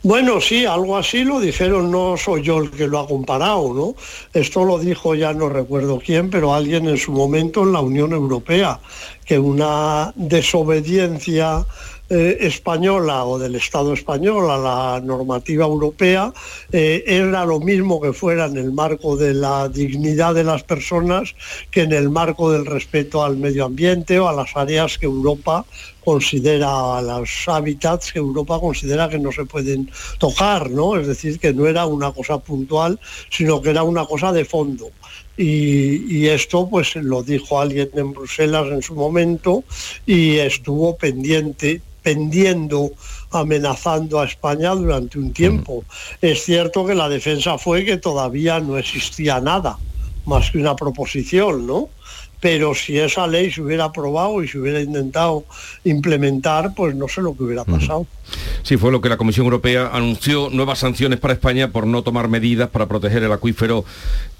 Bueno, 0.04 0.40
sí, 0.40 0.66
algo 0.66 0.96
así 0.96 1.22
lo 1.22 1.38
dijeron, 1.38 1.92
no 1.92 2.16
soy 2.16 2.42
yo 2.42 2.58
el 2.58 2.72
que 2.72 2.88
lo 2.88 2.98
ha 2.98 3.06
comparado, 3.06 3.72
¿no? 3.72 3.94
Esto 4.34 4.64
lo 4.64 4.80
dijo 4.80 5.14
ya 5.14 5.32
no 5.32 5.48
recuerdo 5.48 6.02
quién, 6.04 6.28
pero 6.28 6.54
alguien 6.54 6.88
en 6.88 6.96
su 6.96 7.12
momento 7.12 7.62
en 7.62 7.72
la 7.72 7.78
Unión 7.78 8.10
Europea, 8.10 8.80
que 9.24 9.38
una 9.38 10.12
desobediencia 10.16 11.64
eh, 12.14 12.36
española 12.46 13.24
o 13.24 13.38
del 13.38 13.54
Estado 13.54 13.94
español 13.94 14.50
a 14.50 14.58
la 14.58 15.00
normativa 15.00 15.64
europea 15.64 16.30
eh, 16.70 17.02
era 17.06 17.46
lo 17.46 17.58
mismo 17.58 18.02
que 18.02 18.12
fuera 18.12 18.44
en 18.44 18.58
el 18.58 18.70
marco 18.70 19.16
de 19.16 19.32
la 19.32 19.70
dignidad 19.70 20.34
de 20.34 20.44
las 20.44 20.62
personas 20.62 21.34
que 21.70 21.80
en 21.84 21.92
el 21.92 22.10
marco 22.10 22.52
del 22.52 22.66
respeto 22.66 23.24
al 23.24 23.38
medio 23.38 23.64
ambiente 23.64 24.20
o 24.20 24.28
a 24.28 24.34
las 24.34 24.54
áreas 24.54 24.98
que 24.98 25.06
Europa 25.06 25.64
considera 26.04 26.98
a 26.98 27.00
los 27.00 27.30
hábitats 27.46 28.12
que 28.12 28.18
Europa 28.18 28.60
considera 28.60 29.08
que 29.08 29.18
no 29.18 29.32
se 29.32 29.46
pueden 29.46 29.90
tocar, 30.18 30.70
¿no? 30.70 30.96
Es 30.96 31.06
decir, 31.06 31.38
que 31.38 31.54
no 31.54 31.66
era 31.66 31.86
una 31.86 32.12
cosa 32.12 32.36
puntual, 32.36 33.00
sino 33.30 33.62
que 33.62 33.70
era 33.70 33.84
una 33.84 34.04
cosa 34.04 34.32
de 34.32 34.44
fondo. 34.44 34.90
Y, 35.38 36.04
y, 36.14 36.28
esto 36.28 36.68
pues 36.68 36.94
lo 36.96 37.22
dijo 37.22 37.58
alguien 37.58 37.88
en 37.94 38.12
Bruselas 38.12 38.66
en 38.70 38.82
su 38.82 38.94
momento 38.94 39.64
y 40.04 40.36
estuvo 40.36 40.94
pendiente, 40.98 41.80
pendiendo, 42.02 42.92
amenazando 43.30 44.20
a 44.20 44.24
España 44.24 44.70
durante 44.74 45.18
un 45.18 45.32
tiempo. 45.32 45.84
Es 46.20 46.44
cierto 46.44 46.84
que 46.86 46.94
la 46.94 47.08
defensa 47.08 47.58
fue 47.58 47.84
que 47.84 47.96
todavía 47.96 48.60
no 48.60 48.76
existía 48.76 49.40
nada, 49.40 49.78
más 50.26 50.50
que 50.50 50.58
una 50.58 50.76
proposición, 50.76 51.66
¿no? 51.66 51.88
Pero 52.42 52.74
si 52.74 52.98
esa 52.98 53.28
ley 53.28 53.52
se 53.52 53.62
hubiera 53.62 53.84
aprobado 53.84 54.42
y 54.42 54.48
se 54.48 54.58
hubiera 54.58 54.80
intentado 54.80 55.44
implementar, 55.84 56.74
pues 56.74 56.92
no 56.96 57.06
sé 57.06 57.22
lo 57.22 57.36
que 57.36 57.44
hubiera 57.44 57.64
pasado. 57.64 58.04
Sí, 58.64 58.76
fue 58.76 58.90
lo 58.90 59.00
que 59.00 59.08
la 59.08 59.16
Comisión 59.16 59.44
Europea 59.44 59.90
anunció 59.92 60.50
nuevas 60.50 60.80
sanciones 60.80 61.20
para 61.20 61.34
España 61.34 61.70
por 61.70 61.86
no 61.86 62.02
tomar 62.02 62.26
medidas 62.26 62.68
para 62.68 62.86
proteger 62.86 63.22
el 63.22 63.30
acuífero 63.30 63.84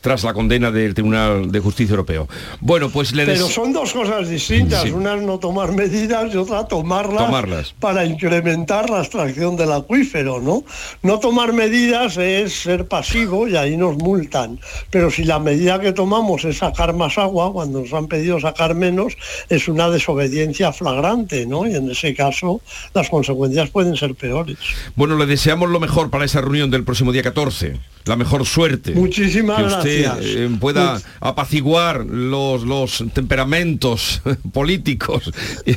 tras 0.01 0.25
la 0.25 0.35
condena 0.35 0.71
del 0.71 0.95
Tribunal 0.95 1.53
de 1.53 1.61
Justicia 1.61 1.93
Europeo. 1.93 2.29
Bueno, 2.61 2.91
pues 2.91 3.13
le 3.13 3.25
Pero 3.25 3.47
son 3.47 3.73
dos 3.73 3.93
cosas 3.93 4.29
distintas, 4.29 4.85
una 4.91 5.15
es 5.15 5.23
no 5.23 5.39
tomar 5.39 5.73
medidas 5.73 6.35
y 6.35 6.37
otra 6.37 6.67
tomarlas, 6.67 7.27
tomarlas, 7.27 7.75
para 7.79 8.05
incrementar 8.05 8.91
la 8.91 9.01
extracción 9.01 9.57
del 9.57 9.71
acuífero, 9.71 10.41
¿no? 10.41 10.65
No 11.03 11.21
tomar 11.21 11.53
medidas 11.53 12.17
es 12.17 12.53
ser 12.53 12.89
pasivo 12.89 13.47
y 13.47 13.57
ahí 13.57 13.77
nos 13.77 13.97
multan, 13.97 14.59
pero 14.91 15.09
si 15.09 15.23
la 15.23 15.39
medida 15.39 15.81
que 15.81 15.93
tomamos 15.93 16.45
es 16.45 16.59
sacar 16.59 16.95
más 16.95 17.17
agua 17.17 17.53
cuando 17.53 17.87
han 17.97 18.09
pedido 18.09 18.41
sacar 18.41 18.75
menos, 18.75 19.15
es 19.49 19.69
una 19.69 19.91
desobediencia 19.91 20.73
flagrante, 20.73 21.47
¿no? 21.47 21.67
Y 21.67 21.75
en 21.75 21.91
ese 21.91 22.15
caso 22.15 22.61
las 22.95 23.09
consecuencias 23.09 23.71
pueden 23.71 23.97
ser 23.97 24.15
peores. 24.15 24.59
Bueno, 24.97 25.17
le 25.17 25.27
deseamos 25.27 25.71
lo 25.71 25.81
mejor 25.81 26.11
para 26.11 26.25
esa 26.25 26.41
reunión 26.41 26.71
del 26.71 26.85
próximo 26.85 27.13
día 27.13 27.23
14 27.23 27.79
la 28.05 28.17
mejor 28.17 28.45
suerte. 28.47 28.93
Muchísimas 28.93 29.59
que 29.59 29.65
usted 29.65 30.13
eh, 30.21 30.57
pueda 30.61 31.01
apaciguar 31.21 32.05
los, 32.05 32.63
los 32.65 33.05
temperamentos 33.13 34.23
políticos. 34.53 35.31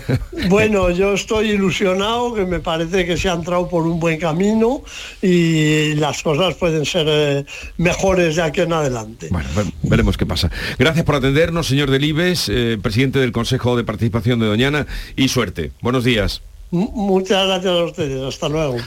Bueno, 0.49 0.89
yo 0.91 1.13
estoy 1.13 1.51
ilusionado, 1.51 2.33
que 2.33 2.45
me 2.45 2.59
parece 2.59 3.05
que 3.05 3.17
se 3.17 3.29
ha 3.29 3.33
entrado 3.33 3.67
por 3.67 3.83
un 3.83 3.99
buen 3.99 4.19
camino 4.19 4.83
y 5.21 5.95
las 5.95 6.21
cosas 6.21 6.55
pueden 6.55 6.85
ser 6.85 7.07
eh, 7.09 7.45
mejores 7.77 8.35
de 8.35 8.43
aquí 8.43 8.61
en 8.61 8.73
adelante. 8.73 9.29
Bueno, 9.31 9.49
veremos 9.83 10.17
qué 10.17 10.25
pasa. 10.25 10.51
Gracias 10.77 11.03
por 11.03 11.15
atendernos, 11.15 11.67
señor 11.67 11.89
Delibes, 12.05 12.49
eh, 12.49 12.77
presidente 12.79 13.17
del 13.17 13.31
Consejo 13.31 13.75
de 13.75 13.83
Participación 13.83 14.39
de 14.39 14.45
Doñana, 14.45 14.85
y 15.15 15.27
suerte. 15.27 15.71
Buenos 15.81 16.03
días. 16.03 16.43
muchas 16.69 17.47
gracias 17.47 17.73
a 17.73 17.83
ustedes. 17.83 18.21
Hasta 18.21 18.47
luego. 18.47 18.77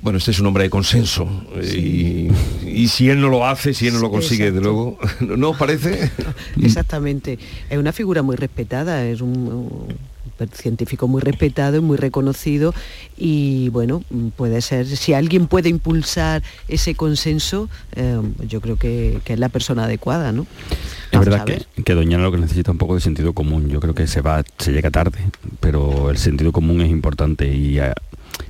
Bueno, 0.00 0.16
este 0.16 0.30
es 0.30 0.40
un 0.40 0.46
hombre 0.46 0.64
de 0.64 0.70
consenso 0.70 1.28
y, 1.62 2.30
si 2.88 3.10
él 3.10 3.20
no 3.20 3.28
lo 3.28 3.46
hace, 3.46 3.74
si 3.74 3.88
él 3.88 3.92
no 3.92 4.00
lo 4.00 4.10
consigue, 4.10 4.50
de 4.50 4.62
luego, 4.62 4.98
¿no 5.20 5.50
os 5.50 5.58
parece? 5.58 6.10
Exactamente. 6.62 7.38
Es 7.68 7.76
una 7.76 7.92
figura 7.92 8.22
muy 8.22 8.36
respetada, 8.36 9.04
es 9.04 9.20
un, 9.20 9.88
científico 10.48 11.08
muy 11.08 11.20
respetado 11.20 11.76
y 11.76 11.80
muy 11.80 11.96
reconocido 11.96 12.74
y 13.16 13.68
bueno, 13.70 14.02
puede 14.36 14.60
ser, 14.60 14.86
si 14.86 15.14
alguien 15.14 15.46
puede 15.46 15.68
impulsar 15.68 16.42
ese 16.68 16.94
consenso, 16.94 17.68
eh, 17.94 18.20
yo 18.46 18.60
creo 18.60 18.76
que, 18.76 19.20
es 19.24 19.38
la 19.38 19.48
persona 19.48 19.84
adecuada, 19.84 20.32
¿no? 20.32 20.46
Es 21.10 21.18
verdad 21.18 21.44
que, 21.44 21.64
que 21.82 21.94
Doñana 21.94 22.22
lo 22.24 22.32
que 22.32 22.38
necesita 22.38 22.70
un 22.70 22.78
poco 22.78 22.94
de 22.94 23.00
sentido 23.00 23.32
común, 23.32 23.68
yo 23.68 23.80
creo 23.80 23.94
que 23.94 24.06
se 24.06 24.20
va, 24.20 24.42
se 24.58 24.72
llega 24.72 24.90
tarde, 24.90 25.18
pero 25.60 26.10
el 26.10 26.18
sentido 26.18 26.52
común 26.52 26.80
es 26.80 26.90
importante 26.90 27.54
y 27.54 27.78
eh, 27.78 27.92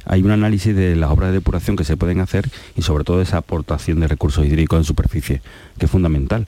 hay 0.04 0.22
un 0.22 0.30
análisis 0.30 0.74
de 0.74 0.96
las 0.96 1.10
obras 1.10 1.30
de 1.30 1.34
depuración 1.34 1.76
que 1.76 1.84
se 1.84 1.96
pueden 1.96 2.20
hacer 2.20 2.48
y 2.76 2.82
sobre 2.82 3.04
todo 3.04 3.22
esa 3.22 3.38
aportación 3.38 4.00
de 4.00 4.08
recursos 4.08 4.44
hídricos 4.44 4.78
en 4.78 4.84
superficie, 4.84 5.42
que 5.78 5.86
es 5.86 5.90
fundamental. 5.90 6.46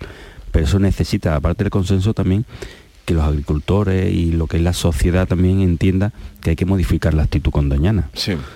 Pero 0.51 0.67
eso 0.67 0.79
necesita, 0.79 1.35
aparte 1.35 1.65
del 1.65 1.71
consenso 1.71 2.15
también, 2.15 2.45
que 3.05 3.15
los 3.15 3.25
agricultores 3.25 4.13
y 4.13 4.33
lo 4.33 4.47
que 4.47 4.57
es 4.57 4.63
la 4.63 4.73
sociedad 4.73 5.29
también 5.29 5.61
entienda 5.61 6.13
que 6.41 6.51
hay 6.51 6.57
que 6.57 6.67
modificar 6.67 7.15
la 7.15 7.25
actitud 7.25 7.51
con 7.51 7.69
Doñana. 7.69 8.11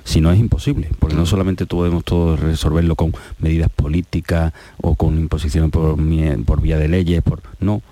Si 0.05 0.21
no 0.21 0.31
es 0.31 0.39
imposible, 0.39 0.91
porque 0.99 1.17
no 1.17 1.27
solamente 1.27 1.67
podemos 1.67 2.05
todos 2.05 2.41
resolverlo 2.41 2.97
con 2.97 3.13
medidas 3.39 3.71
políticas 3.71 4.53
o 4.81 4.95
con 4.95 5.19
imposiciones 5.19 5.71
por, 5.71 5.97
por 6.45 6.61
vía 6.61 6.79
de 6.79 6.89
leyes, 6.89 7.23
por 7.23 7.43
no 7.61 7.83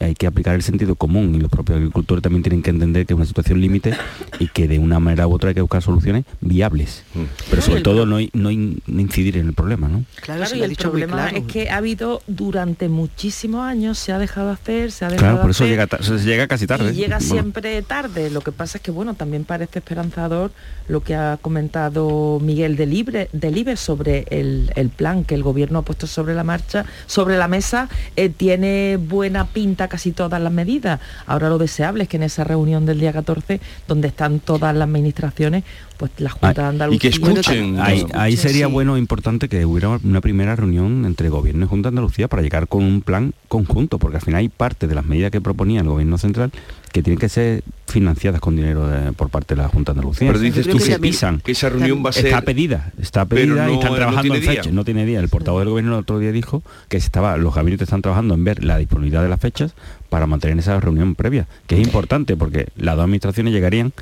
hay 0.00 0.14
que 0.14 0.26
aplicar 0.26 0.54
el 0.54 0.62
sentido 0.62 0.94
común 0.94 1.34
y 1.34 1.40
los 1.40 1.50
propios 1.50 1.78
agricultores 1.78 2.22
también 2.22 2.42
tienen 2.42 2.62
que 2.62 2.70
entender 2.70 3.06
que 3.06 3.14
es 3.14 3.16
una 3.16 3.26
situación 3.26 3.60
límite 3.60 3.94
y 4.38 4.48
que 4.48 4.68
de 4.68 4.78
una 4.78 5.00
manera 5.00 5.26
u 5.26 5.34
otra 5.34 5.50
hay 5.50 5.54
que 5.54 5.60
buscar 5.60 5.82
soluciones 5.82 6.24
viables. 6.40 7.04
Mm. 7.14 7.22
Pero 7.50 7.62
sobre 7.62 7.80
todo 7.82 8.06
no, 8.06 8.18
no, 8.32 8.50
incidir 8.50 9.36
en 9.38 9.48
el 9.48 9.54
problema, 9.54 9.88
¿no? 9.88 10.04
Claro, 10.20 10.44
y 10.54 10.62
el 10.62 10.76
problema 10.76 11.28
es 11.30 11.44
que 11.44 11.70
ha 11.70 11.76
habido 11.76 12.22
durante 12.26 12.88
muchísimos 12.88 13.62
años, 13.62 13.98
se 13.98 14.12
ha 14.12 14.18
dejado 14.18 14.50
hacer, 14.50 14.92
se 14.92 15.04
ha 15.04 15.08
dejado 15.08 15.32
Claro, 15.32 15.42
por 15.42 15.50
eso 15.50 15.66
llega, 15.66 15.88
se 16.00 16.18
llega 16.18 16.46
casi 16.46 16.66
tarde. 16.66 16.92
Y 16.92 16.94
llega 16.94 17.20
siempre 17.20 17.82
tarde. 17.82 18.30
Lo 18.30 18.40
que 18.40 18.52
pasa 18.52 18.78
es 18.78 18.82
que, 18.82 18.90
bueno, 18.90 19.14
también 19.14 19.44
parece 19.44 19.78
esperanzador 19.78 20.52
lo 20.88 21.02
que 21.02 21.14
ha 21.14 21.38
comentado 21.40 22.38
Miguel 22.40 22.76
de 22.76 22.86
Libre, 22.86 23.28
de 23.32 23.76
sobre 23.76 24.26
el, 24.30 24.90
plan 24.94 25.24
que 25.24 25.34
el 25.34 25.42
gobierno 25.42 25.80
ha 25.80 25.82
puesto 25.82 26.06
sobre 26.06 26.34
la 26.34 26.44
marcha, 26.44 26.84
sobre 27.06 27.36
la 27.36 27.48
mesa, 27.48 27.88
eh, 28.14 28.28
tiene 28.28 28.96
buena 28.96 29.46
pinta 29.46 29.65
casi 29.74 30.12
todas 30.12 30.40
las 30.40 30.52
medidas. 30.52 31.00
Ahora 31.26 31.48
lo 31.48 31.58
deseable 31.58 32.04
es 32.04 32.08
que 32.08 32.16
en 32.16 32.22
esa 32.22 32.44
reunión 32.44 32.86
del 32.86 33.00
día 33.00 33.12
14, 33.12 33.60
donde 33.88 34.08
están 34.08 34.40
todas 34.40 34.74
las 34.74 34.88
administraciones, 34.88 35.64
pues 35.96 36.12
la 36.18 36.30
Junta 36.30 36.52
de 36.52 36.68
Andalucía... 36.68 36.96
Y 36.96 36.98
que 36.98 37.08
escuchen. 37.08 37.78
ahí, 37.80 38.36
sería 38.36 38.66
bueno, 38.66 38.96
importante 38.96 39.48
que 39.48 39.64
hubiera 39.64 39.88
una 39.88 40.20
primera 40.20 40.56
reunión 40.56 41.04
entre 41.04 41.28
Gobierno 41.28 41.64
y 41.64 41.68
Junta 41.68 41.88
de 41.88 41.94
Andalucía 41.94 42.28
para 42.28 42.42
llegar 42.42 42.68
con 42.68 42.84
un 42.84 43.02
plan 43.02 43.32
conjunto, 43.48 43.98
porque 43.98 44.16
al 44.16 44.22
final 44.22 44.40
hay 44.40 44.48
parte 44.48 44.86
de 44.86 44.94
las 44.94 45.04
medidas 45.04 45.30
que 45.30 45.40
proponía 45.40 45.80
el 45.80 45.88
Gobierno 45.88 46.18
Central 46.18 46.52
que 46.92 47.02
tienen 47.02 47.18
que 47.18 47.28
ser 47.28 47.62
financiadas 47.86 48.40
con 48.40 48.56
dinero 48.56 48.88
por 49.16 49.28
parte 49.28 49.54
de 49.54 49.62
la 49.62 49.68
Junta 49.68 49.92
de 49.92 49.98
Andalucía. 49.98 50.28
Pero 50.28 50.38
dices 50.38 50.66
tú 50.66 50.78
que 50.78 50.84
se 50.84 50.98
pisan. 50.98 51.40
Que 51.40 51.52
esa 51.52 51.68
reunión 51.68 52.02
va 52.04 52.10
a 52.10 52.12
ser... 52.12 52.26
Está 52.26 52.40
pedida, 52.40 52.92
está 53.00 53.26
pedida 53.26 53.70
y 53.70 53.74
están 53.74 53.94
trabajando 53.94 54.34
en 54.34 54.42
fecha. 54.42 54.70
No 54.70 54.84
tiene 54.84 55.04
día. 55.04 55.20
El 55.20 55.28
portavoz 55.28 55.60
del 55.60 55.68
gobierno 55.68 55.92
el 55.92 56.00
otro 56.00 56.18
día 56.18 56.32
dijo 56.32 56.62
que 56.88 56.96
estaba, 56.96 57.36
los 57.36 57.54
gabinetes 57.54 57.86
están 57.86 58.00
trabajando 58.00 58.34
en 58.34 58.44
ver 58.44 58.64
la 58.64 58.78
disponibilidad 58.78 59.22
de 59.22 59.28
las 59.28 59.40
fechas 59.40 59.74
para 60.08 60.26
mantener 60.26 60.58
esa 60.58 60.80
reunión 60.80 61.14
previa, 61.14 61.46
que 61.66 61.78
es 61.78 61.86
importante 61.86 62.36
porque 62.36 62.68
las 62.76 62.96
dos 62.96 63.04
administraciones 63.04 63.52
llegarían 63.52 63.92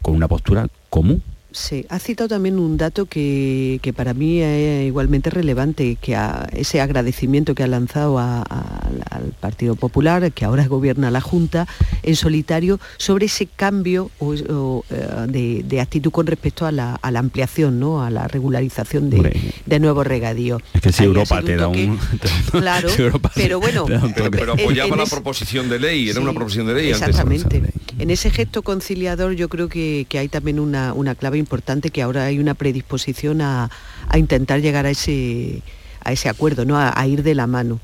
con 0.00 0.14
una 0.14 0.28
postura 0.28 0.68
común 0.92 1.22
Sí, 1.52 1.84
ha 1.88 1.98
citado 1.98 2.28
también 2.28 2.58
un 2.58 2.76
dato 2.76 3.06
que, 3.06 3.92
para 3.94 4.14
mí 4.14 4.40
es 4.40 4.86
igualmente 4.86 5.30
relevante, 5.30 5.96
que 6.00 6.16
ese 6.52 6.80
agradecimiento 6.80 7.54
que 7.54 7.62
ha 7.62 7.66
lanzado 7.66 8.18
al 8.18 9.34
Partido 9.40 9.74
Popular, 9.74 10.32
que 10.32 10.44
ahora 10.44 10.66
gobierna 10.66 11.10
la 11.10 11.20
Junta, 11.20 11.66
en 12.02 12.16
solitario, 12.16 12.80
sobre 12.96 13.26
ese 13.26 13.46
cambio 13.46 14.10
eh, 14.20 15.62
de, 15.64 15.80
actitud 15.80 16.10
con 16.10 16.26
respecto 16.26 16.66
a 16.66 16.72
la, 16.72 16.98
ampliación, 17.02 17.78
¿no? 17.78 18.02
a 18.02 18.10
la 18.10 18.28
regularización 18.28 19.10
de, 19.10 19.80
nuevos 19.80 20.06
regadíos. 20.06 20.62
Es 20.74 20.80
que 20.80 20.92
si 20.92 21.04
Europa 21.04 21.42
te 21.44 21.56
da 21.56 21.68
un... 21.68 21.98
claro, 22.50 22.88
pero 23.34 23.60
bueno... 23.60 23.86
Pero, 23.86 24.52
apoyaba 24.54 24.96
la 24.96 25.06
proposición 25.06 25.68
de 25.68 25.78
ley, 25.78 26.08
era 26.08 26.20
una 26.20 26.32
proposición 26.32 26.66
de 26.66 26.74
ley. 26.74 26.90
Exactamente. 26.90 27.62
En 27.98 28.10
ese 28.10 28.30
gesto 28.30 28.62
conciliador 28.62 29.34
yo 29.34 29.48
creo 29.48 29.68
que, 29.68 30.06
hay 30.12 30.28
también 30.28 30.60
una, 30.60 30.92
una 30.92 31.14
clave 31.14 31.38
importante 31.42 31.90
que 31.90 32.02
ahora 32.02 32.24
hay 32.24 32.38
una 32.38 32.54
predisposición 32.54 33.42
a, 33.42 33.70
intentar 34.14 34.60
llegar 34.60 34.86
a 34.86 34.90
ese, 34.90 35.62
a 36.04 36.12
ese 36.12 36.28
acuerdo, 36.28 36.64
¿no? 36.64 36.78
a 36.78 37.06
ir 37.06 37.22
de 37.22 37.34
la 37.34 37.46
mano. 37.46 37.80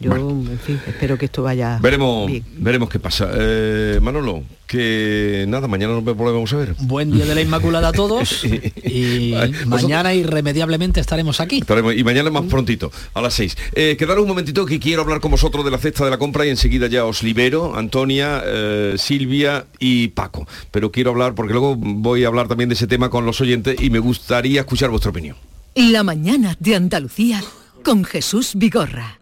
Yo, 0.00 0.14
en 0.14 0.60
fin, 0.64 0.80
espero 0.86 1.18
que 1.18 1.24
esto 1.24 1.42
vaya 1.42 1.80
Veremos, 1.82 2.30
veremos 2.56 2.88
qué 2.88 3.00
pasa. 3.00 3.28
Eh, 3.34 3.98
Manolo, 4.00 4.44
que 4.68 5.44
nada, 5.48 5.66
mañana 5.66 5.94
nos 5.94 6.04
volvemos 6.04 6.52
a 6.52 6.56
ver. 6.56 6.76
Buen 6.78 7.10
día 7.10 7.24
de 7.24 7.34
la 7.34 7.40
Inmaculada 7.40 7.88
a 7.88 7.92
todos. 7.92 8.44
y 8.84 9.34
mañana 9.66 10.14
irremediablemente 10.14 11.00
estaremos 11.00 11.40
aquí. 11.40 11.58
Estaremos, 11.58 11.96
y 11.96 12.04
mañana 12.04 12.30
más 12.30 12.44
prontito, 12.44 12.92
a 13.14 13.20
las 13.20 13.34
6. 13.34 13.56
Eh, 13.74 13.96
quedaros 13.98 14.22
un 14.22 14.28
momentito 14.28 14.64
que 14.66 14.78
quiero 14.78 15.02
hablar 15.02 15.20
con 15.20 15.32
vosotros 15.32 15.64
de 15.64 15.72
la 15.72 15.78
cesta 15.78 16.04
de 16.04 16.10
la 16.10 16.18
compra 16.18 16.46
y 16.46 16.50
enseguida 16.50 16.86
ya 16.86 17.04
os 17.04 17.24
libero, 17.24 17.74
Antonia, 17.74 18.42
eh, 18.44 18.94
Silvia 18.98 19.66
y 19.80 20.08
Paco. 20.08 20.46
Pero 20.70 20.92
quiero 20.92 21.10
hablar, 21.10 21.34
porque 21.34 21.52
luego 21.52 21.74
voy 21.76 22.22
a 22.24 22.28
hablar 22.28 22.46
también 22.46 22.68
de 22.68 22.76
ese 22.76 22.86
tema 22.86 23.10
con 23.10 23.26
los 23.26 23.40
oyentes 23.40 23.80
y 23.80 23.90
me 23.90 23.98
gustaría 23.98 24.60
escuchar 24.60 24.90
vuestra 24.90 25.10
opinión. 25.10 25.36
La 25.74 26.04
mañana 26.04 26.56
de 26.60 26.76
Andalucía 26.76 27.42
con 27.82 28.04
Jesús 28.04 28.52
Vigorra. 28.54 29.17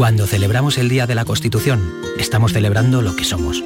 Cuando 0.00 0.26
celebramos 0.26 0.78
el 0.78 0.88
Día 0.88 1.06
de 1.06 1.14
la 1.14 1.26
Constitución, 1.26 1.92
estamos 2.18 2.54
celebrando 2.54 3.02
lo 3.02 3.14
que 3.16 3.24
somos. 3.24 3.62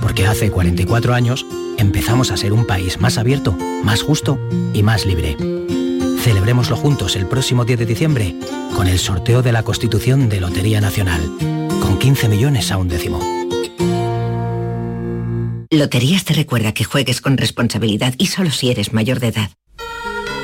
Porque 0.00 0.24
hace 0.24 0.52
44 0.52 1.12
años 1.12 1.44
empezamos 1.78 2.30
a 2.30 2.36
ser 2.36 2.52
un 2.52 2.64
país 2.64 3.00
más 3.00 3.18
abierto, 3.18 3.58
más 3.82 4.00
justo 4.00 4.38
y 4.72 4.84
más 4.84 5.04
libre. 5.04 5.36
Celebrémoslo 6.20 6.76
juntos 6.76 7.16
el 7.16 7.26
próximo 7.26 7.64
10 7.64 7.80
de 7.80 7.86
diciembre 7.86 8.36
con 8.76 8.86
el 8.86 9.00
sorteo 9.00 9.42
de 9.42 9.50
la 9.50 9.64
Constitución 9.64 10.28
de 10.28 10.40
Lotería 10.40 10.80
Nacional, 10.80 11.20
con 11.82 11.98
15 11.98 12.28
millones 12.28 12.70
a 12.70 12.76
un 12.76 12.86
décimo. 12.86 13.18
Loterías 15.70 16.24
te 16.24 16.34
recuerda 16.34 16.70
que 16.70 16.84
juegues 16.84 17.20
con 17.20 17.36
responsabilidad 17.36 18.14
y 18.16 18.26
solo 18.26 18.52
si 18.52 18.70
eres 18.70 18.92
mayor 18.92 19.18
de 19.18 19.26
edad. 19.26 19.50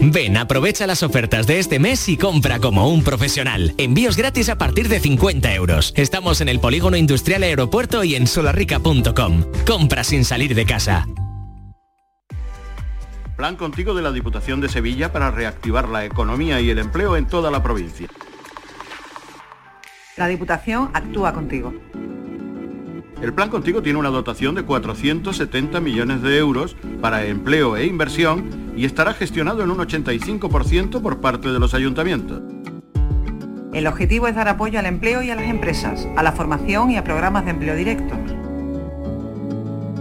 Ven, 0.00 0.36
aprovecha 0.36 0.86
las 0.86 1.02
ofertas 1.02 1.46
de 1.48 1.58
este 1.58 1.80
mes 1.80 2.08
y 2.08 2.16
compra 2.16 2.60
como 2.60 2.88
un 2.88 3.02
profesional. 3.02 3.74
Envíos 3.78 4.16
gratis 4.16 4.48
a 4.48 4.56
partir 4.56 4.88
de 4.88 5.00
50 5.00 5.52
euros. 5.54 5.92
Estamos 5.96 6.40
en 6.40 6.48
el 6.48 6.60
Polígono 6.60 6.96
Industrial 6.96 7.42
Aeropuerto 7.42 8.04
y 8.04 8.14
en 8.14 8.28
solarrica.com. 8.28 9.44
Compra 9.66 10.04
sin 10.04 10.24
salir 10.24 10.54
de 10.54 10.64
casa. 10.64 11.06
Plan 13.36 13.56
contigo 13.56 13.94
de 13.94 14.02
la 14.02 14.12
Diputación 14.12 14.60
de 14.60 14.68
Sevilla 14.68 15.12
para 15.12 15.30
reactivar 15.32 15.88
la 15.88 16.04
economía 16.04 16.60
y 16.60 16.70
el 16.70 16.78
empleo 16.78 17.16
en 17.16 17.26
toda 17.26 17.50
la 17.50 17.62
provincia. 17.62 18.08
La 20.16 20.28
Diputación 20.28 20.90
actúa 20.94 21.32
contigo. 21.32 21.74
El 23.20 23.32
plan 23.32 23.50
contigo 23.50 23.82
tiene 23.82 23.98
una 23.98 24.10
dotación 24.10 24.54
de 24.54 24.62
470 24.62 25.80
millones 25.80 26.22
de 26.22 26.38
euros 26.38 26.76
para 27.00 27.26
empleo 27.26 27.76
e 27.76 27.84
inversión 27.84 28.67
y 28.78 28.84
estará 28.84 29.12
gestionado 29.12 29.64
en 29.64 29.70
un 29.70 29.78
85% 29.78 31.02
por 31.02 31.20
parte 31.20 31.48
de 31.48 31.58
los 31.58 31.74
ayuntamientos. 31.74 32.40
El 33.72 33.88
objetivo 33.88 34.28
es 34.28 34.36
dar 34.36 34.46
apoyo 34.46 34.78
al 34.78 34.86
empleo 34.86 35.20
y 35.20 35.30
a 35.30 35.34
las 35.34 35.46
empresas, 35.46 36.06
a 36.16 36.22
la 36.22 36.30
formación 36.30 36.92
y 36.92 36.96
a 36.96 37.02
programas 37.02 37.44
de 37.44 37.50
empleo 37.50 37.74
directo. 37.74 38.14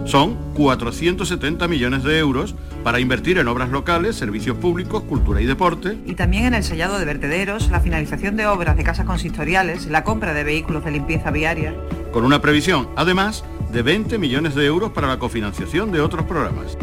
Son 0.05 0.37
470 0.53 1.67
millones 1.67 2.03
de 2.03 2.19
euros 2.19 2.55
para 2.83 2.99
invertir 2.99 3.39
en 3.39 3.47
obras 3.47 3.69
locales, 3.69 4.15
servicios 4.15 4.55
públicos, 4.57 5.03
cultura 5.03 5.41
y 5.41 5.45
deporte. 5.45 5.97
Y 6.05 6.13
también 6.13 6.45
en 6.45 6.53
el 6.53 6.63
sellado 6.63 6.99
de 6.99 7.05
vertederos, 7.05 7.71
la 7.71 7.81
finalización 7.81 8.37
de 8.37 8.45
obras 8.45 8.77
de 8.77 8.83
casas 8.83 9.07
consistoriales, 9.07 9.87
la 9.87 10.03
compra 10.03 10.33
de 10.33 10.43
vehículos 10.43 10.85
de 10.85 10.91
limpieza 10.91 11.31
viaria. 11.31 11.75
Con 12.13 12.23
una 12.23 12.41
previsión, 12.41 12.89
además, 12.95 13.43
de 13.73 13.81
20 13.81 14.19
millones 14.19 14.53
de 14.53 14.65
euros 14.65 14.91
para 14.91 15.07
la 15.07 15.19
cofinanciación 15.19 15.91
de 15.91 15.99
otros 15.99 16.25
programas. 16.25 16.77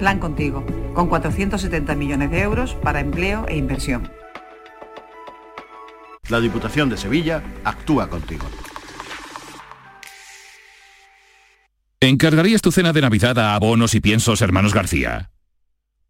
Plan 0.00 0.18
contigo, 0.18 0.64
con 0.94 1.08
470 1.08 1.94
millones 1.94 2.30
de 2.30 2.40
euros 2.40 2.74
para 2.82 3.00
empleo 3.00 3.44
e 3.46 3.58
inversión. 3.58 4.10
La 6.30 6.40
Diputación 6.40 6.88
de 6.88 6.96
Sevilla 6.96 7.42
actúa 7.64 8.08
contigo. 8.08 8.46
¿Encargarías 12.00 12.62
tu 12.62 12.72
cena 12.72 12.94
de 12.94 13.02
Navidad 13.02 13.38
a 13.38 13.54
abonos 13.54 13.94
y 13.94 14.00
piensos 14.00 14.40
hermanos 14.40 14.72
García? 14.72 15.32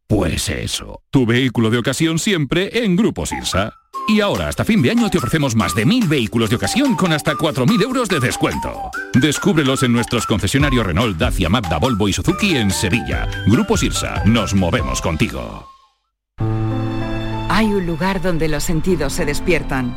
Pues 0.07 0.49
eso, 0.51 1.03
tu 1.11 1.27
vehículo 1.27 1.71
de 1.71 1.79
ocasión 1.79 2.21
siempre 2.21 2.85
en 2.85 2.95
Grupo 2.95 3.27
Sirsa. 3.27 3.75
Y 4.09 4.21
ahora, 4.21 4.49
hasta 4.49 4.65
fin 4.65 4.83
de 4.83 4.91
año, 4.91 5.09
te 5.09 5.19
ofrecemos 5.19 5.55
más 5.55 5.75
de 5.75 5.87
mil 5.87 6.09
vehículos 6.09 6.51
de 6.51 6.57
ocasión 6.57 6.97
con 6.97 7.13
hasta 7.13 7.35
4.000 7.35 7.83
euros 7.83 8.09
de 8.09 8.19
descuento. 8.19 8.91
Descúbrelos 9.15 9.83
en 9.83 9.93
nuestros 9.93 10.27
concesionarios 10.27 10.87
Renault, 10.87 11.17
Dacia, 11.17 11.49
Mazda, 11.49 11.79
Volvo 11.79 12.09
y 12.09 12.13
Suzuki 12.13 12.57
en 12.57 12.71
Sevilla. 12.71 13.29
Grupo 13.47 13.77
Sirsa, 13.77 14.23
nos 14.25 14.55
movemos 14.55 15.01
contigo. 15.01 15.69
Hay 17.49 17.67
un 17.67 17.87
lugar 17.87 18.21
donde 18.23 18.49
los 18.49 18.65
sentidos 18.65 19.13
se 19.13 19.25
despiertan. 19.25 19.97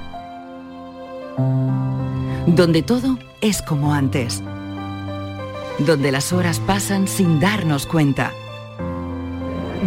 Donde 2.46 2.84
todo 2.84 3.18
es 3.42 3.62
como 3.62 3.94
antes. 3.94 4.44
Donde 5.80 6.12
las 6.12 6.34
horas 6.34 6.60
pasan 6.60 7.08
sin 7.08 7.40
darnos 7.40 7.86
cuenta. 7.86 8.32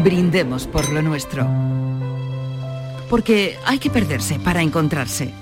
Brindemos 0.02 0.66
por 0.66 0.90
lo 0.92 1.02
nuestro 1.02 1.46
porque 3.08 3.58
hay 3.64 3.78
que 3.78 3.90
perderse 3.90 4.38
para 4.38 4.62
encontrarse. 4.62 5.32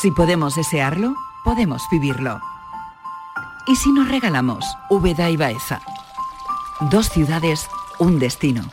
Si 0.00 0.10
podemos 0.10 0.54
desearlo, 0.54 1.14
podemos 1.44 1.82
vivirlo. 1.90 2.40
¿Y 3.66 3.76
si 3.76 3.90
nos 3.92 4.08
regalamos 4.08 4.64
Úbeda 4.90 5.30
y 5.30 5.36
Baeza? 5.36 5.80
Dos 6.90 7.08
ciudades, 7.08 7.66
un 7.98 8.18
destino. 8.18 8.70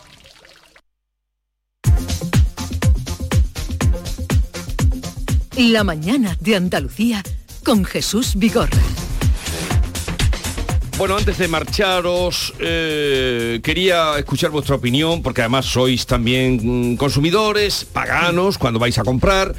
La 5.58 5.84
mañana 5.84 6.36
de 6.40 6.56
Andalucía 6.56 7.24
con 7.64 7.86
Jesús 7.86 8.36
Vigorra. 8.36 8.82
Bueno, 10.96 11.18
antes 11.18 11.40
de 11.40 11.48
marcharos, 11.48 12.54
eh, 12.60 13.60
quería 13.64 14.18
escuchar 14.20 14.52
vuestra 14.52 14.76
opinión, 14.76 15.24
porque 15.24 15.42
además 15.42 15.66
sois 15.66 16.06
también 16.06 16.92
mm, 16.94 16.98
consumidores, 16.98 17.84
paganos, 17.84 18.60
cuando 18.60 18.80
vais 18.80 18.98
a 19.00 19.04
comprar, 19.04 19.56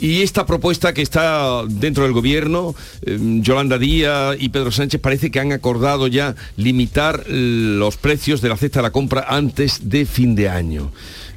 y 0.00 0.22
esta 0.22 0.46
propuesta 0.46 0.94
que 0.94 1.02
está 1.02 1.62
dentro 1.68 2.04
del 2.04 2.14
gobierno, 2.14 2.74
eh, 3.02 3.18
Yolanda 3.20 3.78
Díaz 3.78 4.36
y 4.40 4.48
Pedro 4.48 4.72
Sánchez 4.72 4.98
parece 5.00 5.30
que 5.30 5.40
han 5.40 5.52
acordado 5.52 6.06
ya 6.06 6.34
limitar 6.56 7.24
los 7.28 7.98
precios 7.98 8.40
de 8.40 8.48
la 8.48 8.56
cesta 8.56 8.78
de 8.80 8.84
la 8.84 8.90
compra 8.90 9.26
antes 9.28 9.90
de 9.90 10.06
fin 10.06 10.34
de 10.34 10.48
año. 10.48 10.90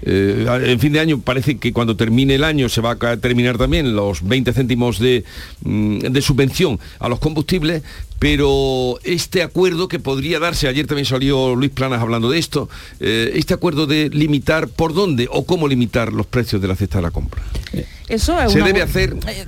Eh, 0.03 0.47
en 0.63 0.79
fin 0.79 0.93
de 0.93 0.99
año 0.99 1.19
parece 1.19 1.57
que 1.57 1.73
cuando 1.73 1.95
termine 1.95 2.35
el 2.35 2.43
año 2.43 2.69
se 2.69 2.81
va 2.81 2.97
a 2.99 3.17
terminar 3.17 3.57
también 3.57 3.95
los 3.95 4.27
20 4.27 4.51
céntimos 4.53 4.97
de, 4.97 5.23
mm, 5.63 5.99
de 5.99 6.21
subvención 6.21 6.79
a 6.99 7.07
los 7.07 7.19
combustibles, 7.19 7.83
pero 8.21 8.99
este 9.03 9.41
acuerdo 9.41 9.87
que 9.87 9.97
podría 9.97 10.37
darse, 10.39 10.67
ayer 10.67 10.85
también 10.85 11.07
salió 11.07 11.55
Luis 11.55 11.71
Planas 11.71 12.01
hablando 12.01 12.29
de 12.29 12.37
esto, 12.37 12.69
eh, 12.99 13.31
este 13.33 13.55
acuerdo 13.55 13.87
de 13.87 14.11
limitar 14.11 14.67
por 14.67 14.93
dónde 14.93 15.27
o 15.31 15.43
cómo 15.43 15.67
limitar 15.67 16.13
los 16.13 16.27
precios 16.27 16.61
de 16.61 16.67
la 16.67 16.75
cesta 16.75 16.99
de 16.99 17.01
la 17.01 17.09
compra. 17.09 17.41
Eso 18.11 18.39
es 18.41 18.51
Se 18.51 18.61
debe 18.61 18.81
hacer... 18.81 19.15
Eh, 19.27 19.45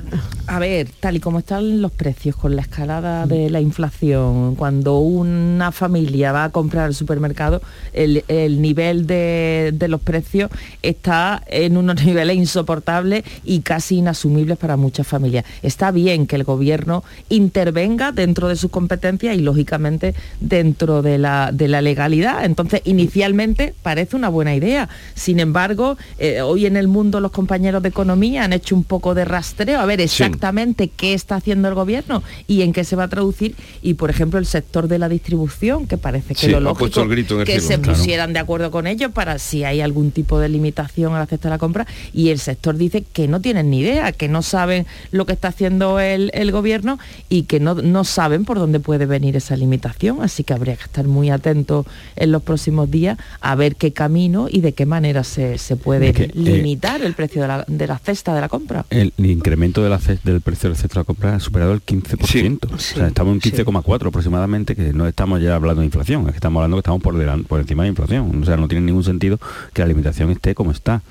a 0.48 0.58
ver, 0.58 0.88
tal 1.00 1.18
y 1.18 1.20
como 1.20 1.40
están 1.40 1.82
los 1.82 1.92
precios 1.92 2.36
con 2.36 2.56
la 2.56 2.62
escalada 2.62 3.26
de 3.26 3.50
la 3.50 3.60
inflación, 3.60 4.56
cuando 4.56 5.00
una 5.00 5.72
familia 5.72 6.32
va 6.32 6.46
a 6.46 6.50
comprar 6.50 6.86
al 6.86 6.96
supermercado, 6.96 7.62
el, 7.92 8.24
nivel 8.62 9.06
de, 9.06 9.76
los 9.88 10.02
precios 10.02 10.50
está 10.82 11.44
en 11.48 11.76
unos 11.76 12.04
niveles 12.06 12.38
insoportables 12.38 13.24
y 13.44 13.60
casi 13.62 13.98
inasumibles 13.98 14.58
para 14.58 14.78
muchas 14.78 15.08
familias. 15.08 15.46
Está 15.62 15.92
bien 15.92 16.26
que 16.26 16.38
el 16.38 16.44
gobierno 16.44 17.04
intervenga 17.30 18.12
dentro 18.12 18.48
de 18.48 18.56
sus 18.64 18.72
competencias 18.72 19.36
y 19.36 19.42
lógicamente 19.42 20.16
dentro 20.40 21.02
de 21.02 21.18
la, 21.18 21.52
de 21.52 21.68
la 21.68 21.82
legalidad. 21.82 22.46
Entonces, 22.46 22.82
inicialmente 22.86 23.74
parece 23.84 24.16
una 24.16 24.30
buena 24.30 24.56
idea. 24.56 24.88
Sin 25.16 25.40
embargo, 25.40 25.98
eh, 26.18 26.42
hoy 26.42 26.66
en 26.66 26.78
el 26.78 26.88
mundo 26.88 27.20
los 27.20 27.32
compañeros 27.32 27.84
de 27.84 27.90
economía 27.90 28.46
han 28.46 28.54
hecho 28.54 28.74
un 28.76 28.86
poco 28.86 29.14
de 29.14 29.26
rastreo 29.26 29.80
a 29.80 29.86
ver 29.86 30.00
exactamente 30.00 30.88
qué 30.88 31.14
está 31.14 31.36
haciendo 31.36 31.68
el 31.68 31.76
gobierno 31.76 32.24
y 32.48 32.62
en 32.62 32.72
qué 32.72 32.86
se 32.86 32.96
va 32.96 33.04
a 33.04 33.08
traducir. 33.10 33.56
Y 33.82 33.96
por 33.96 34.10
ejemplo 34.10 34.40
el 34.40 34.46
sector 34.46 34.88
de 34.88 34.98
la 34.98 35.10
distribución, 35.10 35.88
que 35.88 35.98
parece 35.98 36.36
que 36.36 36.48
lo 36.48 36.62
lógico 36.62 37.06
que 37.46 37.60
se 37.60 37.78
pusieran 37.80 38.32
de 38.32 38.40
acuerdo 38.40 38.72
con 38.72 38.88
ellos 38.88 39.12
para 39.12 39.40
si 39.40 39.66
hay 39.66 39.82
algún 39.82 40.12
tipo 40.12 40.40
de 40.40 40.48
limitación 40.48 41.14
a 41.14 41.20
la 41.20 41.26
cesta 41.26 41.50
de 41.50 41.56
la 41.56 41.58
compra. 41.58 41.86
Y 42.14 42.30
el 42.30 42.40
sector 42.40 42.78
dice 42.78 43.04
que 43.04 43.28
no 43.28 43.42
tienen 43.42 43.70
ni 43.70 43.82
idea, 43.82 44.14
que 44.14 44.30
no 44.30 44.42
saben 44.42 44.86
lo 45.12 45.26
que 45.26 45.34
está 45.34 45.50
haciendo 45.50 46.00
el, 46.00 46.32
gobierno 46.54 47.00
y 47.30 47.44
que 47.44 47.60
no, 47.60 47.76
no 47.76 48.04
saben 48.04 48.46
por 48.46 48.53
dónde 48.58 48.80
puede 48.80 49.06
venir 49.06 49.36
esa 49.36 49.56
limitación. 49.56 50.22
Así 50.22 50.44
que 50.44 50.54
habría 50.54 50.76
que 50.76 50.84
estar 50.84 51.08
muy 51.08 51.30
atentos 51.30 51.86
en 52.16 52.32
los 52.32 52.42
próximos 52.44 52.90
días 52.90 53.18
a 53.42 53.56
ver 53.56 53.76
qué 53.76 53.94
camino 53.94 54.48
y 54.50 54.62
de 54.62 54.74
qué 54.74 54.86
manera 54.86 55.24
se, 55.24 55.58
puede 55.82 56.10
eh, 56.10 56.32
limitar 56.34 57.02
el 57.02 57.14
precio 57.14 57.42
de 57.42 57.48
la, 57.48 57.66
de 57.68 57.88
la 57.88 57.98
cesta 57.98 58.34
de 58.34 58.42
la 58.42 58.50
compra. 58.50 58.86
El, 58.90 59.14
incremento 59.18 59.84
de 59.84 59.90
la, 59.90 60.00
del 60.24 60.42
precio 60.42 60.70
del 60.70 60.78
centro 60.78 61.00
de 61.00 61.02
la 61.02 61.06
compra 61.06 61.36
ha 61.36 61.40
superado 61.40 61.74
el 61.74 61.84
15%. 61.84 62.74
o 62.74 62.78
sea, 62.78 63.08
estamos 63.08 63.34
en 63.34 63.42
15,4 63.42 64.08
aproximadamente, 64.08 64.76
que 64.76 64.94
no 64.94 65.08
estamos 65.08 65.42
ya 65.42 65.56
hablando 65.56 65.82
de 65.82 65.86
inflación, 65.86 66.26
es 66.26 66.32
que 66.32 66.38
estamos 66.38 66.60
hablando 66.60 66.78
que 66.78 66.82
estamos 66.82 67.02
por, 67.02 67.18
delante, 67.18 67.48
por 67.48 67.60
encima 67.60 67.84
de 67.84 67.90
inflación. 67.90 68.42
O 68.42 68.46
sea, 68.46 68.58
no 68.58 68.68
tiene 68.68 68.86
ningún 68.86 69.04
sentido 69.04 69.40
que 69.74 69.82
la 69.82 69.86
alimentación 69.86 70.30
esté 70.32 70.56
como 70.56 70.72
está. 70.72 71.02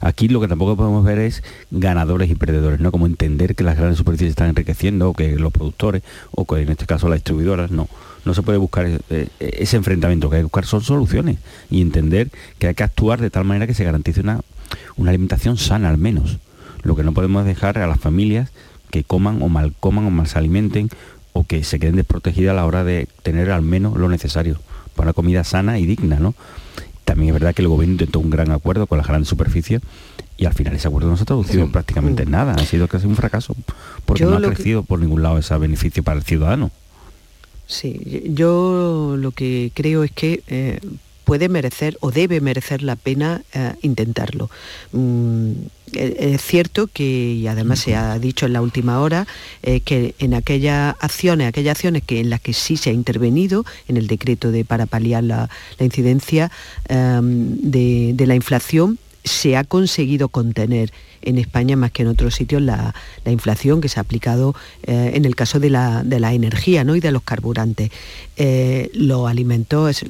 Aquí 0.00 0.28
lo 0.28 0.40
que 0.40 0.48
tampoco 0.48 0.76
podemos 0.76 1.04
ver 1.04 1.18
es 1.18 1.42
ganadores 1.70 2.30
y 2.30 2.34
perdedores, 2.34 2.80
¿no? 2.80 2.92
Como 2.92 3.06
entender 3.06 3.54
que 3.54 3.64
las 3.64 3.76
grandes 3.76 3.98
superficies 3.98 4.30
están 4.30 4.48
enriqueciendo, 4.48 5.10
o 5.10 5.14
que 5.14 5.36
los 5.36 5.52
productores, 5.52 6.02
o 6.30 6.44
que 6.44 6.60
en 6.60 6.70
este 6.70 6.81
caso 6.86 7.08
las 7.08 7.16
distribuidoras, 7.16 7.70
no 7.70 7.88
no 8.24 8.34
se 8.34 8.42
puede 8.42 8.58
buscar 8.58 8.86
eh, 9.10 9.28
ese 9.40 9.76
enfrentamiento, 9.76 10.30
que 10.30 10.36
hay 10.36 10.40
que 10.40 10.44
buscar 10.44 10.66
son 10.66 10.82
soluciones 10.82 11.38
y 11.70 11.80
entender 11.80 12.30
que 12.58 12.68
hay 12.68 12.74
que 12.74 12.82
actuar 12.82 13.20
de 13.20 13.30
tal 13.30 13.44
manera 13.44 13.66
que 13.66 13.74
se 13.74 13.84
garantice 13.84 14.20
una, 14.20 14.40
una 14.96 15.10
alimentación 15.10 15.56
sana 15.56 15.88
al 15.88 15.98
menos. 15.98 16.38
Lo 16.82 16.96
que 16.96 17.04
no 17.04 17.12
podemos 17.12 17.44
dejar 17.44 17.78
a 17.78 17.86
las 17.86 18.00
familias 18.00 18.50
que 18.90 19.04
coman 19.04 19.42
o 19.42 19.48
mal 19.48 19.72
coman 19.78 20.06
o 20.06 20.10
mal 20.10 20.26
se 20.26 20.38
alimenten 20.38 20.88
o 21.32 21.44
que 21.44 21.64
se 21.64 21.78
queden 21.78 21.96
desprotegidas 21.96 22.52
a 22.52 22.56
la 22.56 22.66
hora 22.66 22.84
de 22.84 23.08
tener 23.22 23.50
al 23.50 23.62
menos 23.62 23.96
lo 23.96 24.08
necesario 24.08 24.60
para 24.94 25.06
una 25.06 25.12
comida 25.14 25.44
sana 25.44 25.78
y 25.78 25.86
digna, 25.86 26.18
¿no? 26.18 26.34
También 27.04 27.30
es 27.30 27.34
verdad 27.34 27.54
que 27.54 27.62
el 27.62 27.68
gobierno 27.68 27.94
intentó 27.94 28.20
un 28.20 28.30
gran 28.30 28.50
acuerdo 28.52 28.86
con 28.86 28.98
las 28.98 29.06
grandes 29.06 29.28
superficies 29.28 29.80
y 30.42 30.44
al 30.44 30.54
final 30.54 30.74
ese 30.74 30.88
acuerdo 30.88 31.08
no 31.08 31.16
se 31.16 31.22
ha 31.22 31.26
traducido 31.26 31.70
prácticamente 31.70 32.24
en 32.24 32.32
nada, 32.32 32.54
ha 32.54 32.66
sido 32.66 32.88
casi 32.88 33.06
un 33.06 33.14
fracaso, 33.14 33.54
porque 34.04 34.24
no 34.24 34.36
ha 34.36 34.40
crecido 34.40 34.82
por 34.82 34.98
ningún 34.98 35.22
lado 35.22 35.38
ese 35.38 35.56
beneficio 35.56 36.02
para 36.02 36.18
el 36.18 36.24
ciudadano. 36.24 36.72
Sí, 37.68 38.24
yo 38.26 39.14
lo 39.16 39.30
que 39.30 39.70
creo 39.72 40.02
es 40.02 40.10
que 40.10 40.42
eh, 40.48 40.80
puede 41.22 41.48
merecer 41.48 41.96
o 42.00 42.10
debe 42.10 42.40
merecer 42.40 42.82
la 42.82 42.96
pena 42.96 43.42
eh, 43.54 43.74
intentarlo. 43.82 44.50
Mm, 44.90 45.52
es 45.92 46.42
cierto 46.42 46.88
que, 46.88 47.04
y 47.34 47.46
además 47.46 47.78
se 47.78 47.94
ha 47.94 48.18
dicho 48.18 48.46
en 48.46 48.52
la 48.52 48.62
última 48.62 48.98
hora, 49.00 49.28
eh, 49.62 49.78
que 49.78 50.16
en 50.18 50.34
aquellas 50.34 50.96
acciones, 50.98 51.46
aquellas 51.46 51.76
acciones 51.76 52.02
que, 52.02 52.18
en 52.18 52.30
las 52.30 52.40
que 52.40 52.52
sí 52.52 52.76
se 52.76 52.90
ha 52.90 52.92
intervenido, 52.92 53.64
en 53.86 53.96
el 53.96 54.08
decreto 54.08 54.50
de 54.50 54.64
para 54.64 54.86
paliar 54.86 55.22
la, 55.22 55.48
incidencia 55.78 56.50
em, 56.88 57.58
de, 57.60 58.12
de 58.14 58.26
la 58.26 58.34
inflación, 58.34 58.98
se 59.24 59.56
ha 59.56 59.64
conseguido 59.64 60.28
contener 60.28 60.92
en 61.22 61.38
España 61.38 61.76
más 61.76 61.92
que 61.92 62.02
en 62.02 62.08
otros 62.08 62.34
sitios 62.34 62.62
la, 62.62 62.94
inflación 63.24 63.80
que 63.80 63.88
se 63.88 63.98
ha 63.98 64.02
aplicado 64.02 64.54
eh, 64.82 65.12
en 65.14 65.24
el 65.24 65.34
caso 65.36 65.58
de 65.60 65.70
la, 65.70 66.02
energía 66.32 66.84
¿no? 66.84 66.96
y 66.96 67.00
de 67.00 67.12
los 67.12 67.22
carburantes. 67.22 67.90
Eh, 68.36 68.90
los 68.94 69.28
alimentos, 69.28 70.04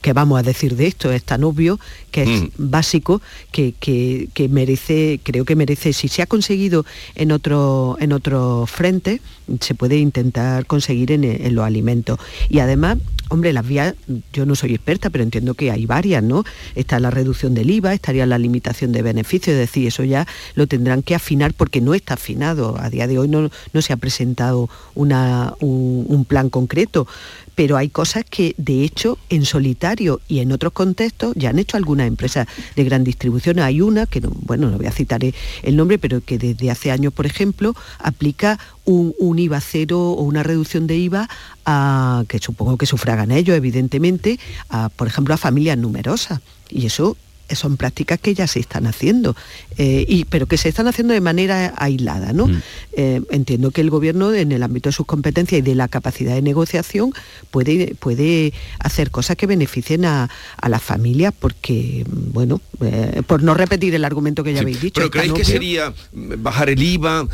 ¿qué 0.00 0.12
vamos 0.12 0.38
a 0.38 0.42
decir 0.42 0.76
de 0.76 0.86
esto? 0.86 1.12
Es 1.12 1.22
tan 1.22 1.44
obvio 1.44 1.78
que 2.10 2.22
es 2.22 2.28
mm. 2.28 2.48
básico 2.58 3.20
que, 3.52 4.48
merece, 4.50 5.20
creo 5.22 5.44
que 5.44 5.56
merece, 5.56 5.92
si 5.92 6.08
se 6.08 6.22
ha 6.22 6.26
conseguido 6.26 6.84
en 7.14 7.32
otro, 7.32 7.96
en 8.00 8.12
otro 8.12 8.66
frente, 8.66 9.20
se 9.60 9.74
puede 9.74 9.98
intentar 9.98 10.66
conseguir 10.66 11.12
en, 11.12 11.24
en 11.24 11.54
los 11.54 11.64
alimentos. 11.64 12.18
Y 12.48 12.58
además 12.60 12.98
Hombre, 13.30 13.52
las 13.52 13.66
vías, 13.66 13.94
yo 14.32 14.46
no 14.46 14.54
soy 14.54 14.74
experta, 14.74 15.10
pero 15.10 15.22
entiendo 15.22 15.52
que 15.52 15.70
hay 15.70 15.84
varias, 15.84 16.22
¿no? 16.22 16.44
Está 16.74 16.98
la 16.98 17.10
reducción 17.10 17.52
del 17.52 17.70
IVA, 17.70 17.92
estaría 17.92 18.24
la 18.24 18.38
limitación 18.38 18.90
de 18.90 19.02
beneficios, 19.02 19.52
es 19.54 19.58
decir, 19.58 19.86
eso 19.86 20.02
ya 20.02 20.26
lo 20.54 20.66
tendrán 20.66 21.02
que 21.02 21.14
afinar 21.14 21.54
porque 21.54 21.80
no 21.80 21.94
está 21.94 22.14
afinado. 22.14 22.76
A 22.78 22.90
día 22.90 23.06
de 23.06 23.18
hoy 23.18 23.28
no, 23.28 23.50
no 23.72 23.82
se 23.82 23.92
ha 23.92 23.96
presentado 23.96 24.68
una, 24.94 25.54
un, 25.60 26.24
plan 26.28 26.50
concreto 26.50 27.06
pero 27.54 27.76
hay 27.76 27.88
cosas 27.88 28.24
que 28.28 28.54
de 28.56 28.84
hecho 28.84 29.18
en 29.30 29.44
solitario 29.44 30.20
y 30.28 30.38
en 30.38 30.52
otros 30.52 30.72
contextos 30.72 31.34
ya 31.34 31.50
han 31.50 31.58
hecho 31.58 31.76
algunas 31.76 32.06
empresas 32.06 32.46
de 32.76 32.84
gran 32.84 33.02
distribución. 33.02 33.58
Hay 33.58 33.80
una, 33.80 34.06
que 34.06 34.20
no, 34.20 34.30
bueno, 34.30 34.70
no 34.70 34.76
voy 34.76 34.86
a 34.86 34.92
citar 34.92 35.22
el 35.24 35.76
nombre, 35.76 35.98
pero 35.98 36.20
que 36.20 36.38
desde 36.38 36.70
hace 36.70 36.92
años, 36.92 37.12
por 37.12 37.26
ejemplo, 37.26 37.74
aplica 37.98 38.60
un, 38.84 39.38
IVA 39.38 39.60
cero 39.60 40.12
o 40.12 40.22
una 40.22 40.44
reducción 40.44 40.86
de 40.86 40.98
IVA 40.98 41.28
a, 41.66 42.22
que 42.28 42.38
supongo 42.38 42.76
que 42.76 42.86
sufragan 42.86 43.32
ellos, 43.32 43.56
evidentemente, 43.56 44.38
por 44.94 45.08
ejemplo, 45.08 45.34
a 45.34 45.36
familias 45.36 45.76
numerosas. 45.78 46.40
Y 46.70 46.86
eso 46.86 47.16
son 47.54 47.76
prácticas 47.76 48.18
que 48.18 48.34
ya 48.34 48.46
se 48.46 48.60
están 48.60 48.86
haciendo, 48.86 49.36
eh, 49.76 50.04
y, 50.08 50.24
pero 50.24 50.46
que 50.46 50.56
se 50.56 50.68
están 50.68 50.88
haciendo 50.88 51.14
de 51.14 51.20
manera 51.20 51.74
aislada. 51.76 52.32
¿no? 52.32 52.46
Mm. 52.46 52.62
Eh, 52.92 53.22
entiendo 53.30 53.70
que 53.70 53.80
el 53.80 53.90
gobierno, 53.90 54.32
en 54.32 54.52
el 54.52 54.62
ámbito 54.62 54.88
de 54.88 54.92
sus 54.92 55.06
competencias 55.06 55.58
y 55.60 55.62
de 55.62 55.74
la 55.74 55.88
capacidad 55.88 56.34
de 56.34 56.42
negociación, 56.42 57.12
puede, 57.50 57.94
puede 57.98 58.52
hacer 58.78 59.10
cosas 59.10 59.36
que 59.36 59.46
beneficien 59.46 60.04
a, 60.04 60.28
a 60.56 60.68
las 60.68 60.82
familias, 60.82 61.34
porque, 61.38 62.04
bueno, 62.08 62.60
eh, 62.80 63.22
por 63.26 63.42
no 63.42 63.54
repetir 63.54 63.94
el 63.94 64.04
argumento 64.04 64.44
que 64.44 64.54
ya 64.54 64.60
habéis 64.60 64.80
dicho. 64.80 65.00
¿Pero 65.00 65.10
creéis 65.10 65.32
que 65.32 65.44
sería 65.44 65.92
bajar 66.12 66.70
el 66.70 66.82
IVA, 66.82 67.26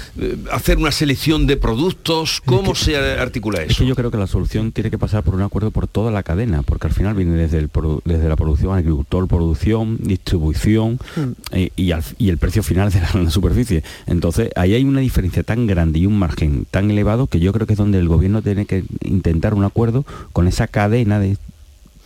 hacer 0.51 0.79
una 0.79 0.93
selección 0.93 1.47
de 1.47 1.57
productos? 1.57 2.41
¿Cómo 2.45 2.75
se 2.75 2.97
articula 2.97 3.62
eso? 3.62 3.73
Es 3.73 3.79
que 3.79 3.87
yo 3.87 3.95
creo 3.95 4.11
que 4.11 4.17
la 4.17 4.27
solución 4.27 4.73
tiene 4.73 4.91
que 4.91 4.99
pasar 4.99 5.23
por 5.23 5.35
un 5.35 5.43
acuerdo 5.43 5.71
por 5.71 5.87
toda 5.87 6.11
la 6.11 6.23
cadena, 6.23 6.62
porque 6.62 6.87
al 6.87 6.93
final 6.93 7.15
viene 7.15 7.33
desde, 7.33 7.59
el, 7.59 7.71
desde 8.05 8.29
la 8.29 8.37
producción, 8.37 8.77
agricultor, 8.77 9.29
producción, 9.29 9.99
distribución 10.05 10.99
hmm. 11.17 11.33
eh, 11.53 11.71
y, 11.77 12.29
el 12.29 12.39
precio 12.39 12.63
final 12.63 12.91
de 12.91 13.01
la, 13.01 13.31
superficie. 13.31 13.83
Entonces, 14.07 14.51
ahí 14.57 14.75
hay 14.75 14.85
una 14.85 15.01
diferencia 15.01 15.43
tan 15.43 15.67
grande 15.67 15.99
y 15.99 16.07
un 16.07 16.19
margen 16.19 16.67
tan 16.71 16.91
elevado 16.91 17.27
que 17.27 17.41
yo 17.41 17.53
creo 17.53 17.67
que 17.67 17.73
es 17.75 17.79
donde 17.79 17.99
el 17.99 18.09
gobierno 18.09 18.43
tiene 18.43 18.67
que 18.67 18.85
intentar 19.03 19.55
un 19.55 19.65
acuerdo 19.65 20.05
con 20.33 20.49
esa 20.49 20.67
cadena 20.67 21.19
de 21.19 21.37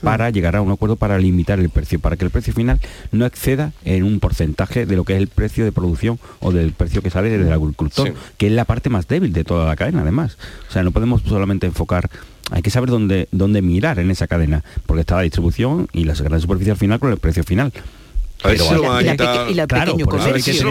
para 0.03 0.29
hmm. 0.29 0.33
llegar 0.33 0.57
a 0.57 0.63
un 0.63 0.71
acuerdo 0.71 0.97
para 0.97 1.19
limitar 1.19 1.59
el 1.59 1.71
precio, 1.71 1.99
para 1.99 2.17
que 2.17 2.25
el 2.25 2.31
precio 2.31 2.53
final 2.53 2.81
no 3.13 3.27
exceda 3.27 3.73
en 3.85 4.05
un 4.05 4.21
porcentaje 4.21 4.87
de 4.87 4.97
lo 4.97 5.05
que 5.05 5.15
es 5.15 5.19
el 5.21 5.29
precio 5.29 5.65
de 5.65 5.73
producción 5.73 6.19
o 6.41 6.53
del 6.53 6.73
precio 6.73 7.03
que 7.03 7.11
sale 7.11 7.31
del 7.31 7.53
agricultor, 7.53 8.15
que 8.37 8.47
es 8.47 8.53
la 8.53 8.65
parte 8.65 8.91
más 8.91 9.09
débil 9.09 9.33
de 9.33 9.45
toda 9.45 9.67
la 9.67 9.77
cadena, 9.77 10.03
además. 10.03 10.39
O 10.69 10.73
sea, 10.73 10.83
no 10.83 10.91
podemos 10.91 11.23
solamente 11.23 11.67
enfocar 11.67 12.11
hay 12.51 12.63
que 12.63 12.71
saber 12.71 12.89
dónde, 12.89 13.29
dónde 13.31 13.61
mirar 13.61 13.99
en 13.99 14.11
esa 14.11 14.27
cadena, 14.27 14.65
porque 14.87 15.01
está 15.01 15.17
la 15.17 15.23
distribución 15.23 15.89
y 15.93 16.05
la 16.05 16.15
gran 16.15 16.41
superficie 16.41 16.73
al 16.73 16.79
final 16.79 16.99
con 16.99 17.13
el 17.13 17.19
precio 17.19 17.45
final. 17.45 17.73
A 18.43 18.49
ver 18.49 18.59
si 18.59 18.75
lo 18.75 18.83
van 18.83 19.07
a 19.07 19.11
quitar, 19.11 19.29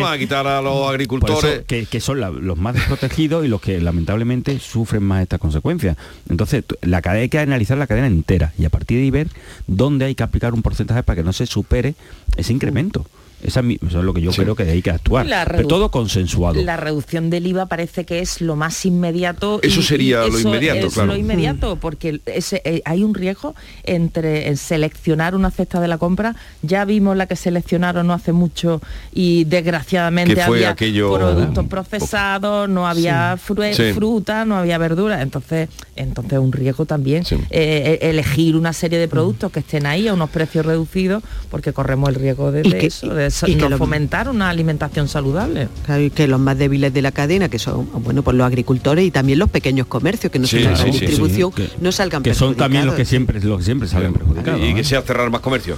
a 0.07 0.11
a 0.11 0.17
quitar 0.17 0.47
a 0.47 0.61
los 0.61 0.89
agricultores. 0.89 1.65
que, 1.65 1.99
son 1.99 2.19
los 2.19 2.57
más 2.57 2.75
desprotegidos 2.75 3.45
y 3.45 3.47
los 3.47 3.61
que 3.61 3.79
lamentablemente 3.81 4.57
sufren 4.59 5.03
más 5.03 5.23
estas 5.23 5.39
consecuencias. 5.39 5.97
Entonces, 6.29 6.63
la 6.81 7.01
cadena 7.01 7.23
hay 7.23 7.29
que 7.29 7.39
analizar 7.39 7.77
la 7.77 7.87
cadena 7.87 8.07
entera 8.07 8.53
y 8.57 8.65
a 8.65 8.69
partir 8.69 8.97
de 8.97 9.03
ahí 9.03 9.11
ver 9.11 9.27
dónde 9.67 10.05
hay 10.05 10.15
que 10.15 10.23
aplicar 10.23 10.53
un 10.53 10.61
porcentaje 10.61 11.03
para 11.03 11.17
que 11.17 11.23
no 11.23 11.33
se 11.33 11.45
supere 11.45 11.95
ese 12.37 12.53
incremento. 12.53 13.05
Esa, 13.43 13.61
eso 13.61 13.99
es 13.99 14.05
lo 14.05 14.13
que 14.13 14.21
yo 14.21 14.31
creo 14.31 14.55
que 14.55 14.63
hay 14.63 14.81
que 14.81 14.91
actuar. 14.91 15.27
Pero 15.47 15.67
todo 15.67 15.91
consensuado. 15.91 16.61
La 16.61 16.77
reducción 16.77 17.29
del 17.29 17.47
IVA 17.47 17.67
parece 17.67 18.05
que 18.05 18.19
es 18.19 18.41
lo 18.41 18.55
más 18.55 18.85
inmediato. 18.85 19.59
Eso 19.61 19.81
sería 19.81 20.25
lo 20.25 20.39
inmediato, 20.39 20.87
es 20.87 20.97
lo 20.97 21.15
inmediato, 21.15 21.75
porque 21.77 22.19
eh, 22.25 22.81
hay 22.85 23.03
un 23.03 23.13
riesgo 23.13 23.55
entre 23.83 24.55
seleccionar 24.55 25.35
una 25.35 25.51
cesta 25.51 25.79
de 25.79 25.87
la 25.87 25.97
compra. 25.97 26.35
Ya 26.61 26.85
vimos 26.85 27.15
la 27.15 27.27
que 27.27 27.35
seleccionaron 27.35 28.07
no 28.07 28.13
hace 28.13 28.31
mucho 28.33 28.81
y 29.13 29.43
desgraciadamente 29.45 30.41
había 30.41 30.75
productos 30.75 31.65
procesados, 31.67 32.69
no 32.69 32.87
había 32.87 33.37
fruta, 33.37 34.45
no 34.45 34.57
había 34.57 34.77
verdura. 34.77 35.21
Entonces, 35.21 35.69
entonces 35.95 36.39
un 36.39 36.51
riesgo 36.51 36.85
también 36.85 37.23
eh, 37.31 37.39
eh, 37.51 37.99
elegir 38.01 38.55
una 38.55 38.73
serie 38.73 38.99
de 38.99 39.07
productos 39.07 39.51
que 39.51 39.59
estén 39.59 39.85
ahí 39.85 40.07
a 40.07 40.13
unos 40.13 40.29
precios 40.29 40.65
reducidos, 40.65 41.23
porque 41.49 41.73
corremos 41.73 42.09
el 42.09 42.15
riesgo 42.15 42.51
de, 42.51 42.61
eso, 42.85 43.13
y 43.45 43.55
que 43.55 43.77
fomentar 43.77 44.29
una 44.29 44.49
alimentación 44.49 45.07
saludable. 45.07 45.67
que 46.13 46.27
los 46.27 46.39
más 46.39 46.57
débiles 46.57 46.93
de 46.93 47.01
la 47.01 47.11
cadena, 47.11 47.49
que 47.49 47.59
son 47.59 47.87
bueno, 48.03 48.23
pues 48.23 48.35
los 48.35 48.45
agricultores 48.45 49.05
y 49.05 49.11
también 49.11 49.39
los 49.39 49.49
pequeños 49.49 49.87
comercios 49.87 50.31
que 50.31 50.39
no 50.39 50.47
se 50.47 50.61
la 50.61 50.83
distribución, 50.83 51.51
no 51.79 51.91
salgan 51.91 52.23
Que 52.23 52.33
son 52.33 52.55
también 52.55 52.85
los 52.85 52.95
que 52.95 53.05
siempre, 53.05 53.39
los 53.41 53.59
que 53.59 53.65
siempre 53.65 53.87
salen 53.87 54.13
perjudicados. 54.13 54.61
Y 54.61 54.73
que 54.73 54.83
sea 54.83 55.01
cerrar 55.01 55.29
más 55.29 55.41
comercio. 55.41 55.77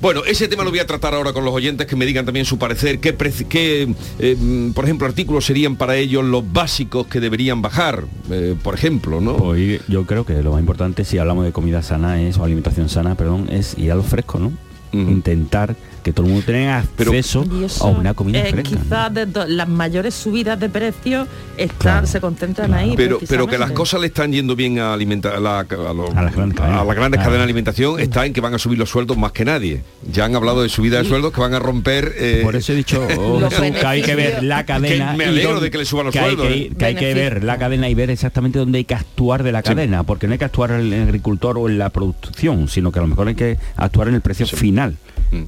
Bueno, 0.00 0.22
ese 0.26 0.48
tema 0.48 0.64
lo 0.64 0.70
voy 0.70 0.80
a 0.80 0.86
tratar 0.86 1.14
ahora 1.14 1.32
con 1.32 1.44
los 1.44 1.54
oyentes 1.54 1.86
que 1.86 1.94
me 1.94 2.04
digan 2.04 2.24
también 2.24 2.44
su 2.44 2.58
parecer. 2.58 2.98
¿Qué, 2.98 3.14
qué 3.48 3.94
eh, 4.18 4.72
por 4.74 4.84
ejemplo, 4.84 5.06
artículos 5.06 5.44
serían 5.44 5.76
para 5.76 5.96
ellos 5.96 6.24
los 6.24 6.52
básicos 6.52 7.06
que 7.06 7.20
deberían 7.20 7.62
bajar? 7.62 8.04
Eh, 8.28 8.56
por 8.60 8.74
ejemplo, 8.74 9.20
¿no? 9.20 9.36
Pues 9.36 9.80
yo 9.86 10.04
creo 10.04 10.26
que 10.26 10.42
lo 10.42 10.50
más 10.50 10.60
importante 10.60 11.04
si 11.04 11.18
hablamos 11.18 11.44
de 11.44 11.52
comida 11.52 11.82
sana 11.82 12.20
es, 12.20 12.36
o 12.36 12.44
alimentación 12.44 12.88
sana, 12.88 13.14
perdón, 13.14 13.48
es 13.50 13.78
ir 13.78 13.92
a 13.92 13.94
lo 13.94 14.02
fresco, 14.02 14.38
¿no? 14.38 14.52
Intentar 14.92 15.74
que 16.02 16.12
todo 16.12 16.26
el 16.26 16.32
mundo 16.32 16.46
tenga 16.46 16.78
acceso 16.78 17.44
a 17.80 17.86
una 17.86 18.14
comida 18.14 18.40
eh, 18.40 18.50
fresca. 18.50 18.70
Quizás 18.70 19.48
las 19.48 19.68
mayores 19.68 20.14
subidas 20.14 20.58
de 20.58 20.68
precios 20.68 21.28
están, 21.56 22.06
se 22.06 22.20
concentran 22.20 22.74
ahí. 22.74 22.94
Pero, 22.96 23.18
pero 23.28 23.46
que 23.46 23.58
las 23.58 23.70
cosas 23.72 24.00
le 24.00 24.08
están 24.08 24.32
yendo 24.32 24.56
bien 24.56 24.78
a 24.78 24.92
alimentar 24.92 25.34
a, 25.34 25.40
las 25.40 25.68
grandes 25.68 27.20
cadenas 27.20 27.38
de 27.38 27.42
alimentación 27.42 28.00
está 28.00 28.26
en 28.26 28.32
que 28.32 28.40
van 28.40 28.54
a 28.54 28.58
subir 28.58 28.78
los 28.78 28.90
sueldos 28.90 29.16
más 29.16 29.32
que 29.32 29.44
nadie. 29.44 29.82
Ya 30.10 30.24
han 30.24 30.34
hablado 30.34 30.62
de 30.62 30.68
subida 30.68 31.02
de 31.02 31.08
sueldos 31.08 31.32
que 31.32 31.40
van 31.40 31.54
a 31.54 31.58
romper. 31.58 32.14
Eh, 32.16 32.40
Por 32.42 32.56
eso 32.56 32.72
he 32.72 32.76
dicho 32.76 33.06
oh, 33.18 33.48
que 33.48 33.86
hay 33.86 34.02
que 34.02 34.14
ver 34.14 34.42
la 34.42 34.64
cadena. 34.64 35.14
me 35.14 35.26
alegro 35.26 35.60
de 35.60 35.70
que 35.70 35.78
le 35.78 35.84
suban 35.84 36.06
los 36.06 36.14
sueldos. 36.14 36.46
Hay 36.46 36.70
que, 36.70 36.84
hay 36.84 36.94
que 36.94 37.14
ver 37.14 37.44
la 37.44 37.58
cadena 37.58 37.88
y 37.88 37.94
ver 37.94 38.10
exactamente 38.10 38.58
dónde 38.58 38.78
hay 38.78 38.84
que 38.84 38.94
actuar 38.94 39.42
de 39.42 39.52
la 39.52 39.62
cadena, 39.62 40.02
porque 40.02 40.26
no 40.26 40.32
hay 40.32 40.38
que 40.38 40.44
actuar 40.44 40.72
en 40.72 40.92
el 40.92 41.02
agricultor 41.02 41.58
o 41.58 41.68
en 41.68 41.78
la 41.78 41.90
producción, 41.90 42.68
sino 42.68 42.92
que 42.92 42.98
a 42.98 43.02
lo 43.02 43.08
mejor 43.08 43.28
hay 43.28 43.34
que 43.34 43.58
actuar 43.76 44.08
en 44.08 44.14
el 44.14 44.20
precio 44.20 44.46
final. 44.46 44.96
Mm. 45.32 45.44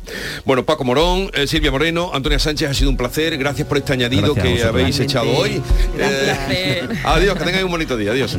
Bueno, 0.47 0.65
Paco 0.65 0.83
Morón, 0.83 1.31
eh, 1.35 1.47
Silvia 1.47 1.71
Moreno, 1.71 2.11
Antonia 2.15 2.39
Sánchez, 2.39 2.71
ha 2.71 2.75
sido 2.75 2.91
un 2.91 2.97
placer. 2.97 3.37
Gracias 3.37 3.69
por 3.69 3.79
este 3.79 3.93
añadido 3.93 4.35
que 4.35 4.63
habéis 4.63 4.99
echado 4.99 5.31
hoy. 5.31 5.63
Eh, 5.99 6.89
adiós, 7.05 7.39
que 7.39 7.45
tengáis 7.45 7.65
un 7.65 7.71
bonito 7.71 7.97
día. 7.97 8.13
Adiós. 8.13 8.37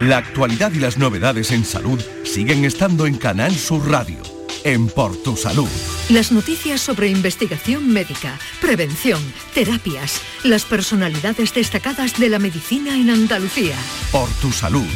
La 0.00 0.18
actualidad 0.18 0.72
y 0.72 0.80
las 0.80 0.98
novedades 0.98 1.50
en 1.52 1.64
salud 1.64 2.00
siguen 2.24 2.64
estando 2.64 3.06
en 3.06 3.16
Canal 3.16 3.54
Sur 3.54 3.88
Radio, 3.88 4.18
en 4.64 4.88
Por 4.88 5.16
Tu 5.22 5.36
Salud. 5.36 5.68
Las 6.10 6.32
noticias 6.32 6.80
sobre 6.80 7.08
investigación 7.08 7.90
médica, 7.90 8.38
prevención, 8.60 9.22
terapias, 9.54 10.20
las 10.42 10.64
personalidades 10.64 11.54
destacadas 11.54 12.18
de 12.18 12.28
la 12.28 12.40
medicina 12.40 12.96
en 12.96 13.10
Andalucía. 13.10 13.76
Por 14.10 14.28
Tu 14.40 14.50
Salud 14.50 14.88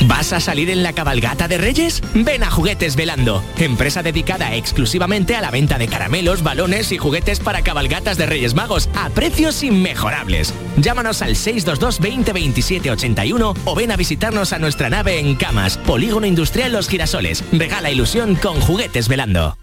¿Vas 0.08 0.34
a 0.34 0.40
salir 0.40 0.70
en 0.70 0.84
la 0.84 0.94
cabalgata 0.94 1.48
de 1.48 1.58
Reyes? 1.58 2.02
Ven 2.14 2.44
a 2.44 2.50
Juguetes 2.50 2.96
Velando, 2.96 3.44
empresa 3.58 4.02
dedicada 4.02 4.56
exclusivamente 4.56 5.36
a 5.36 5.42
la 5.42 5.52
venta 5.52 5.78
de 5.78 5.88
caramelos, 5.88 6.44
balones 6.44 6.92
y 6.92 6.98
juguetes 6.98 7.40
para 7.40 7.62
cabalgatas 7.62 8.18
de 8.18 8.26
Reyes 8.26 8.56
Magos 8.56 8.90
a 8.96 9.10
precios 9.10 9.64
inmejorables. 9.64 10.54
Llámanos 10.78 11.22
al 11.22 11.36
622 11.36 12.00
20 12.00 12.34
27 12.34 12.92
81 12.92 13.54
o 13.66 13.76
ven 13.76 13.92
a 13.92 13.96
visitarnos 13.96 14.54
a 14.54 14.60
nuestra 14.60 14.90
nave 14.90 15.20
en 15.20 15.36
Camas, 15.36 15.78
Polígono 15.78 16.26
Industrial 16.26 16.72
Los 16.72 16.88
Girasoles. 16.88 17.44
Regala 17.52 17.92
ilusión 17.92 18.36
con 18.36 18.60
Juguetes 18.60 19.08
Velando. 19.08 19.61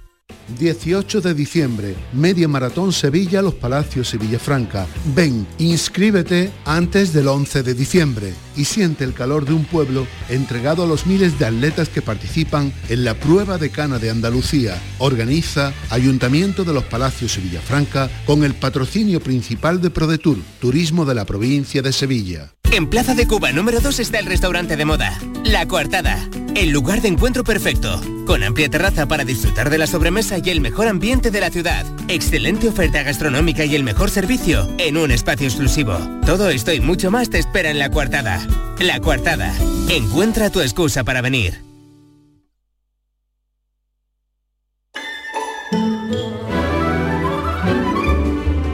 18 0.59 1.21
de 1.21 1.35
diciembre, 1.35 1.95
Media 2.13 2.49
Maratón 2.49 2.93
Sevilla, 2.93 3.43
Los 3.43 3.55
Palacios 3.55 4.15
y 4.15 4.19
Villafranca. 4.19 4.87
Ven, 5.15 5.47
inscríbete 5.59 6.51
antes 6.65 7.13
del 7.13 7.29
11 7.29 7.63
de 7.63 7.75
diciembre 7.75 8.33
y 8.57 8.65
siente 8.65 9.05
el 9.05 9.15
calor 9.15 9.45
de 9.45 9.53
un 9.53 9.65
pueblo 9.65 10.07
entregado 10.29 10.83
a 10.83 10.87
los 10.87 11.07
miles 11.07 11.39
de 11.39 11.47
atletas 11.47 11.89
que 11.89 12.03
participan 12.03 12.73
en 12.89 13.05
la 13.05 13.15
prueba 13.15 13.59
de 13.59 13.71
cana 13.71 13.99
de 13.99 14.11
Andalucía. 14.11 14.77
Organiza 14.99 15.73
Ayuntamiento 15.91 16.65
de 16.65 16.73
Los 16.73 16.85
Palacios 16.85 17.37
y 17.39 17.43
Villafranca 17.43 18.11
con 18.27 18.45
el 18.45 18.55
patrocinio 18.55 19.21
principal 19.21 19.81
de 19.81 19.91
ProDetour, 19.91 20.39
Turismo 20.61 21.05
de 21.05 21.15
la 21.15 21.25
provincia 21.25 21.83
de 21.83 21.93
Sevilla. 21.93 22.53
En 22.71 22.89
Plaza 22.89 23.15
de 23.15 23.27
Cuba 23.27 23.53
número 23.53 23.81
2 23.81 23.99
está 23.99 24.19
el 24.19 24.27
restaurante 24.27 24.77
de 24.77 24.85
moda, 24.85 25.19
La 25.45 25.67
Coartada, 25.67 26.29
el 26.59 26.71
lugar 26.71 27.01
de 27.01 27.07
encuentro 27.07 27.45
perfecto, 27.45 28.01
con 28.27 28.43
amplia 28.43 28.69
terraza 28.69 29.07
para 29.07 29.25
disfrutar 29.25 29.71
de 29.71 29.79
la 29.79 29.87
sobremesa 29.87 30.39
y 30.43 30.51
el 30.51 30.61
mejor 30.61 30.89
ambiente 30.89 31.31
de 31.31 31.41
la 31.41 31.51
ciudad, 31.51 31.87
excelente 32.09 32.67
oferta 32.67 33.05
gastronómica 33.05 33.65
y 33.65 33.77
el 33.77 33.85
mejor 33.85 34.11
servicio 34.11 34.69
en 34.79 34.97
un 34.97 35.13
espacio 35.13 35.47
exclusivo. 35.47 35.97
Todo 36.27 36.51
esto 36.51 36.73
y 36.73 36.81
mucho 36.81 37.13
más 37.13 37.31
te 37.31 37.39
espera 37.39 37.71
en 37.71 37.79
La 37.79 37.91
Coartada. 37.91 38.45
La 38.81 38.99
Coartada, 38.99 39.55
encuentra 39.89 40.51
tu 40.51 40.61
excusa 40.61 41.05
para 41.05 41.21
venir. 41.21 41.63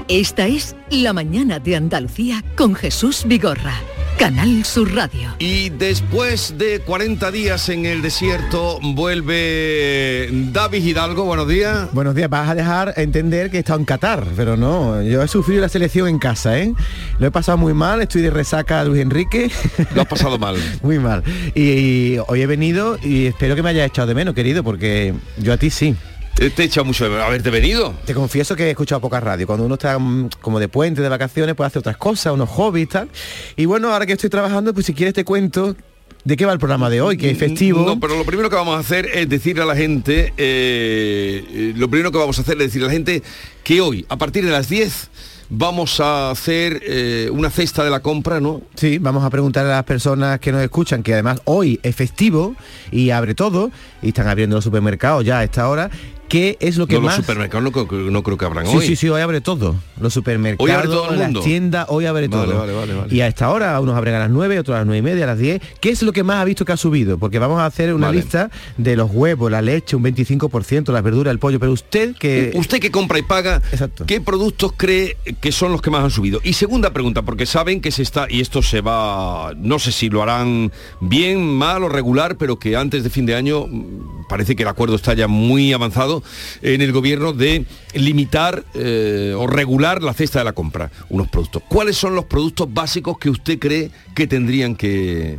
Esta 0.08 0.46
es 0.46 0.74
La 0.88 1.12
Mañana 1.12 1.58
de 1.58 1.76
Andalucía 1.76 2.42
con 2.56 2.74
Jesús 2.74 3.24
Vigorra. 3.26 3.74
Canal 4.18 4.64
Sur 4.64 4.94
Radio. 4.94 5.34
Y 5.38 5.70
después 5.70 6.56
de 6.56 6.80
40 6.80 7.30
días 7.30 7.68
en 7.68 7.86
el 7.86 8.02
desierto, 8.02 8.78
vuelve 8.82 10.28
David 10.52 10.84
Hidalgo. 10.84 11.24
Buenos 11.24 11.48
días. 11.48 11.88
Buenos 11.92 12.14
días. 12.14 12.30
Vas 12.30 12.48
a 12.48 12.54
dejar 12.54 12.94
entender 12.96 13.50
que 13.50 13.58
he 13.58 13.60
estado 13.60 13.78
en 13.78 13.84
Qatar, 13.84 14.24
pero 14.36 14.56
no. 14.56 15.02
Yo 15.02 15.22
he 15.22 15.28
sufrido 15.28 15.60
la 15.60 15.68
selección 15.68 16.08
en 16.08 16.18
casa, 16.18 16.58
¿eh? 16.58 16.72
Lo 17.18 17.26
he 17.26 17.30
pasado 17.30 17.58
muy 17.58 17.74
mal. 17.74 18.02
Estoy 18.02 18.22
de 18.22 18.30
resaca 18.30 18.80
a 18.80 18.84
Luis 18.84 19.02
Enrique. 19.02 19.50
Lo 19.94 20.02
has 20.02 20.08
pasado 20.08 20.38
mal. 20.38 20.56
muy 20.82 20.98
mal. 20.98 21.22
Y, 21.54 22.18
hoy 22.28 22.42
he 22.42 22.46
venido 22.46 22.98
y 23.02 23.26
espero 23.26 23.56
que 23.56 23.62
me 23.62 23.70
haya 23.70 23.84
echado 23.84 24.08
de 24.08 24.14
menos, 24.14 24.34
querido, 24.34 24.62
porque 24.64 25.14
yo 25.38 25.52
a 25.52 25.56
ti 25.56 25.70
sí. 25.70 25.96
Te 26.34 26.46
he 26.46 26.64
echado 26.64 26.84
mucho 26.84 27.08
de 27.08 27.22
haberte 27.22 27.50
venido. 27.50 27.94
Te 28.04 28.12
confieso 28.12 28.56
que 28.56 28.64
he 28.64 28.70
escuchado 28.70 29.00
poca 29.00 29.20
radio. 29.20 29.46
Cuando 29.46 29.64
uno 29.64 29.74
está 29.74 29.98
mm, 29.98 30.30
como 30.40 30.58
de 30.58 30.68
puente, 30.68 31.00
de 31.00 31.08
vacaciones, 31.08 31.54
puede 31.54 31.68
hacer 31.68 31.80
otras 31.80 31.96
cosas, 31.96 32.32
unos 32.32 32.48
hobbies 32.50 32.84
y 32.84 32.86
tal. 32.88 33.08
Y 33.56 33.66
bueno, 33.66 33.92
ahora 33.92 34.04
que 34.04 34.14
estoy 34.14 34.30
trabajando, 34.30 34.74
pues 34.74 34.86
si 34.86 34.94
quieres 34.94 35.14
te 35.14 35.24
cuento 35.24 35.76
¿De 36.24 36.38
qué 36.38 36.46
va 36.46 36.54
el 36.54 36.58
programa 36.58 36.88
de 36.88 37.02
hoy? 37.02 37.18
Que 37.18 37.30
es 37.30 37.38
festivo. 37.38 37.84
No, 37.84 38.00
pero 38.00 38.16
lo 38.16 38.24
primero 38.24 38.48
que 38.48 38.56
vamos 38.56 38.76
a 38.76 38.78
hacer 38.78 39.10
es 39.12 39.28
decirle 39.28 39.62
a 39.62 39.66
la 39.66 39.76
gente, 39.76 40.32
eh, 40.38 41.44
eh, 41.46 41.72
lo 41.76 41.90
primero 41.90 42.10
que 42.10 42.16
vamos 42.16 42.38
a 42.38 42.42
hacer 42.42 42.54
es 42.54 42.60
decirle 42.60 42.86
a 42.86 42.88
la 42.88 42.94
gente 42.94 43.22
que 43.62 43.82
hoy, 43.82 44.06
a 44.08 44.16
partir 44.16 44.42
de 44.42 44.50
las 44.50 44.70
10, 44.70 45.10
vamos 45.50 46.00
a 46.00 46.30
hacer 46.30 46.80
eh, 46.86 47.28
una 47.30 47.50
cesta 47.50 47.84
de 47.84 47.90
la 47.90 48.00
compra, 48.00 48.40
¿no? 48.40 48.62
Sí, 48.74 48.96
vamos 48.96 49.22
a 49.22 49.28
preguntar 49.28 49.66
a 49.66 49.68
las 49.68 49.84
personas 49.84 50.40
que 50.40 50.50
nos 50.50 50.62
escuchan, 50.62 51.02
que 51.02 51.12
además 51.12 51.42
hoy 51.44 51.78
es 51.82 51.94
festivo 51.94 52.56
y 52.90 53.10
abre 53.10 53.34
todo, 53.34 53.70
y 54.00 54.08
están 54.08 54.26
abriendo 54.26 54.56
los 54.56 54.64
supermercados 54.64 55.26
ya 55.26 55.40
a 55.40 55.44
esta 55.44 55.68
hora, 55.68 55.90
¿Qué 56.28 56.56
es 56.60 56.76
lo 56.76 56.86
que 56.86 56.94
no, 56.94 57.02
más... 57.02 57.16
Los 57.16 57.26
supermercados 57.26 57.64
no, 57.90 58.22
creo 58.22 58.38
que 58.38 58.44
abran 58.44 58.66
sí, 58.66 58.76
hoy. 58.76 58.86
Sí, 58.86 58.96
sí, 58.96 59.08
hoy 59.08 59.20
abre 59.20 59.40
todo. 59.40 59.76
Los 60.00 60.14
supermercados, 60.14 60.64
hoy 60.64 60.74
abre 60.74 60.88
todo 60.88 61.10
el 61.10 61.18
mundo. 61.18 61.40
las 61.40 61.46
tiendas, 61.46 61.86
hoy 61.88 62.06
abre 62.06 62.28
todo. 62.28 63.06
y 63.10 63.20
a 63.20 63.26
esta 63.26 63.50
hora, 63.50 63.78
unos 63.80 63.96
abren 63.96 64.14
a 64.14 64.20
las 64.20 64.30
9, 64.30 64.58
otros 64.58 64.74
a 64.74 64.78
las 64.78 64.86
9 64.86 64.98
y 64.98 65.02
media, 65.02 65.24
a 65.24 65.28
las 65.28 65.38
10. 65.38 65.60
¿Qué 65.80 65.90
es 65.90 66.02
lo 66.02 66.12
que 66.12 66.22
más 66.22 66.36
ha 66.36 66.44
visto 66.44 66.64
que 66.64 66.72
ha 66.72 66.76
subido? 66.76 67.18
Porque 67.18 67.38
vamos 67.38 67.60
a 67.60 67.66
hacer 67.66 67.94
una 67.94 68.10
lista 68.10 68.50
de 68.76 68.96
los 68.96 69.10
huevos, 69.12 69.50
la 69.50 69.62
leche, 69.62 69.96
un 69.96 70.04
25%, 70.04 70.92
las 70.92 71.02
verduras, 71.02 71.30
el 71.30 71.38
pollo. 71.38 71.60
Pero 71.60 71.72
usted 71.72 72.16
que... 72.16 72.52
Usted 72.54 72.80
que 72.80 72.90
compra 72.90 73.18
y 73.18 73.22
paga, 73.22 73.62
¿qué 74.06 74.20
productos 74.20 74.72
cree 74.76 75.16
que 75.40 75.52
son 75.52 75.72
los 75.72 75.82
que 75.82 75.90
más 75.90 76.04
han 76.04 76.10
subido? 76.10 76.40
Y 76.42 76.54
segunda 76.54 76.92
pregunta, 76.92 77.22
porque 77.22 77.46
saben 77.46 77.80
que 77.80 77.90
se 77.90 78.02
está, 78.02 78.26
y 78.28 78.40
esto 78.40 78.62
se 78.62 78.80
va, 78.80 79.52
no 79.56 79.78
sé 79.78 79.92
si 79.92 80.08
lo 80.08 80.22
harán 80.22 80.72
bien, 81.00 81.44
mal 81.44 81.84
o 81.84 81.88
regular, 81.88 82.36
pero 82.36 82.58
que 82.58 82.76
antes 82.76 83.04
de 83.04 83.10
fin 83.10 83.26
de 83.26 83.34
año 83.34 83.66
mm, 83.66 84.26
parece 84.28 84.56
que 84.56 84.62
el 84.62 84.68
acuerdo 84.68 84.96
está 84.96 85.14
ya 85.14 85.28
muy 85.28 85.72
avanzado 85.72 86.23
en 86.62 86.80
el 86.80 86.92
gobierno 86.92 87.32
de 87.32 87.64
limitar 87.94 88.64
eh, 88.74 89.34
o 89.36 89.46
regular 89.46 90.02
la 90.02 90.14
cesta 90.14 90.40
de 90.40 90.44
la 90.44 90.52
compra, 90.52 90.90
unos 91.08 91.28
productos. 91.28 91.62
¿Cuáles 91.68 91.96
son 91.96 92.14
los 92.14 92.24
productos 92.24 92.72
básicos 92.72 93.18
que 93.18 93.30
usted 93.30 93.58
cree 93.58 93.90
que 94.14 94.26
tendrían 94.26 94.76
que, 94.76 95.38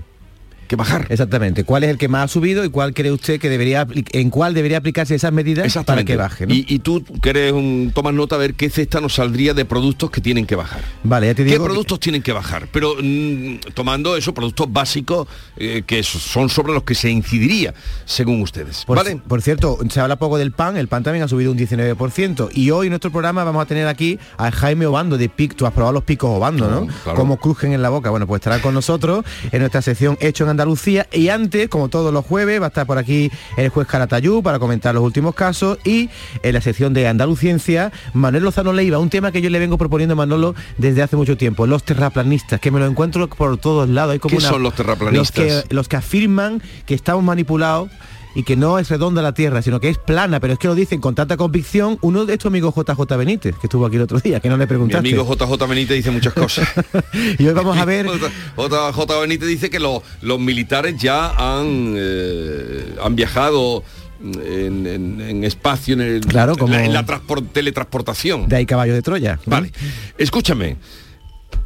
que 0.66 0.76
bajar. 0.76 1.08
Exactamente. 1.10 1.64
¿Cuál 1.64 1.84
es 1.84 1.90
el 1.90 1.98
que 1.98 2.08
más 2.08 2.26
ha 2.26 2.28
subido 2.28 2.64
y 2.64 2.70
cuál 2.70 2.94
cree 2.94 3.12
usted 3.12 3.40
que 3.40 3.50
debería 3.50 3.88
en 4.12 4.30
cuál 4.30 4.54
debería 4.54 4.78
aplicarse 4.78 5.16
esas 5.16 5.32
medidas 5.32 5.78
para 5.86 6.04
que 6.04 6.16
baje? 6.16 6.46
Y, 6.48 6.80
tú 6.80 7.04
quieres 7.22 7.52
un, 7.54 7.92
tomas 7.94 8.14
nota 8.14 8.36
a 8.36 8.38
ver 8.38 8.54
qué 8.54 8.70
cesta 8.70 9.02
nos 9.02 9.16
saldría 9.16 9.54
de 9.54 9.66
productos 9.66 10.12
que 10.12 10.22
tienen 10.22 10.46
que 10.46 10.56
bajar. 10.56 10.82
Vale, 11.04 11.28
ya 11.28 11.36
te 11.36 11.44
digo. 11.44 11.58
¿Qué 11.58 11.64
productos 11.64 12.00
tienen 12.00 12.22
que 12.22 12.32
bajar? 12.32 12.68
Pero 12.72 12.96
mm, 13.02 13.58
tomando 13.74 14.16
esos 14.16 14.34
productos 14.34 14.72
básicos 14.72 15.28
eh, 15.58 15.84
que 15.86 16.04
son 16.04 16.50
sobre 16.50 16.74
los 16.74 16.84
que 16.84 16.96
se 16.96 17.10
incidiría, 17.10 17.74
según 18.06 18.42
ustedes. 18.42 18.86
Por, 18.86 18.98
¿Vale? 18.98 19.22
Por 19.28 19.42
cierto, 19.42 19.78
se 19.90 20.00
habla 20.00 20.18
poco 20.18 20.38
del 20.38 20.52
pan, 20.52 20.78
el 20.78 20.88
pan 20.88 21.04
también 21.04 21.24
ha 21.24 21.28
subido 21.28 21.52
un 21.52 21.58
19%. 21.58 22.50
Y 22.54 22.72
hoy 22.72 22.88
en 22.88 22.92
nuestro 22.92 23.12
programa 23.12 23.44
vamos 23.44 23.62
a 23.62 23.66
tener 23.66 23.88
aquí 23.88 24.20
a 24.38 24.52
Jaime 24.52 24.86
Obando 24.86 25.18
de 25.18 25.30
PIC. 25.30 25.56
Tú 25.56 25.66
has 25.66 25.74
probado 25.74 25.94
los 25.94 26.04
picos 26.04 26.30
Obando, 26.30 26.70
¿no? 26.70 26.88
Como 27.04 27.26
Cómo 27.26 27.38
crujen 27.38 27.74
en 27.74 27.82
la 27.82 27.90
boca. 27.90 28.12
Bueno, 28.12 28.28
pues 28.28 28.42
estará 28.42 28.62
con 28.62 28.76
nosotros 28.76 29.26
en 29.52 29.60
nuestra 29.60 29.82
sección 29.82 30.18
Hecho 30.20 30.44
en 30.44 30.52
Andalucía 30.56 31.08
y 31.12 31.30
antes, 31.30 31.70
como 31.70 31.90
todos 31.90 32.14
los 32.14 32.26
jueves, 32.26 32.62
va 32.62 32.66
a 32.66 32.68
estar 32.70 32.88
por 32.88 32.98
aquí 32.98 33.30
el 33.58 33.70
juez 33.70 33.88
Caratayú 33.88 34.42
para 34.42 34.58
comentar 34.58 34.96
los 34.96 35.04
últimos 35.04 35.36
casos 35.36 35.78
y 35.84 36.10
en 36.44 36.54
la 36.54 36.62
sección 36.62 36.94
de 36.94 37.08
Andaluciencia, 37.08 37.92
Manuel 38.14 38.44
Lozano 38.44 38.72
Leiva, 38.72 38.98
un 39.00 39.10
tema 39.10 39.32
que 39.32 39.42
yo 39.42 39.50
le 39.50 39.60
vengo 39.60 39.78
proponiendo 39.78 40.14
a 40.14 40.16
Manolo 40.16 40.56
desde 40.78 41.04
hace 41.04 41.18
mucho 41.18 41.36
tiempo, 41.36 41.68
los 41.68 41.84
terraplanistas, 41.84 42.60
que 42.60 42.72
me 42.72 42.80
lo 42.80 42.86
encuentro 42.86 43.28
por 43.28 43.58
todos 43.58 43.90
lados. 43.90 44.14
Hay 44.14 44.20
como 44.20 44.36
¿Qué 44.38 44.42
son 44.42 44.64
los 44.64 44.74
terraplanistas? 44.74 45.46
Los 45.46 45.64
que, 45.64 45.76
los 45.76 45.88
que 45.90 45.96
afirman 45.98 46.62
que 46.86 46.96
estamos 46.96 47.24
manipulados 47.24 47.90
y 48.36 48.44
que 48.44 48.58
no 48.58 48.78
es 48.78 48.90
redonda 48.90 49.22
la 49.22 49.34
Tierra, 49.34 49.62
sino 49.62 49.80
que 49.80 49.90
es 49.90 49.98
plana, 49.98 50.40
pero 50.40 50.54
es 50.54 50.60
que 50.60 50.68
lo 50.68 50.76
dicen 50.76 51.00
con 51.00 51.16
tanta 51.16 51.38
convicción 51.38 51.98
uno 52.02 52.26
de 52.26 52.34
estos 52.34 52.50
amigos 52.50 52.76
JJ 52.76 53.18
Benítez, 53.18 53.56
que 53.58 53.68
estuvo 53.68 53.86
aquí 53.86 53.96
el 53.96 54.04
otro 54.04 54.20
día, 54.20 54.42
que 54.42 54.50
no 54.50 54.58
le 54.58 54.68
preguntaste. 54.68 55.02
Mi 55.02 55.14
amigo 55.14 55.36
JJ 55.36 55.68
Benítez 55.68 55.96
dice 55.98 56.12
muchas 56.12 56.34
cosas. 56.34 56.68
y 57.40 57.48
hoy 57.48 57.54
vamos 57.54 57.78
a 57.78 57.86
ver... 57.86 58.06
JJ 58.06 59.22
Benítez 59.22 59.48
dice 59.48 59.70
que 59.70 59.80
los 59.80 60.40
militares 60.40 60.96
ya 60.98 61.30
han, 61.30 61.96
eh, 61.98 62.96
han 63.02 63.16
viajado 63.16 63.84
en, 64.22 65.44
espacio, 65.44 65.94
en, 65.94 66.02
el, 66.02 66.22
claro, 66.22 66.58
como 66.58 66.74
en 66.76 66.94
la, 66.94 67.06
teletransportación. 67.54 68.50
De 68.50 68.58
ahí 68.58 68.66
caballo 68.66 68.94
de 68.94 69.02
Troya. 69.02 69.40
Vale. 69.46 69.72
Escúchame. 70.18 70.78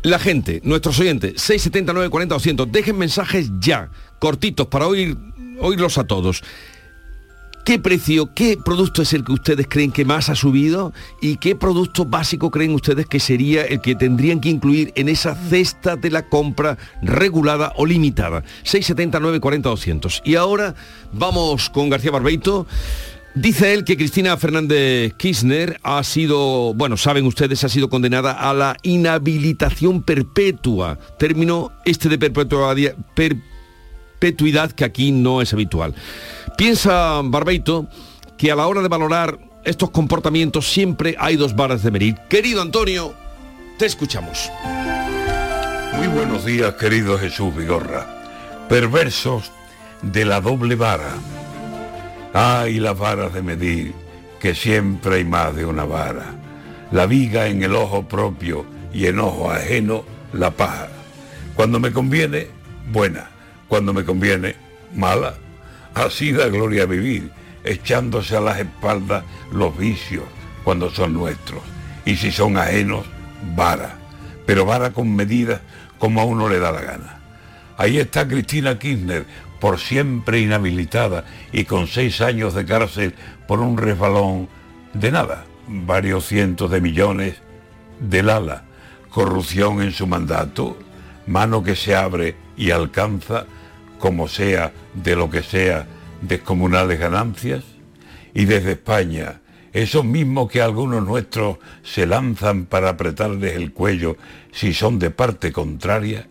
La 0.03 0.19
gente, 0.19 0.61
nuestros 0.63 0.99
oyentes, 0.99 1.33
679 1.41 2.09
40 2.09 2.35
200, 2.35 2.71
dejen 2.71 2.97
mensajes 2.97 3.49
ya, 3.59 3.89
cortitos, 4.19 4.67
para 4.67 4.87
oír 4.87 5.17
oírlos 5.59 5.97
a 5.97 6.05
todos. 6.05 6.43
¿Qué 7.69 7.77
precio, 7.77 8.33
qué 8.33 8.57
producto 8.57 9.03
es 9.03 9.13
el 9.13 9.23
que 9.23 9.33
ustedes 9.33 9.67
creen 9.69 9.91
que 9.91 10.03
más 10.03 10.29
ha 10.29 10.35
subido 10.35 10.91
y 11.21 11.37
qué 11.37 11.55
producto 11.55 12.03
básico 12.03 12.49
creen 12.49 12.73
ustedes 12.73 13.05
que 13.05 13.19
sería 13.19 13.63
el 13.63 13.79
que 13.79 13.93
tendrían 13.93 14.41
que 14.41 14.49
incluir 14.49 14.91
en 14.95 15.07
esa 15.07 15.35
cesta 15.35 15.95
de 15.95 16.09
la 16.09 16.27
compra 16.27 16.79
regulada 17.03 17.73
o 17.75 17.85
limitada? 17.85 18.43
679 18.63 19.39
40 19.39 19.69
200. 19.69 20.21
Y 20.25 20.33
ahora 20.33 20.73
vamos 21.13 21.69
con 21.69 21.89
García 21.89 22.09
Barbeito. 22.09 22.65
Dice 23.35 23.73
él 23.73 23.83
que 23.83 23.95
Cristina 23.95 24.35
Fernández 24.37 25.13
Kirchner 25.13 25.79
ha 25.83 26.03
sido, 26.03 26.73
bueno, 26.73 26.97
saben 26.97 27.27
ustedes, 27.27 27.63
ha 27.63 27.69
sido 27.69 27.87
condenada 27.87 28.31
a 28.31 28.53
la 28.55 28.77
inhabilitación 28.81 30.01
perpetua. 30.01 30.97
Término 31.19 31.71
este 31.85 32.09
de 32.09 32.17
perpetuidad, 32.17 32.95
perpetuidad 34.19 34.71
que 34.71 34.83
aquí 34.83 35.11
no 35.11 35.41
es 35.41 35.53
habitual. 35.53 35.95
Piensa 36.57 37.21
Barbeito 37.23 37.87
que 38.37 38.51
a 38.51 38.55
la 38.55 38.67
hora 38.67 38.81
de 38.81 38.89
valorar 38.89 39.39
estos 39.63 39.89
comportamientos 39.91 40.71
siempre 40.71 41.15
hay 41.17 41.35
dos 41.35 41.55
varas 41.55 41.83
de 41.83 41.91
medir. 41.91 42.15
Querido 42.29 42.61
Antonio, 42.61 43.13
te 43.77 43.85
escuchamos. 43.85 44.51
Muy 45.95 46.07
buenos 46.07 46.45
días, 46.45 46.73
querido 46.75 47.17
Jesús 47.17 47.55
Vigorra. 47.55 48.67
Perversos 48.67 49.51
de 50.01 50.25
la 50.25 50.41
doble 50.41 50.75
vara. 50.75 51.13
Hay 52.33 52.79
las 52.79 52.97
varas 52.97 53.33
de 53.33 53.41
medir, 53.41 53.93
que 54.39 54.53
siempre 54.53 55.15
hay 55.15 55.25
más 55.25 55.55
de 55.55 55.65
una 55.65 55.83
vara. 55.85 56.35
La 56.91 57.05
viga 57.05 57.47
en 57.47 57.63
el 57.63 57.75
ojo 57.75 58.07
propio 58.07 58.65
y 58.93 59.07
en 59.07 59.19
ojo 59.19 59.51
ajeno, 59.51 60.03
la 60.33 60.51
paja. 60.51 60.89
Cuando 61.55 61.79
me 61.79 61.91
conviene, 61.91 62.47
buena 62.91 63.38
cuando 63.69 63.93
me 63.93 64.03
conviene, 64.03 64.55
mala. 64.93 65.35
Así 65.93 66.33
da 66.33 66.49
gloria 66.49 66.85
vivir, 66.85 67.31
echándose 67.63 68.35
a 68.35 68.41
las 68.41 68.59
espaldas 68.59 69.23
los 69.53 69.77
vicios 69.77 70.25
cuando 70.65 70.89
son 70.89 71.13
nuestros. 71.13 71.61
Y 72.03 72.17
si 72.17 72.31
son 72.31 72.57
ajenos, 72.57 73.05
vara. 73.55 73.95
Pero 74.45 74.65
vara 74.65 74.91
con 74.91 75.15
medidas 75.15 75.61
como 75.97 76.19
a 76.19 76.25
uno 76.25 76.49
le 76.49 76.59
da 76.59 76.71
la 76.71 76.81
gana. 76.81 77.19
Ahí 77.77 77.97
está 77.97 78.27
Cristina 78.27 78.77
Kirchner, 78.77 79.25
por 79.59 79.79
siempre 79.79 80.39
inhabilitada 80.39 81.25
y 81.51 81.65
con 81.65 81.87
seis 81.87 82.21
años 82.21 82.53
de 82.53 82.65
cárcel 82.65 83.13
por 83.47 83.59
un 83.59 83.77
resbalón 83.77 84.47
De 84.93 85.11
nada, 85.11 85.45
varios 85.67 86.25
cientos 86.25 86.71
de 86.71 86.81
millones 86.81 87.35
del 87.99 88.29
ala, 88.29 88.63
corrupción 89.09 89.81
en 89.81 89.91
su 89.91 90.07
mandato, 90.07 90.77
mano 91.27 91.63
que 91.63 91.75
se 91.75 91.95
abre 91.95 92.35
y 92.57 92.71
alcanza, 92.71 93.45
como 93.99 94.27
sea, 94.27 94.71
de 94.95 95.15
lo 95.15 95.29
que 95.29 95.43
sea, 95.43 95.85
descomunales 96.21 96.99
ganancias, 96.99 97.63
y 98.33 98.45
desde 98.45 98.73
España, 98.73 99.41
esos 99.73 100.05
mismos 100.05 100.49
que 100.49 100.61
algunos 100.61 101.05
nuestros 101.05 101.57
se 101.83 102.07
lanzan 102.07 102.65
para 102.65 102.89
apretarles 102.89 103.55
el 103.55 103.71
cuello 103.71 104.17
si 104.51 104.73
son 104.73 104.97
de 104.97 105.11
parte 105.11 105.51
contraria, 105.51 106.27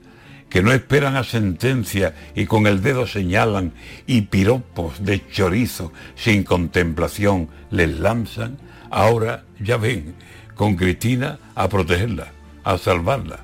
que 0.48 0.62
no 0.62 0.72
esperan 0.72 1.16
a 1.16 1.24
sentencia 1.24 2.14
y 2.34 2.46
con 2.46 2.66
el 2.66 2.82
dedo 2.82 3.06
señalan 3.06 3.72
y 4.06 4.22
piropos 4.22 5.04
de 5.04 5.26
chorizo 5.28 5.92
sin 6.14 6.42
contemplación 6.42 7.48
les 7.70 7.98
lanzan, 7.98 8.56
ahora 8.90 9.44
ya 9.60 9.76
ven 9.76 10.14
con 10.54 10.76
Cristina 10.76 11.38
a 11.54 11.68
protegerla, 11.68 12.32
a 12.64 12.78
salvarla. 12.78 13.40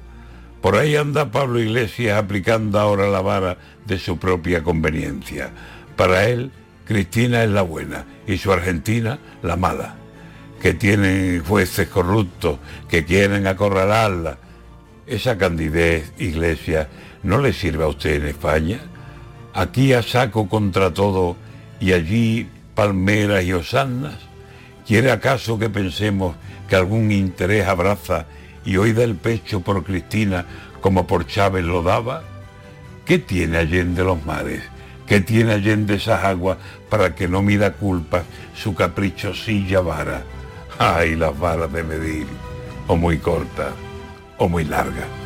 Por 0.60 0.76
ahí 0.76 0.96
anda 0.96 1.30
Pablo 1.30 1.60
Iglesias 1.60 2.16
aplicando 2.16 2.80
ahora 2.80 3.08
la 3.08 3.20
vara 3.20 3.58
de 3.86 3.98
su 3.98 4.18
propia 4.18 4.62
conveniencia. 4.62 5.50
Para 5.96 6.24
él, 6.28 6.50
Cristina 6.84 7.42
es 7.42 7.50
la 7.50 7.62
buena 7.62 8.04
y 8.26 8.38
su 8.38 8.52
Argentina 8.52 9.18
la 9.42 9.56
mala, 9.56 9.96
que 10.60 10.74
tienen 10.74 11.42
jueces 11.44 11.88
corruptos 11.88 12.58
que 12.88 13.04
quieren 13.04 13.46
acorralarla, 13.46 14.38
esa 15.06 15.36
candidez, 15.36 16.12
Iglesia, 16.18 16.88
no 17.22 17.38
le 17.38 17.52
sirve 17.52 17.84
a 17.84 17.88
usted 17.88 18.22
en 18.22 18.28
España. 18.28 18.80
Aquí 19.52 19.92
a 19.92 20.02
saco 20.02 20.48
contra 20.48 20.92
todo 20.92 21.36
y 21.80 21.92
allí 21.92 22.48
palmeras 22.74 23.44
y 23.44 23.52
osanas. 23.52 24.14
¿Quiere 24.86 25.10
acaso 25.10 25.58
que 25.58 25.70
pensemos 25.70 26.36
que 26.68 26.76
algún 26.76 27.12
interés 27.12 27.66
abraza 27.66 28.26
y 28.64 28.76
hoy 28.76 28.92
da 28.92 29.04
el 29.04 29.16
pecho 29.16 29.60
por 29.60 29.84
Cristina 29.84 30.46
como 30.80 31.06
por 31.06 31.26
Chávez 31.26 31.64
lo 31.64 31.82
daba? 31.82 32.33
¿Qué 33.04 33.18
tiene 33.18 33.58
Allende 33.58 34.02
los 34.02 34.24
mares? 34.24 34.62
¿Qué 35.06 35.20
tiene 35.20 35.52
Allende 35.52 35.96
esas 35.96 36.24
aguas 36.24 36.56
para 36.88 37.14
que 37.14 37.28
no 37.28 37.42
mida 37.42 37.74
culpas 37.74 38.24
su 38.54 38.74
caprichosilla 38.74 39.80
vara? 39.80 40.22
Ay, 40.78 41.14
las 41.14 41.38
varas 41.38 41.70
de 41.72 41.82
medir, 41.82 42.26
o 42.86 42.96
muy 42.96 43.18
cortas 43.18 43.74
o 44.38 44.48
muy 44.48 44.64
larga. 44.64 45.23